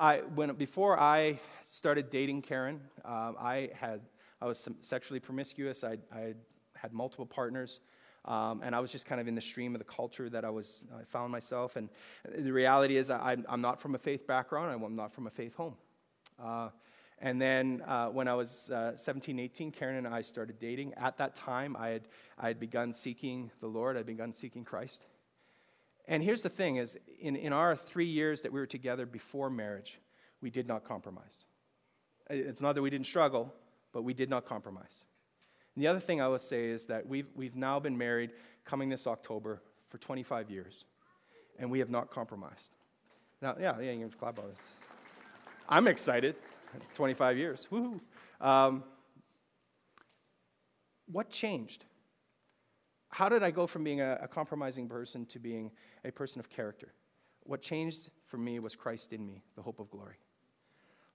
I, 0.00 0.22
when, 0.34 0.54
before 0.56 0.98
I 0.98 1.38
started 1.68 2.10
dating 2.10 2.42
Karen, 2.42 2.80
uh, 3.04 3.34
I, 3.38 3.70
had, 3.74 4.00
I 4.40 4.46
was 4.46 4.68
sexually 4.80 5.20
promiscuous. 5.20 5.84
I, 5.84 5.98
I 6.12 6.34
had 6.74 6.92
multiple 6.92 7.26
partners. 7.26 7.80
Um, 8.24 8.60
and 8.62 8.74
I 8.74 8.80
was 8.80 8.92
just 8.92 9.06
kind 9.06 9.20
of 9.20 9.28
in 9.28 9.34
the 9.34 9.40
stream 9.40 9.74
of 9.74 9.78
the 9.78 9.84
culture 9.84 10.28
that 10.28 10.44
I 10.44 10.50
was 10.50 10.84
I 10.94 11.04
found 11.04 11.32
myself. 11.32 11.76
And 11.76 11.88
the 12.36 12.52
reality 12.52 12.96
is, 12.96 13.10
I, 13.10 13.36
am 13.48 13.60
not 13.60 13.80
from 13.80 13.94
a 13.94 13.98
faith 13.98 14.26
background. 14.26 14.72
I'm 14.72 14.96
not 14.96 15.12
from 15.14 15.26
a 15.26 15.30
faith 15.30 15.54
home. 15.54 15.74
Uh, 16.42 16.68
and 17.18 17.40
then 17.40 17.82
uh, 17.86 18.06
when 18.06 18.28
I 18.28 18.34
was 18.34 18.70
uh, 18.70 18.96
17, 18.96 19.38
18, 19.38 19.72
Karen 19.72 19.96
and 19.96 20.14
I 20.14 20.22
started 20.22 20.58
dating. 20.58 20.94
At 20.94 21.18
that 21.18 21.34
time, 21.34 21.76
I 21.78 21.88
had, 21.88 22.02
I 22.38 22.48
had 22.48 22.58
begun 22.58 22.92
seeking 22.92 23.50
the 23.60 23.66
Lord, 23.66 23.96
I'd 23.96 24.06
begun 24.06 24.32
seeking 24.32 24.64
Christ. 24.64 25.04
And 26.08 26.22
here's 26.22 26.40
the 26.40 26.48
thing 26.48 26.76
is, 26.76 26.96
in, 27.20 27.36
in 27.36 27.52
our 27.52 27.76
three 27.76 28.06
years 28.06 28.40
that 28.42 28.52
we 28.52 28.58
were 28.58 28.66
together 28.66 29.04
before 29.04 29.50
marriage, 29.50 29.98
we 30.40 30.50
did 30.50 30.66
not 30.66 30.84
compromise. 30.84 31.44
It's 32.30 32.60
not 32.60 32.74
that 32.74 32.82
we 32.82 32.90
didn't 32.90 33.06
struggle, 33.06 33.52
but 33.92 34.02
we 34.02 34.14
did 34.14 34.30
not 34.30 34.44
compromise. 34.44 35.02
And 35.74 35.84
the 35.84 35.88
other 35.88 36.00
thing 36.00 36.20
I 36.20 36.28
would 36.28 36.40
say 36.40 36.68
is 36.68 36.86
that 36.86 37.06
we've, 37.06 37.28
we've 37.34 37.56
now 37.56 37.80
been 37.80 37.96
married, 37.96 38.30
coming 38.64 38.88
this 38.88 39.06
October, 39.06 39.62
for 39.88 39.98
25 39.98 40.50
years, 40.50 40.84
and 41.58 41.70
we 41.70 41.78
have 41.80 41.90
not 41.90 42.10
compromised. 42.10 42.70
Now, 43.42 43.56
yeah, 43.58 43.78
yeah, 43.80 43.92
you 43.92 44.00
can 44.00 44.10
clap 44.10 44.38
on 44.38 44.48
this. 44.48 44.64
I'm 45.68 45.88
excited. 45.88 46.36
25 46.94 47.38
years. 47.38 47.66
Woohoo. 47.70 48.00
Um, 48.40 48.84
what 51.10 51.30
changed? 51.30 51.84
How 53.08 53.28
did 53.28 53.42
I 53.42 53.50
go 53.50 53.66
from 53.66 53.82
being 53.82 54.00
a, 54.00 54.18
a, 54.22 54.28
compromising 54.28 54.88
person 54.88 55.26
to 55.26 55.38
being 55.38 55.72
a 56.04 56.12
person 56.12 56.38
of 56.38 56.48
character? 56.48 56.92
What 57.42 57.60
changed 57.60 58.08
for 58.26 58.36
me 58.36 58.60
was 58.60 58.76
Christ 58.76 59.12
in 59.12 59.26
me, 59.26 59.42
the 59.56 59.62
hope 59.62 59.80
of 59.80 59.90
glory. 59.90 60.16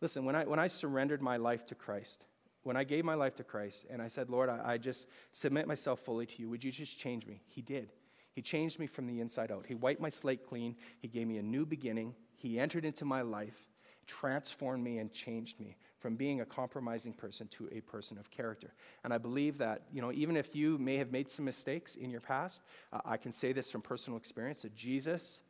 Listen, 0.01 0.25
when 0.25 0.35
I, 0.35 0.43
when 0.43 0.59
I 0.59 0.67
surrendered 0.67 1.21
my 1.21 1.37
life 1.37 1.65
to 1.67 1.75
Christ, 1.75 2.25
when 2.65 2.75
I 2.75 2.83
gave 2.83 3.05
my 3.05 3.13
life 3.13 3.35
to 3.35 3.43
Christ 3.43 3.85
and 3.89 4.01
I 4.01 4.09
said, 4.09 4.29
Lord, 4.29 4.49
I, 4.49 4.73
I 4.73 4.77
just 4.77 5.07
submit 5.31 5.67
myself 5.67 6.01
fully 6.01 6.25
to 6.25 6.33
you, 6.37 6.49
would 6.49 6.63
you 6.63 6.71
just 6.71 6.99
change 6.99 7.25
me? 7.25 7.41
He 7.47 7.61
did. 7.61 7.93
He 8.33 8.41
changed 8.41 8.79
me 8.79 8.87
from 8.87 9.07
the 9.07 9.21
inside 9.21 9.51
out. 9.51 9.65
He 9.67 9.75
wiped 9.75 10.01
my 10.01 10.09
slate 10.09 10.45
clean. 10.45 10.75
He 10.99 11.07
gave 11.07 11.27
me 11.27 11.37
a 11.37 11.43
new 11.43 11.65
beginning. 11.65 12.15
He 12.35 12.59
entered 12.59 12.83
into 12.83 13.05
my 13.05 13.21
life 13.21 13.69
transformed 14.07 14.83
me 14.83 14.97
and 14.97 15.11
changed 15.11 15.59
me 15.59 15.75
from 15.99 16.15
being 16.15 16.41
a 16.41 16.45
compromising 16.45 17.13
person 17.13 17.47
to 17.49 17.69
a 17.71 17.81
person 17.81 18.17
of 18.17 18.29
character. 18.29 18.73
And 19.03 19.13
I 19.13 19.17
believe 19.17 19.57
that, 19.57 19.83
you 19.91 20.01
know, 20.01 20.11
even 20.11 20.37
if 20.37 20.55
you 20.55 20.77
may 20.77 20.97
have 20.97 21.11
made 21.11 21.29
some 21.29 21.45
mistakes 21.45 21.95
in 21.95 22.09
your 22.09 22.21
past, 22.21 22.61
uh, 22.93 23.01
I 23.05 23.17
can 23.17 23.31
say 23.31 23.53
this 23.53 23.71
from 23.71 23.81
personal 23.81 24.17
experience 24.17 24.61
that 24.61 24.75
Jesus 24.75 25.41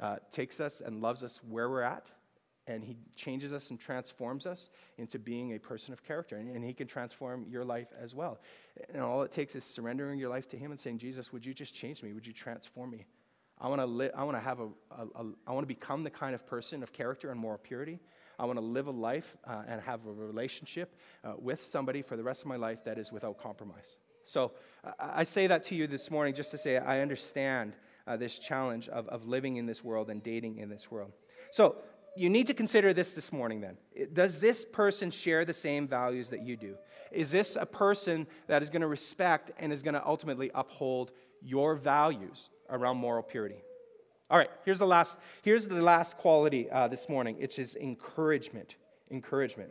uh, 0.00 0.16
takes 0.32 0.60
us 0.60 0.80
and 0.80 1.00
loves 1.00 1.22
us 1.22 1.40
where 1.48 1.68
we're 1.68 1.82
at. 1.82 2.06
And 2.70 2.84
he 2.84 2.96
changes 3.16 3.52
us 3.52 3.70
and 3.70 3.80
transforms 3.80 4.46
us 4.46 4.70
into 4.96 5.18
being 5.18 5.54
a 5.54 5.58
person 5.58 5.92
of 5.92 6.04
character. 6.04 6.36
And, 6.36 6.54
and 6.54 6.64
he 6.64 6.72
can 6.72 6.86
transform 6.86 7.46
your 7.48 7.64
life 7.64 7.88
as 8.00 8.14
well. 8.14 8.38
And 8.92 9.02
all 9.02 9.22
it 9.22 9.32
takes 9.32 9.54
is 9.54 9.64
surrendering 9.64 10.18
your 10.18 10.28
life 10.28 10.48
to 10.50 10.56
him 10.56 10.70
and 10.70 10.78
saying, 10.78 10.98
Jesus, 10.98 11.32
would 11.32 11.44
you 11.44 11.52
just 11.52 11.74
change 11.74 12.02
me? 12.02 12.12
Would 12.12 12.26
you 12.26 12.32
transform 12.32 12.90
me? 12.90 13.06
I 13.60 13.68
want 13.68 13.80
to 13.80 13.86
li- 13.86 14.10
I 14.16 14.24
want 14.24 14.36
to 14.38 14.42
have 14.42 14.60
a, 14.60 14.68
a, 14.90 15.22
a 15.22 15.26
I 15.46 15.52
want 15.52 15.64
to 15.64 15.74
become 15.74 16.02
the 16.02 16.10
kind 16.10 16.34
of 16.34 16.46
person 16.46 16.82
of 16.82 16.92
character 16.92 17.30
and 17.30 17.38
moral 17.38 17.58
purity. 17.58 17.98
I 18.38 18.46
want 18.46 18.58
to 18.58 18.64
live 18.64 18.86
a 18.86 18.90
life 18.90 19.36
uh, 19.46 19.64
and 19.68 19.82
have 19.82 20.06
a 20.06 20.12
relationship 20.12 20.96
uh, 21.22 21.34
with 21.38 21.62
somebody 21.62 22.00
for 22.00 22.16
the 22.16 22.22
rest 22.22 22.40
of 22.40 22.46
my 22.46 22.56
life 22.56 22.84
that 22.84 22.96
is 22.96 23.12
without 23.12 23.36
compromise. 23.38 23.98
So 24.24 24.52
I 24.98 25.24
say 25.24 25.46
that 25.48 25.64
to 25.64 25.74
you 25.74 25.86
this 25.86 26.10
morning 26.10 26.34
just 26.34 26.50
to 26.52 26.58
say 26.58 26.78
I 26.78 27.00
understand 27.00 27.74
uh, 28.06 28.16
this 28.16 28.38
challenge 28.38 28.88
of, 28.88 29.08
of 29.08 29.26
living 29.26 29.56
in 29.56 29.66
this 29.66 29.84
world 29.84 30.08
and 30.08 30.22
dating 30.22 30.56
in 30.56 30.70
this 30.70 30.90
world. 30.90 31.12
So 31.50 31.76
you 32.20 32.30
need 32.30 32.46
to 32.46 32.54
consider 32.54 32.92
this 32.92 33.12
this 33.12 33.32
morning 33.32 33.60
then. 33.60 33.76
Does 34.12 34.40
this 34.40 34.64
person 34.64 35.10
share 35.10 35.44
the 35.44 35.54
same 35.54 35.88
values 35.88 36.28
that 36.30 36.44
you 36.44 36.56
do? 36.56 36.76
Is 37.10 37.30
this 37.30 37.56
a 37.58 37.66
person 37.66 38.26
that 38.46 38.62
is 38.62 38.70
going 38.70 38.82
to 38.82 38.88
respect 38.88 39.50
and 39.58 39.72
is 39.72 39.82
going 39.82 39.94
to 39.94 40.06
ultimately 40.06 40.50
uphold 40.54 41.12
your 41.42 41.74
values? 41.74 42.48
around 42.70 42.96
moral 42.96 43.22
purity. 43.22 43.62
All 44.30 44.38
right, 44.38 44.50
here's 44.64 44.78
the 44.78 44.86
last, 44.86 45.18
here's 45.42 45.66
the 45.66 45.82
last 45.82 46.16
quality 46.16 46.70
uh, 46.70 46.88
this 46.88 47.08
morning, 47.08 47.36
which 47.40 47.58
is 47.58 47.74
encouragement. 47.76 48.76
Encouragement. 49.10 49.70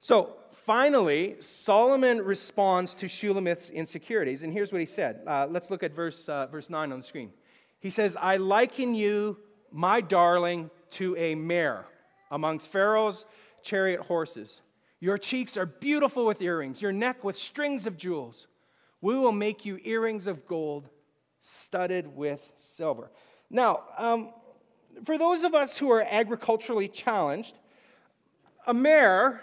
So 0.00 0.36
finally, 0.64 1.36
Solomon 1.38 2.22
responds 2.22 2.94
to 2.96 3.06
Shulamith's 3.06 3.70
insecurities, 3.70 4.42
and 4.42 4.52
here's 4.52 4.72
what 4.72 4.80
he 4.80 4.86
said. 4.86 5.20
Uh, 5.26 5.46
let's 5.48 5.70
look 5.70 5.84
at 5.84 5.92
verse, 5.94 6.28
uh, 6.28 6.46
verse 6.46 6.68
9 6.68 6.92
on 6.92 7.00
the 7.00 7.06
screen. 7.06 7.30
He 7.78 7.90
says, 7.90 8.16
I 8.20 8.36
liken 8.36 8.94
you, 8.94 9.38
my 9.72 10.00
darling, 10.00 10.70
to 10.92 11.16
a 11.16 11.34
mare 11.34 11.84
amongst 12.30 12.68
Pharaoh's 12.68 13.26
chariot 13.62 14.00
horses. 14.00 14.60
Your 15.00 15.18
cheeks 15.18 15.56
are 15.56 15.66
beautiful 15.66 16.24
with 16.24 16.40
earrings, 16.40 16.80
your 16.80 16.92
neck 16.92 17.22
with 17.24 17.36
strings 17.36 17.86
of 17.86 17.96
jewels. 17.96 18.46
We 19.00 19.14
will 19.14 19.32
make 19.32 19.64
you 19.64 19.78
earrings 19.84 20.26
of 20.26 20.46
gold 20.46 20.88
studded 21.42 22.06
with 22.16 22.40
silver. 22.56 23.10
Now, 23.50 23.82
um, 23.98 24.30
for 25.04 25.18
those 25.18 25.44
of 25.44 25.54
us 25.54 25.76
who 25.76 25.90
are 25.90 26.02
agriculturally 26.02 26.88
challenged, 26.88 27.58
a 28.66 28.74
mare 28.74 29.42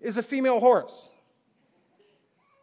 is 0.00 0.16
a 0.16 0.22
female 0.22 0.60
horse. 0.60 1.08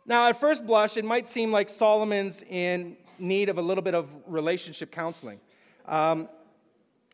Now, 0.05 0.27
at 0.27 0.39
first 0.39 0.67
blush, 0.67 0.97
it 0.97 1.05
might 1.05 1.27
seem 1.29 1.51
like 1.51 1.69
Solomon's 1.69 2.43
in 2.49 2.97
need 3.17 3.47
of 3.49 3.57
a 3.57 3.61
little 3.61 3.83
bit 3.83 3.95
of 3.95 4.09
relationship 4.27 4.91
counseling. 4.91 5.39
Um, 5.87 6.27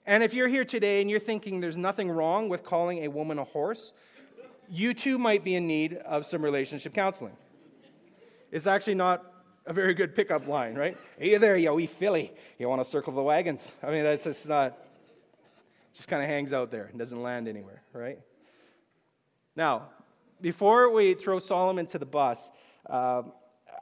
and 0.06 0.24
if 0.24 0.34
you're 0.34 0.48
here 0.48 0.66
today 0.66 1.02
and 1.02 1.10
you're 1.10 1.20
thinking 1.20 1.60
there's 1.60 1.78
nothing 1.78 2.10
wrong 2.10 2.50
with 2.50 2.64
calling 2.64 3.04
a 3.06 3.08
woman 3.08 3.40
a 3.40 3.44
horse, 3.44 3.94
you 4.70 4.94
too 4.94 5.18
might 5.18 5.44
be 5.44 5.56
in 5.56 5.68
need 5.68 5.94
of 5.94 6.26
some 6.26 6.44
relationship 6.44 6.94
counseling. 6.94 7.36
It's 8.52 8.68
actually 8.68 8.96
not 8.96 9.24
a 9.66 9.74
very 9.74 9.94
good 9.94 10.16
pickup 10.16 10.48
line, 10.48 10.76
right? 10.76 10.98
Hey 11.18 11.38
there, 11.38 11.58
you 11.58 11.74
wee 11.74 11.88
filly. 11.88 12.32
You 12.60 12.70
want 12.70 12.84
to 12.84 12.90
circle 12.90 13.14
the 13.14 13.24
wagons? 13.24 13.76
I 13.82 13.92
mean, 13.92 14.04
that's 14.04 14.24
just 14.24 14.48
not, 14.48 14.78
just 15.94 16.08
kind 16.08 16.22
of 16.22 16.30
hangs 16.30 16.54
out 16.54 16.72
there 16.72 16.86
and 16.86 17.00
doesn't 17.00 17.22
land 17.22 17.48
anywhere, 17.48 17.82
right? 17.94 18.20
Now, 19.56 19.90
before 20.42 20.92
we 20.92 21.14
throw 21.16 21.40
Solomon 21.40 21.88
to 21.88 21.98
the 21.98 22.06
bus, 22.06 22.52
uh, 22.90 23.24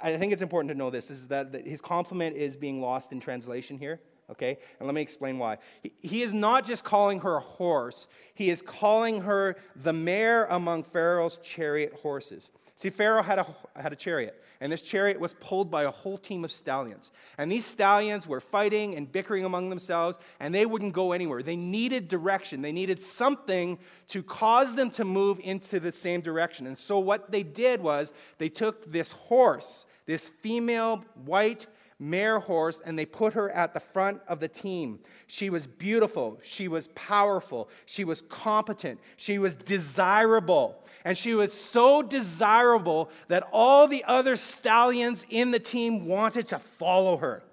I 0.01 0.17
think 0.17 0.33
it's 0.33 0.41
important 0.41 0.71
to 0.71 0.77
know 0.77 0.89
this 0.89 1.09
is 1.09 1.27
that 1.27 1.53
his 1.65 1.81
compliment 1.81 2.35
is 2.35 2.55
being 2.55 2.81
lost 2.81 3.11
in 3.11 3.19
translation 3.19 3.77
here. 3.77 3.99
Okay? 4.29 4.57
And 4.79 4.87
let 4.87 4.95
me 4.95 5.01
explain 5.01 5.37
why. 5.37 5.57
He 6.01 6.23
is 6.23 6.33
not 6.33 6.65
just 6.65 6.83
calling 6.83 7.19
her 7.21 7.35
a 7.35 7.41
horse, 7.41 8.07
he 8.33 8.49
is 8.49 8.61
calling 8.61 9.21
her 9.21 9.55
the 9.75 9.93
mare 9.93 10.45
among 10.45 10.83
Pharaoh's 10.83 11.37
chariot 11.43 11.93
horses. 12.01 12.51
See, 12.75 12.89
Pharaoh 12.89 13.21
had 13.21 13.39
a, 13.39 13.55
had 13.75 13.93
a 13.93 13.95
chariot, 13.95 14.41
and 14.59 14.71
this 14.71 14.81
chariot 14.81 15.19
was 15.19 15.35
pulled 15.35 15.69
by 15.69 15.83
a 15.83 15.91
whole 15.91 16.17
team 16.17 16.43
of 16.43 16.51
stallions. 16.51 17.11
And 17.37 17.51
these 17.51 17.65
stallions 17.65 18.27
were 18.27 18.41
fighting 18.41 18.95
and 18.95 19.11
bickering 19.11 19.45
among 19.45 19.69
themselves, 19.69 20.17
and 20.39 20.55
they 20.55 20.65
wouldn't 20.65 20.93
go 20.93 21.11
anywhere. 21.11 21.43
They 21.43 21.55
needed 21.55 22.07
direction, 22.07 22.61
they 22.61 22.71
needed 22.71 23.01
something 23.01 23.77
to 24.07 24.23
cause 24.23 24.75
them 24.75 24.89
to 24.91 25.05
move 25.05 25.39
into 25.43 25.79
the 25.79 25.91
same 25.91 26.21
direction. 26.21 26.65
And 26.65 26.77
so, 26.77 26.97
what 26.97 27.31
they 27.31 27.43
did 27.43 27.79
was 27.81 28.11
they 28.39 28.49
took 28.49 28.91
this 28.91 29.11
horse, 29.11 29.85
this 30.05 30.31
female 30.41 31.05
white 31.25 31.67
mare 32.09 32.39
horse 32.39 32.81
and 32.85 32.97
they 32.97 33.05
put 33.05 33.33
her 33.33 33.49
at 33.49 33.73
the 33.73 33.79
front 33.79 34.21
of 34.27 34.39
the 34.39 34.47
team. 34.47 34.99
She 35.27 35.49
was 35.49 35.67
beautiful, 35.67 36.39
she 36.43 36.67
was 36.67 36.89
powerful, 36.89 37.69
she 37.85 38.03
was 38.03 38.21
competent, 38.21 38.99
she 39.17 39.39
was 39.39 39.55
desirable. 39.55 40.79
And 41.05 41.17
she 41.17 41.33
was 41.33 41.53
so 41.53 42.01
desirable 42.01 43.09
that 43.27 43.47
all 43.51 43.87
the 43.87 44.05
other 44.05 44.35
stallions 44.37 45.25
in 45.29 45.51
the 45.51 45.59
team 45.59 46.05
wanted 46.05 46.47
to 46.49 46.59
follow 46.59 47.17
her. 47.17 47.43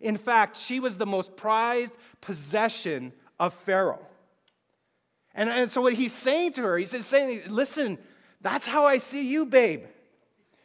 In 0.00 0.16
fact, 0.16 0.56
she 0.56 0.78
was 0.78 0.96
the 0.96 1.06
most 1.06 1.36
prized 1.36 1.92
possession 2.20 3.12
of 3.40 3.54
Pharaoh. 3.54 4.06
And, 5.34 5.48
and 5.48 5.70
so 5.70 5.82
what 5.82 5.94
he's 5.94 6.12
saying 6.12 6.52
to 6.54 6.62
her, 6.62 6.78
he's 6.78 7.06
saying, 7.06 7.42
listen, 7.48 7.98
that's 8.40 8.66
how 8.66 8.86
I 8.86 8.98
see 8.98 9.28
you, 9.28 9.46
babe. 9.46 9.84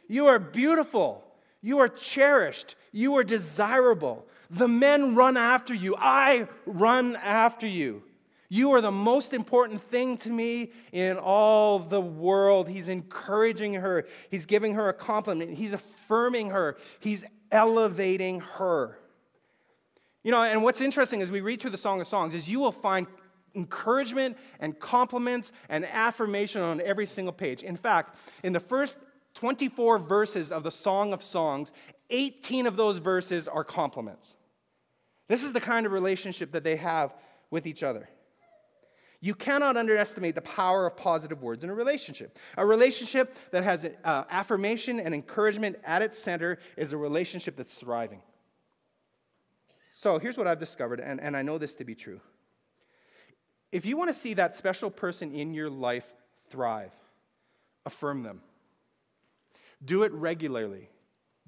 You 0.08 0.26
are 0.26 0.38
beautiful. 0.38 1.24
You 1.60 1.78
are 1.80 1.88
cherished. 1.88 2.76
You 2.92 3.16
are 3.16 3.24
desirable. 3.24 4.26
The 4.50 4.68
men 4.68 5.14
run 5.14 5.36
after 5.36 5.74
you. 5.74 5.96
I 5.96 6.48
run 6.66 7.16
after 7.16 7.66
you. 7.66 8.02
You 8.50 8.72
are 8.72 8.80
the 8.80 8.90
most 8.90 9.34
important 9.34 9.82
thing 9.82 10.16
to 10.18 10.30
me 10.30 10.72
in 10.92 11.18
all 11.18 11.78
the 11.78 12.00
world. 12.00 12.68
He's 12.68 12.88
encouraging 12.88 13.74
her. 13.74 14.06
He's 14.30 14.46
giving 14.46 14.74
her 14.74 14.88
a 14.88 14.94
compliment. 14.94 15.54
He's 15.58 15.74
affirming 15.74 16.50
her. 16.50 16.78
He's 17.00 17.24
elevating 17.52 18.40
her. 18.40 18.98
You 20.24 20.30
know, 20.30 20.42
and 20.42 20.62
what's 20.62 20.80
interesting 20.80 21.20
as 21.20 21.30
we 21.30 21.40
read 21.40 21.60
through 21.60 21.70
the 21.70 21.76
Song 21.76 22.00
of 22.00 22.06
Songs 22.06 22.32
is 22.32 22.48
you 22.48 22.58
will 22.58 22.72
find 22.72 23.06
encouragement 23.54 24.38
and 24.60 24.78
compliments 24.78 25.52
and 25.68 25.84
affirmation 25.84 26.62
on 26.62 26.80
every 26.80 27.06
single 27.06 27.32
page. 27.32 27.62
In 27.62 27.76
fact, 27.76 28.16
in 28.42 28.52
the 28.52 28.60
first 28.60 28.96
24 29.38 30.00
verses 30.00 30.50
of 30.50 30.64
the 30.64 30.70
Song 30.70 31.12
of 31.12 31.22
Songs, 31.22 31.70
18 32.10 32.66
of 32.66 32.74
those 32.74 32.98
verses 32.98 33.46
are 33.46 33.62
compliments. 33.62 34.34
This 35.28 35.44
is 35.44 35.52
the 35.52 35.60
kind 35.60 35.86
of 35.86 35.92
relationship 35.92 36.50
that 36.52 36.64
they 36.64 36.74
have 36.74 37.14
with 37.48 37.64
each 37.64 37.84
other. 37.84 38.08
You 39.20 39.36
cannot 39.36 39.76
underestimate 39.76 40.34
the 40.34 40.40
power 40.40 40.88
of 40.88 40.96
positive 40.96 41.40
words 41.40 41.62
in 41.62 41.70
a 41.70 41.74
relationship. 41.74 42.36
A 42.56 42.66
relationship 42.66 43.36
that 43.52 43.62
has 43.62 43.86
uh, 44.04 44.24
affirmation 44.28 44.98
and 44.98 45.14
encouragement 45.14 45.76
at 45.84 46.02
its 46.02 46.18
center 46.18 46.58
is 46.76 46.92
a 46.92 46.96
relationship 46.96 47.56
that's 47.56 47.74
thriving. 47.74 48.22
So 49.92 50.18
here's 50.18 50.36
what 50.36 50.48
I've 50.48 50.58
discovered, 50.58 50.98
and, 50.98 51.20
and 51.20 51.36
I 51.36 51.42
know 51.42 51.58
this 51.58 51.76
to 51.76 51.84
be 51.84 51.94
true. 51.94 52.20
If 53.70 53.86
you 53.86 53.96
want 53.96 54.10
to 54.10 54.18
see 54.18 54.34
that 54.34 54.56
special 54.56 54.90
person 54.90 55.32
in 55.32 55.54
your 55.54 55.70
life 55.70 56.06
thrive, 56.50 56.92
affirm 57.86 58.24
them. 58.24 58.40
Do 59.84 60.02
it 60.02 60.12
regularly. 60.12 60.90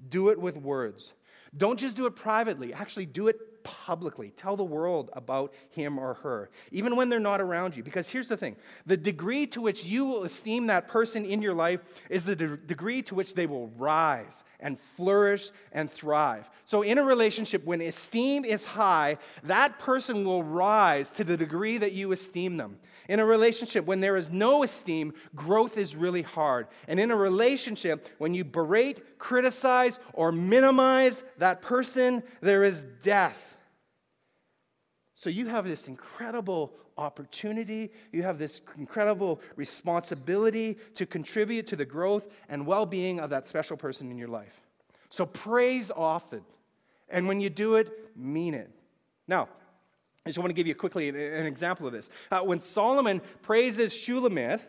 Do 0.07 0.29
it 0.29 0.39
with 0.39 0.57
words. 0.57 1.13
Don't 1.55 1.77
just 1.77 1.97
do 1.97 2.05
it 2.05 2.15
privately, 2.15 2.73
actually, 2.73 3.05
do 3.05 3.27
it 3.27 3.61
publicly. 3.63 4.31
Tell 4.31 4.55
the 4.55 4.63
world 4.63 5.09
about 5.13 5.53
him 5.69 5.99
or 5.99 6.15
her, 6.15 6.49
even 6.71 6.95
when 6.95 7.09
they're 7.09 7.19
not 7.19 7.41
around 7.41 7.75
you. 7.75 7.83
Because 7.83 8.09
here's 8.09 8.29
the 8.29 8.37
thing 8.37 8.55
the 8.85 8.97
degree 8.97 9.45
to 9.47 9.61
which 9.61 9.83
you 9.83 10.05
will 10.05 10.23
esteem 10.23 10.67
that 10.67 10.87
person 10.87 11.25
in 11.25 11.41
your 11.41 11.53
life 11.53 11.81
is 12.09 12.23
the 12.23 12.35
de- 12.35 12.57
degree 12.57 13.01
to 13.03 13.15
which 13.15 13.33
they 13.35 13.45
will 13.45 13.67
rise 13.69 14.43
and 14.59 14.79
flourish 14.95 15.49
and 15.73 15.91
thrive. 15.91 16.49
So, 16.65 16.83
in 16.83 16.97
a 16.97 17.03
relationship, 17.03 17.65
when 17.65 17.81
esteem 17.81 18.45
is 18.45 18.63
high, 18.63 19.17
that 19.43 19.77
person 19.77 20.23
will 20.23 20.43
rise 20.43 21.09
to 21.11 21.23
the 21.23 21.37
degree 21.37 21.77
that 21.77 21.91
you 21.91 22.11
esteem 22.13 22.57
them. 22.57 22.79
In 23.11 23.19
a 23.19 23.25
relationship, 23.25 23.85
when 23.85 23.99
there 23.99 24.15
is 24.15 24.29
no 24.29 24.63
esteem, 24.63 25.13
growth 25.35 25.77
is 25.77 25.97
really 25.97 26.21
hard. 26.21 26.67
And 26.87 26.97
in 26.97 27.11
a 27.11 27.15
relationship, 27.17 28.07
when 28.19 28.33
you 28.33 28.45
berate, 28.45 29.19
criticize, 29.19 29.99
or 30.13 30.31
minimize 30.31 31.25
that 31.37 31.61
person, 31.61 32.23
there 32.39 32.63
is 32.63 32.85
death. 33.03 33.57
So 35.13 35.29
you 35.29 35.47
have 35.47 35.67
this 35.67 35.89
incredible 35.89 36.71
opportunity, 36.97 37.91
you 38.13 38.23
have 38.23 38.39
this 38.39 38.61
incredible 38.77 39.41
responsibility 39.57 40.77
to 40.95 41.05
contribute 41.05 41.67
to 41.67 41.75
the 41.75 41.83
growth 41.83 42.25
and 42.47 42.65
well 42.65 42.85
being 42.85 43.19
of 43.19 43.31
that 43.31 43.45
special 43.45 43.75
person 43.75 44.09
in 44.09 44.17
your 44.17 44.29
life. 44.29 44.61
So 45.09 45.25
praise 45.25 45.91
often. 45.93 46.43
And 47.09 47.27
when 47.27 47.41
you 47.41 47.49
do 47.49 47.75
it, 47.75 48.15
mean 48.15 48.53
it. 48.53 48.71
Now, 49.27 49.49
I 50.25 50.29
just 50.29 50.37
want 50.37 50.49
to 50.49 50.53
give 50.53 50.67
you 50.67 50.75
quickly 50.75 51.09
an, 51.09 51.45
example 51.45 51.87
of 51.87 51.93
this. 51.93 52.09
Uh, 52.29 52.41
when 52.41 52.59
Solomon 52.59 53.21
praises 53.41 53.91
Shulamith 53.91 54.61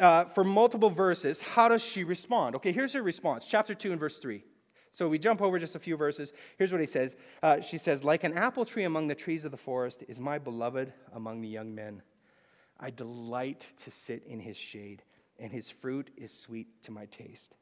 uh, 0.00 0.24
for 0.24 0.42
multiple 0.42 0.90
verses, 0.90 1.40
how 1.40 1.68
does 1.68 1.82
she 1.82 2.02
respond? 2.02 2.56
Okay, 2.56 2.72
here's 2.72 2.92
her 2.94 3.02
response, 3.02 3.46
chapter 3.48 3.74
2 3.74 3.92
and 3.92 4.00
verse 4.00 4.18
3. 4.18 4.42
So 4.90 5.08
we 5.08 5.18
jump 5.18 5.40
over 5.40 5.58
just 5.58 5.76
a 5.76 5.78
few 5.78 5.96
verses. 5.96 6.32
Here's 6.58 6.72
what 6.72 6.80
he 6.80 6.86
says. 6.86 7.16
Uh, 7.42 7.60
she 7.60 7.78
says, 7.78 8.02
Like 8.02 8.24
an 8.24 8.36
apple 8.36 8.64
tree 8.64 8.84
among 8.84 9.06
the 9.06 9.14
trees 9.14 9.44
of 9.44 9.52
the 9.52 9.56
forest 9.56 10.02
is 10.08 10.20
my 10.20 10.38
beloved 10.38 10.92
among 11.14 11.40
the 11.40 11.48
young 11.48 11.74
men. 11.74 12.02
I 12.78 12.90
delight 12.90 13.66
to 13.84 13.90
sit 13.90 14.24
in 14.26 14.40
his 14.40 14.56
shade, 14.56 15.02
and 15.38 15.52
his 15.52 15.70
fruit 15.70 16.10
is 16.16 16.36
sweet 16.36 16.82
to 16.82 16.90
my 16.90 17.06
taste. 17.06 17.54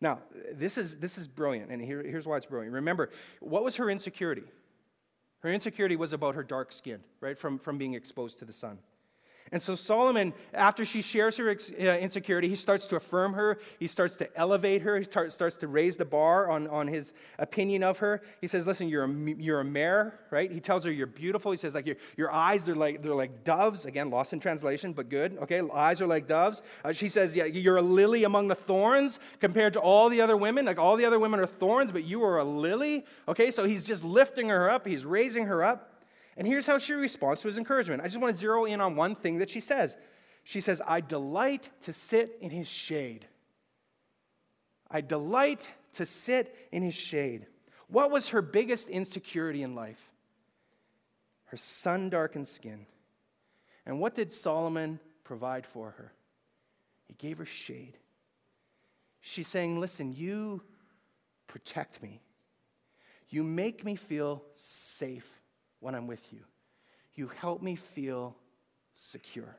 Now, 0.00 0.20
this 0.52 0.78
is, 0.78 0.98
this 0.98 1.18
is 1.18 1.26
brilliant, 1.26 1.72
and 1.72 1.82
here, 1.82 2.02
here's 2.02 2.26
why 2.26 2.36
it's 2.36 2.46
brilliant. 2.46 2.74
Remember, 2.74 3.10
what 3.40 3.64
was 3.64 3.76
her 3.76 3.90
insecurity? 3.90 4.44
Her 5.40 5.52
insecurity 5.52 5.96
was 5.96 6.12
about 6.12 6.34
her 6.34 6.42
dark 6.42 6.72
skin, 6.72 7.00
right, 7.20 7.38
from, 7.38 7.58
from 7.58 7.78
being 7.78 7.94
exposed 7.94 8.38
to 8.38 8.44
the 8.44 8.52
sun. 8.52 8.78
And 9.50 9.62
so 9.62 9.74
Solomon, 9.74 10.34
after 10.52 10.84
she 10.84 11.00
shares 11.02 11.36
her 11.38 11.50
uh, 11.50 11.82
insecurity, 11.82 12.48
he 12.48 12.56
starts 12.56 12.86
to 12.88 12.96
affirm 12.96 13.32
her. 13.34 13.58
He 13.78 13.86
starts 13.86 14.14
to 14.16 14.38
elevate 14.38 14.82
her. 14.82 14.98
He 14.98 15.04
starts 15.04 15.56
to 15.56 15.68
raise 15.68 15.96
the 15.96 16.04
bar 16.04 16.50
on, 16.50 16.68
on 16.68 16.88
his 16.88 17.12
opinion 17.38 17.82
of 17.82 17.98
her. 17.98 18.22
He 18.40 18.46
says, 18.46 18.66
listen, 18.66 18.88
you're 18.88 19.04
a, 19.04 19.34
you're 19.38 19.60
a 19.60 19.64
mare, 19.64 20.18
right? 20.30 20.50
He 20.50 20.60
tells 20.60 20.84
her 20.84 20.90
you're 20.90 21.06
beautiful. 21.06 21.50
He 21.50 21.56
says, 21.56 21.74
like, 21.74 21.86
your, 21.86 21.96
your 22.16 22.30
eyes, 22.30 22.64
they're 22.64 22.74
like, 22.74 23.02
they're 23.02 23.14
like 23.14 23.44
doves. 23.44 23.84
Again, 23.84 24.10
lost 24.10 24.32
in 24.32 24.40
translation, 24.40 24.92
but 24.92 25.08
good. 25.08 25.38
Okay, 25.42 25.62
eyes 25.74 26.00
are 26.00 26.06
like 26.06 26.26
doves. 26.26 26.62
Uh, 26.84 26.92
she 26.92 27.08
says, 27.08 27.34
yeah, 27.34 27.44
you're 27.44 27.78
a 27.78 27.82
lily 27.82 28.24
among 28.24 28.48
the 28.48 28.54
thorns 28.54 29.18
compared 29.40 29.72
to 29.72 29.80
all 29.80 30.08
the 30.08 30.20
other 30.20 30.36
women. 30.36 30.66
Like, 30.66 30.78
all 30.78 30.96
the 30.96 31.04
other 31.04 31.18
women 31.18 31.40
are 31.40 31.46
thorns, 31.46 31.92
but 31.92 32.04
you 32.04 32.22
are 32.24 32.38
a 32.38 32.44
lily. 32.44 33.04
Okay, 33.26 33.50
so 33.50 33.64
he's 33.64 33.84
just 33.84 34.04
lifting 34.04 34.48
her 34.48 34.70
up. 34.70 34.86
He's 34.86 35.04
raising 35.04 35.46
her 35.46 35.64
up. 35.64 35.94
And 36.38 36.46
here's 36.46 36.68
how 36.68 36.78
she 36.78 36.92
responds 36.92 37.42
to 37.42 37.48
his 37.48 37.58
encouragement. 37.58 38.00
I 38.00 38.06
just 38.06 38.20
want 38.20 38.32
to 38.32 38.38
zero 38.38 38.64
in 38.64 38.80
on 38.80 38.94
one 38.94 39.16
thing 39.16 39.38
that 39.38 39.50
she 39.50 39.58
says. 39.58 39.96
She 40.44 40.60
says, 40.60 40.80
I 40.86 41.00
delight 41.00 41.68
to 41.82 41.92
sit 41.92 42.38
in 42.40 42.50
his 42.50 42.68
shade. 42.68 43.26
I 44.88 45.00
delight 45.00 45.68
to 45.94 46.06
sit 46.06 46.54
in 46.70 46.84
his 46.84 46.94
shade. 46.94 47.46
What 47.88 48.12
was 48.12 48.28
her 48.28 48.40
biggest 48.40 48.88
insecurity 48.88 49.64
in 49.64 49.74
life? 49.74 50.00
Her 51.46 51.56
sun 51.56 52.08
darkened 52.08 52.46
skin. 52.46 52.86
And 53.84 54.00
what 54.00 54.14
did 54.14 54.32
Solomon 54.32 55.00
provide 55.24 55.66
for 55.66 55.90
her? 55.90 56.12
He 57.06 57.14
gave 57.14 57.38
her 57.38 57.46
shade. 57.46 57.98
She's 59.22 59.48
saying, 59.48 59.80
Listen, 59.80 60.12
you 60.12 60.62
protect 61.48 62.00
me. 62.00 62.20
You 63.28 63.42
make 63.42 63.84
me 63.84 63.96
feel 63.96 64.44
safe 64.52 65.37
when 65.80 65.94
I'm 65.94 66.06
with 66.06 66.32
you. 66.32 66.40
You 67.14 67.28
help 67.28 67.62
me 67.62 67.76
feel 67.76 68.36
secure. 68.92 69.56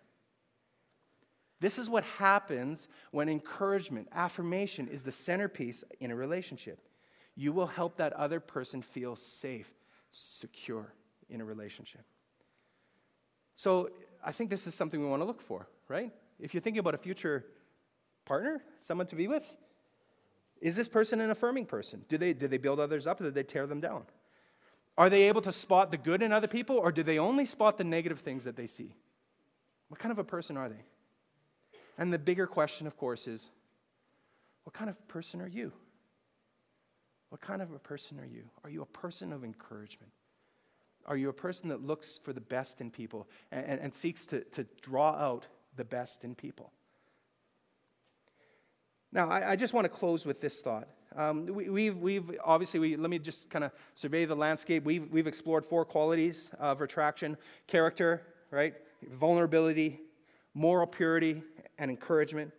This 1.59 1.77
is 1.77 1.89
what 1.89 2.03
happens 2.03 2.87
when 3.11 3.27
encouragement, 3.27 4.07
affirmation 4.13 4.87
is 4.87 5.03
the 5.03 5.11
centerpiece 5.11 5.83
in 5.99 6.11
a 6.11 6.15
relationship. 6.15 6.79
You 7.35 7.51
will 7.51 7.67
help 7.67 7.97
that 7.97 8.13
other 8.13 8.39
person 8.39 8.81
feel 8.81 9.15
safe, 9.15 9.69
secure 10.11 10.93
in 11.29 11.41
a 11.41 11.45
relationship. 11.45 12.01
So 13.55 13.89
I 14.23 14.31
think 14.31 14.49
this 14.49 14.67
is 14.67 14.75
something 14.75 15.01
we 15.01 15.07
want 15.07 15.21
to 15.21 15.25
look 15.25 15.41
for, 15.41 15.67
right? 15.89 16.13
If 16.39 16.53
you're 16.53 16.61
thinking 16.61 16.79
about 16.79 16.95
a 16.95 16.99
future 16.99 17.45
partner, 18.25 18.61
someone 18.79 19.07
to 19.07 19.15
be 19.15 19.27
with, 19.27 19.43
is 20.61 20.75
this 20.75 20.87
person 20.87 21.19
an 21.21 21.29
affirming 21.29 21.65
person? 21.65 22.03
Do 22.07 22.17
they, 22.17 22.33
do 22.33 22.47
they 22.47 22.57
build 22.57 22.79
others 22.79 23.07
up 23.07 23.19
or 23.19 23.25
do 23.25 23.31
they 23.31 23.43
tear 23.43 23.67
them 23.67 23.81
down? 23.81 24.03
Are 24.99 25.09
they 25.09 25.23
able 25.23 25.41
to 25.43 25.53
spot 25.53 25.91
the 25.91 25.97
good 25.97 26.21
in 26.21 26.33
other 26.33 26.45
people 26.45 26.75
or 26.75 26.91
do 26.91 27.03
they 27.03 27.17
only 27.17 27.45
spot 27.45 27.77
the 27.77 27.85
negative 27.85 28.19
things 28.19 28.43
that 28.43 28.57
they 28.57 28.67
see? 28.67 28.93
What 29.87 29.97
kind 29.97 30.11
of 30.11 30.19
a 30.19 30.25
person 30.25 30.57
are 30.57 30.67
they? 30.67 30.83
And 31.97 32.11
the 32.11 32.19
bigger 32.19 32.45
question, 32.45 32.85
of 32.85 32.97
course, 32.97 33.25
is 33.25 33.47
what 34.65 34.73
kind 34.73 34.89
of 34.89 35.07
person 35.07 35.41
are 35.41 35.47
you? 35.47 35.71
What 37.29 37.39
kind 37.39 37.61
of 37.61 37.71
a 37.71 37.79
person 37.79 38.19
are 38.19 38.25
you? 38.25 38.43
Are 38.65 38.69
you 38.69 38.81
a 38.81 38.85
person 38.85 39.31
of 39.31 39.45
encouragement? 39.45 40.11
Are 41.05 41.15
you 41.15 41.29
a 41.29 41.33
person 41.33 41.69
that 41.69 41.81
looks 41.81 42.19
for 42.21 42.33
the 42.33 42.41
best 42.41 42.81
in 42.81 42.91
people 42.91 43.29
and, 43.53 43.65
and, 43.65 43.79
and 43.79 43.93
seeks 43.93 44.25
to, 44.27 44.41
to 44.51 44.65
draw 44.81 45.11
out 45.11 45.47
the 45.77 45.85
best 45.85 46.25
in 46.25 46.35
people? 46.35 46.73
Now, 49.13 49.29
I, 49.29 49.51
I 49.51 49.55
just 49.55 49.73
want 49.73 49.85
to 49.85 49.89
close 49.89 50.25
with 50.25 50.41
this 50.41 50.59
thought. 50.59 50.89
Um, 51.15 51.45
we, 51.47 51.85
have 51.87 51.97
we've, 51.97 52.39
obviously, 52.43 52.79
we, 52.79 52.95
let 52.95 53.09
me 53.09 53.19
just 53.19 53.49
kind 53.49 53.65
of 53.65 53.71
survey 53.95 54.25
the 54.25 54.35
landscape. 54.35 54.83
We've, 54.83 55.09
we've 55.11 55.27
explored 55.27 55.65
four 55.65 55.83
qualities 55.85 56.51
of 56.59 56.81
attraction 56.81 57.37
character, 57.67 58.21
right? 58.51 58.75
Vulnerability, 59.13 59.99
moral 60.53 60.87
purity, 60.87 61.41
and 61.77 61.89
encouragement. 61.89 62.51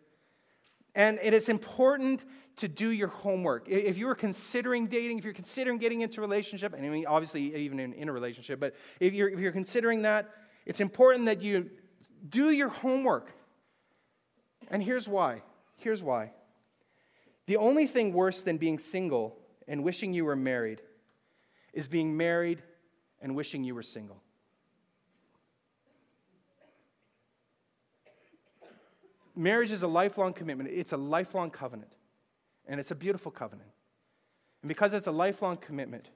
And 0.95 1.19
it 1.23 1.33
is 1.33 1.49
important 1.49 2.25
to 2.57 2.69
do 2.69 2.91
your 2.91 3.09
homework. 3.09 3.69
If 3.69 3.97
you 3.97 4.09
are 4.09 4.15
considering 4.15 4.87
dating, 4.89 5.19
if 5.19 5.25
you're 5.25 5.33
considering 5.33 5.79
getting 5.79 6.01
into 6.01 6.21
a 6.21 6.23
relationship, 6.23 6.75
and 6.75 6.85
I 6.85 6.89
mean, 6.89 7.07
obviously, 7.07 7.55
even 7.55 7.79
in, 7.79 7.93
in 7.93 8.09
a 8.09 8.13
relationship, 8.13 8.59
but 8.59 8.75
if 8.99 9.15
you're, 9.15 9.29
if 9.29 9.39
you're 9.39 9.53
considering 9.53 10.03
that, 10.03 10.29
it's 10.67 10.81
important 10.81 11.27
that 11.27 11.41
you 11.41 11.71
do 12.29 12.51
your 12.51 12.69
homework. 12.69 13.33
And 14.69 14.83
here's 14.83 15.09
why. 15.09 15.43
Here's 15.77 16.03
why. 16.03 16.33
The 17.51 17.57
only 17.57 17.89
thing 17.89 18.13
worse 18.13 18.43
than 18.43 18.59
being 18.59 18.79
single 18.79 19.37
and 19.67 19.83
wishing 19.83 20.13
you 20.15 20.25
were 20.25 20.37
married 20.37 20.83
is 21.73 21.89
being 21.89 22.17
married 22.17 22.63
and 23.21 23.35
wishing 23.35 23.65
you 23.65 23.75
were 23.75 23.83
single. 23.83 24.23
marriage 29.35 29.73
is 29.73 29.83
a 29.83 29.89
lifelong 29.89 30.33
commitment, 30.33 30.71
it's 30.71 30.93
a 30.93 30.97
lifelong 30.97 31.51
covenant. 31.51 31.91
And 32.69 32.79
it's 32.79 32.93
a 32.93 32.95
beautiful 32.95 33.33
covenant. 33.33 33.71
And 34.63 34.69
because 34.69 34.93
it's 34.93 35.09
a 35.09 35.11
lifelong 35.11 35.57
commitment, 35.57 36.09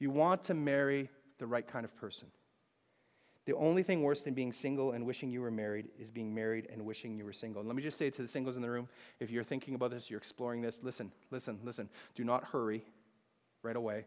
you 0.00 0.10
want 0.10 0.42
to 0.44 0.54
marry 0.54 1.08
the 1.38 1.46
right 1.46 1.68
kind 1.68 1.84
of 1.84 1.94
person. 1.94 2.26
The 3.48 3.56
only 3.56 3.82
thing 3.82 4.02
worse 4.02 4.20
than 4.20 4.34
being 4.34 4.52
single 4.52 4.92
and 4.92 5.06
wishing 5.06 5.30
you 5.30 5.40
were 5.40 5.50
married 5.50 5.88
is 5.98 6.10
being 6.10 6.34
married 6.34 6.68
and 6.70 6.84
wishing 6.84 7.16
you 7.16 7.24
were 7.24 7.32
single. 7.32 7.60
And 7.60 7.66
let 7.66 7.76
me 7.76 7.82
just 7.82 7.96
say 7.96 8.10
to 8.10 8.20
the 8.20 8.28
singles 8.28 8.56
in 8.56 8.62
the 8.62 8.68
room 8.68 8.90
if 9.20 9.30
you're 9.30 9.42
thinking 9.42 9.74
about 9.74 9.90
this, 9.90 10.10
you're 10.10 10.18
exploring 10.18 10.60
this, 10.60 10.80
listen, 10.82 11.10
listen, 11.30 11.58
listen. 11.64 11.88
Do 12.14 12.24
not 12.24 12.44
hurry 12.44 12.84
right 13.62 13.74
away. 13.74 14.04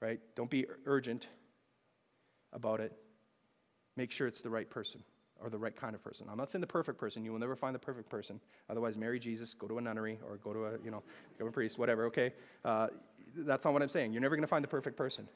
Right? 0.00 0.20
Don't 0.36 0.48
be 0.48 0.66
urgent 0.86 1.26
about 2.52 2.78
it. 2.78 2.92
Make 3.96 4.12
sure 4.12 4.28
it's 4.28 4.40
the 4.40 4.50
right 4.50 4.70
person 4.70 5.02
or 5.42 5.50
the 5.50 5.58
right 5.58 5.74
kind 5.74 5.96
of 5.96 6.04
person. 6.04 6.28
I'm 6.30 6.38
not 6.38 6.48
saying 6.48 6.60
the 6.60 6.68
perfect 6.68 6.96
person. 6.96 7.24
You 7.24 7.32
will 7.32 7.40
never 7.40 7.56
find 7.56 7.74
the 7.74 7.80
perfect 7.80 8.08
person. 8.08 8.38
Otherwise, 8.68 8.96
marry 8.96 9.18
Jesus, 9.18 9.52
go 9.52 9.66
to 9.66 9.78
a 9.78 9.80
nunnery, 9.80 10.20
or 10.28 10.36
go 10.36 10.52
to 10.52 10.66
a, 10.66 10.72
you 10.84 10.92
know, 10.92 11.02
go 11.40 11.46
to 11.46 11.48
a 11.48 11.52
priest, 11.52 11.76
whatever, 11.76 12.04
okay? 12.06 12.34
Uh, 12.64 12.86
that's 13.34 13.64
not 13.64 13.72
what 13.72 13.82
I'm 13.82 13.88
saying. 13.88 14.12
You're 14.12 14.22
never 14.22 14.36
going 14.36 14.46
to 14.46 14.48
find 14.48 14.62
the 14.62 14.68
perfect 14.68 14.96
person. 14.96 15.26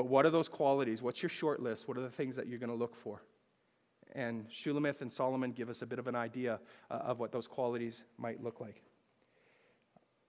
But 0.00 0.06
what 0.06 0.24
are 0.24 0.30
those 0.30 0.48
qualities? 0.48 1.02
What's 1.02 1.22
your 1.22 1.28
short 1.28 1.60
list? 1.60 1.86
What 1.86 1.98
are 1.98 2.00
the 2.00 2.08
things 2.08 2.34
that 2.36 2.46
you're 2.46 2.58
going 2.58 2.70
to 2.70 2.74
look 2.74 2.96
for? 2.96 3.20
And 4.14 4.48
Shulamith 4.48 5.02
and 5.02 5.12
Solomon 5.12 5.52
give 5.52 5.68
us 5.68 5.82
a 5.82 5.86
bit 5.86 5.98
of 5.98 6.06
an 6.06 6.14
idea 6.14 6.58
uh, 6.90 6.94
of 6.94 7.18
what 7.18 7.32
those 7.32 7.46
qualities 7.46 8.02
might 8.16 8.42
look 8.42 8.62
like. 8.62 8.82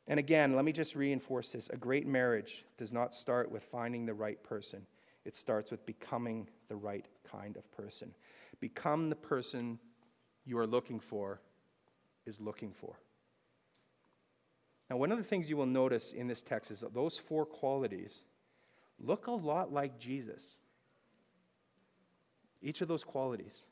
And 0.07 0.19
again, 0.19 0.57
let 0.57 0.65
me 0.65 0.73
just 0.73 0.93
reinforce 0.93 1.47
this. 1.53 1.69
A 1.69 1.77
great 1.77 2.05
marriage 2.05 2.65
does 2.77 2.91
not 2.91 3.13
start 3.13 3.49
with 3.49 3.63
finding 3.63 4.05
the 4.05 4.13
right 4.13 4.43
person, 4.43 4.85
it 5.23 5.37
starts 5.37 5.71
with 5.71 5.85
becoming 5.85 6.49
the 6.67 6.75
right 6.75 7.05
kind 7.31 7.55
of 7.55 7.71
person 7.71 8.13
become 8.59 9.09
the 9.09 9.15
person 9.15 9.79
you 10.45 10.57
are 10.59 10.67
looking 10.67 10.99
for 10.99 11.39
is 12.25 12.41
looking 12.41 12.73
for. 12.73 12.99
Now, 14.89 14.97
one 14.97 15.13
of 15.13 15.17
the 15.17 15.23
things 15.23 15.49
you 15.49 15.55
will 15.55 15.65
notice 15.65 16.11
in 16.11 16.27
this 16.27 16.41
text 16.41 16.69
is 16.69 16.81
that 16.81 16.93
those 16.93 17.17
four 17.17 17.45
qualities 17.45 18.25
look 19.03 19.27
a 19.27 19.31
lot 19.31 19.71
like 19.73 19.99
Jesus. 19.99 20.59
Each 22.61 22.81
of 22.81 22.87
those 22.87 23.03
qualities 23.03 23.63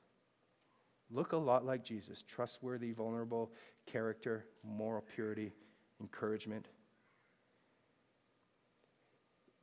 look 1.12 1.32
a 1.32 1.38
lot 1.38 1.66
like 1.66 1.84
Jesus 1.84 2.24
trustworthy, 2.24 2.92
vulnerable, 2.92 3.52
character, 3.86 4.46
moral 4.64 5.04
purity, 5.16 5.54
encouragement. 6.02 6.68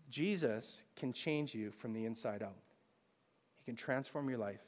Jesus 0.09 0.83
can 0.95 1.13
change 1.13 1.55
you 1.55 1.71
from 1.71 1.93
the 1.93 2.05
inside 2.05 2.43
out, 2.43 2.57
He 3.59 3.65
can 3.65 3.77
transform 3.77 4.29
your 4.29 4.39
life. 4.39 4.61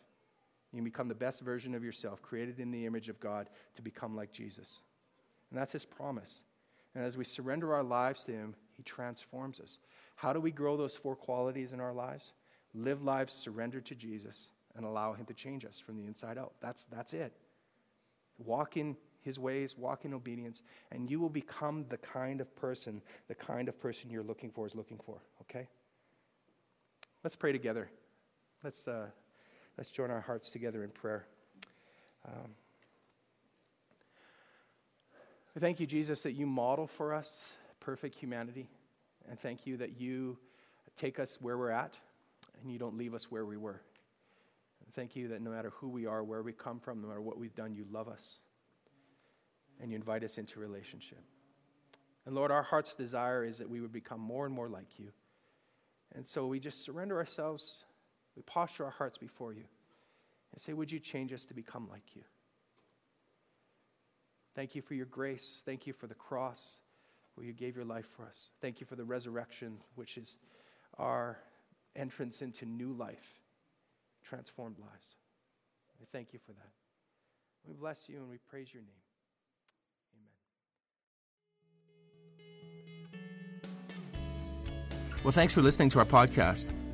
You 0.72 0.78
can 0.78 0.84
become 0.84 1.09
the 1.09 1.14
best 1.14 1.40
version 1.40 1.74
of 1.74 1.82
yourself, 1.82 2.20
created 2.20 2.61
in 2.61 2.70
the 2.70 2.84
image 2.84 3.09
of 3.09 3.18
God 3.20 3.49
to 3.76 3.82
become 3.82 4.14
like 4.14 4.32
Jesus. 4.32 4.80
And 5.51 5.59
that's 5.59 5.72
his 5.72 5.86
promise. 5.86 6.42
And 6.94 7.05
as 7.05 7.16
we 7.16 7.24
surrender 7.24 7.74
our 7.74 7.82
lives 7.82 8.24
to 8.24 8.32
him, 8.32 8.55
he 8.76 8.82
transforms 8.82 9.61
us. 9.61 9.78
How 10.19 10.33
do 10.33 10.41
we 10.41 10.51
grow 10.51 10.77
those 10.77 10.95
four 10.97 11.16
qualities 11.16 11.73
in 11.73 11.81
our 11.81 11.93
lives? 11.93 12.33
Live 12.75 13.03
lives 13.03 13.33
surrendered 13.33 13.87
to 13.87 13.95
Jesus 13.95 14.49
and 14.77 14.85
allow 14.85 15.12
him 15.12 15.27
to 15.27 15.35
change 15.35 15.64
us 15.64 15.83
from 15.85 15.97
the 15.97 16.07
inside 16.07 16.39
out. 16.39 16.53
That's, 16.61 16.85
that's 16.85 17.12
it. 17.12 17.33
Walk 18.39 18.77
in 18.77 18.97
his 19.23 19.39
ways, 19.39 19.77
walk 19.77 20.05
in 20.05 20.14
obedience, 20.14 20.62
and 20.93 21.11
you 21.11 21.19
will 21.19 21.29
become 21.29 21.87
the 21.89 21.99
kind 21.99 22.41
of 22.41 22.55
person, 22.57 23.03
the 23.27 23.35
kind 23.35 23.69
of 23.69 23.81
person 23.81 24.11
you're 24.11 24.23
looking 24.23 24.51
for 24.51 24.66
is 24.66 24.75
looking 24.75 25.01
for, 25.05 25.19
okay? 25.43 25.66
Let's 27.25 27.37
pray 27.37 27.53
together. 27.53 27.91
Let's. 28.62 28.87
Uh, 28.87 29.07
Let's 29.79 29.93
join 29.93 30.11
our 30.11 30.21
hearts 30.21 30.51
together 30.51 30.83
in 30.83 30.91
prayer. 30.91 31.25
Um, 32.27 32.51
we 35.55 35.61
thank 35.61 35.79
you, 35.79 35.87
Jesus, 35.87 36.23
that 36.23 36.33
you 36.33 36.47
model 36.47 36.89
for 36.89 37.14
us 37.14 37.55
perfect 37.79 38.16
humanity. 38.16 38.69
And 39.29 39.39
thank 39.39 39.66
you 39.66 39.76
that 39.79 40.01
you 40.01 40.39
take 40.97 41.18
us 41.18 41.39
where 41.41 41.57
we're 41.57 41.70
at 41.70 41.97
and 42.62 42.72
you 42.72 42.79
don't 42.79 42.97
leave 42.97 43.14
us 43.14 43.31
where 43.31 43.45
we 43.45 43.57
were. 43.57 43.81
And 44.85 44.95
thank 44.95 45.16
you 45.16 45.29
that 45.29 45.43
no 45.43 45.51
matter 45.51 45.70
who 45.76 45.89
we 45.89 46.07
are, 46.07 46.24
where 46.24 46.43
we 46.43 46.53
come 46.53 46.81
from, 46.81 47.03
no 47.03 47.09
matter 47.09 47.20
what 47.20 47.39
we've 47.39 47.55
done, 47.55 47.74
you 47.74 47.85
love 47.91 48.09
us 48.09 48.41
and 49.81 49.91
you 49.91 49.97
invite 49.97 50.24
us 50.24 50.39
into 50.39 50.59
relationship. 50.59 51.22
And 52.26 52.35
Lord, 52.35 52.51
our 52.51 52.62
heart's 52.62 52.95
desire 52.95 53.45
is 53.45 53.59
that 53.59 53.70
we 53.70 53.81
would 53.81 53.93
become 53.93 54.20
more 54.20 54.47
and 54.47 54.55
more 54.55 54.68
like 54.68 54.99
you. 54.99 55.09
And 56.14 56.26
so 56.26 56.47
we 56.47 56.59
just 56.59 56.85
surrender 56.85 57.18
ourselves 57.18 57.85
we 58.39 58.43
posture 58.43 58.85
our 58.85 58.93
hearts 58.93 59.18
before 59.18 59.53
you 59.53 59.64
and 60.53 60.62
say, 60.62 60.72
Would 60.72 60.93
you 60.93 61.01
change 61.01 61.33
us 61.33 61.45
to 61.47 61.55
become 61.55 61.89
like 61.91 62.14
you? 62.14 62.22
Thank 64.55 64.76
you 64.76 64.83
for 64.83 64.95
your 64.95 65.07
grace. 65.07 65.62
Thank 65.66 65.89
you 65.89 65.93
for 65.93 66.07
the 66.07 66.14
cross 66.14 66.79
where 67.39 67.47
you 67.47 67.53
gave 67.53 67.76
your 67.76 67.84
life 67.84 68.07
for 68.16 68.24
us. 68.24 68.49
Thank 68.61 68.80
you 68.80 68.86
for 68.86 68.97
the 68.97 69.05
resurrection, 69.05 69.78
which 69.95 70.18
is 70.18 70.36
our 70.99 71.39
entrance 71.95 72.43
into 72.43 72.66
new 72.66 72.93
life, 72.93 73.39
transformed 74.24 74.80
lives. 74.80 75.14
We 76.01 76.07
thank 76.11 76.32
you 76.32 76.41
for 76.45 76.51
that. 76.53 76.72
We 77.64 77.74
bless 77.74 78.09
you 78.09 78.16
and 78.16 78.28
we 78.28 78.39
praise 78.51 78.74
your 78.74 78.82
name. 78.82 78.91
Amen. 83.12 83.20
Well, 85.22 85.32
thanks 85.32 85.53
for 85.53 85.62
listening 85.62 85.91
to 85.91 86.01
our 86.01 86.05
podcast. 86.05 86.72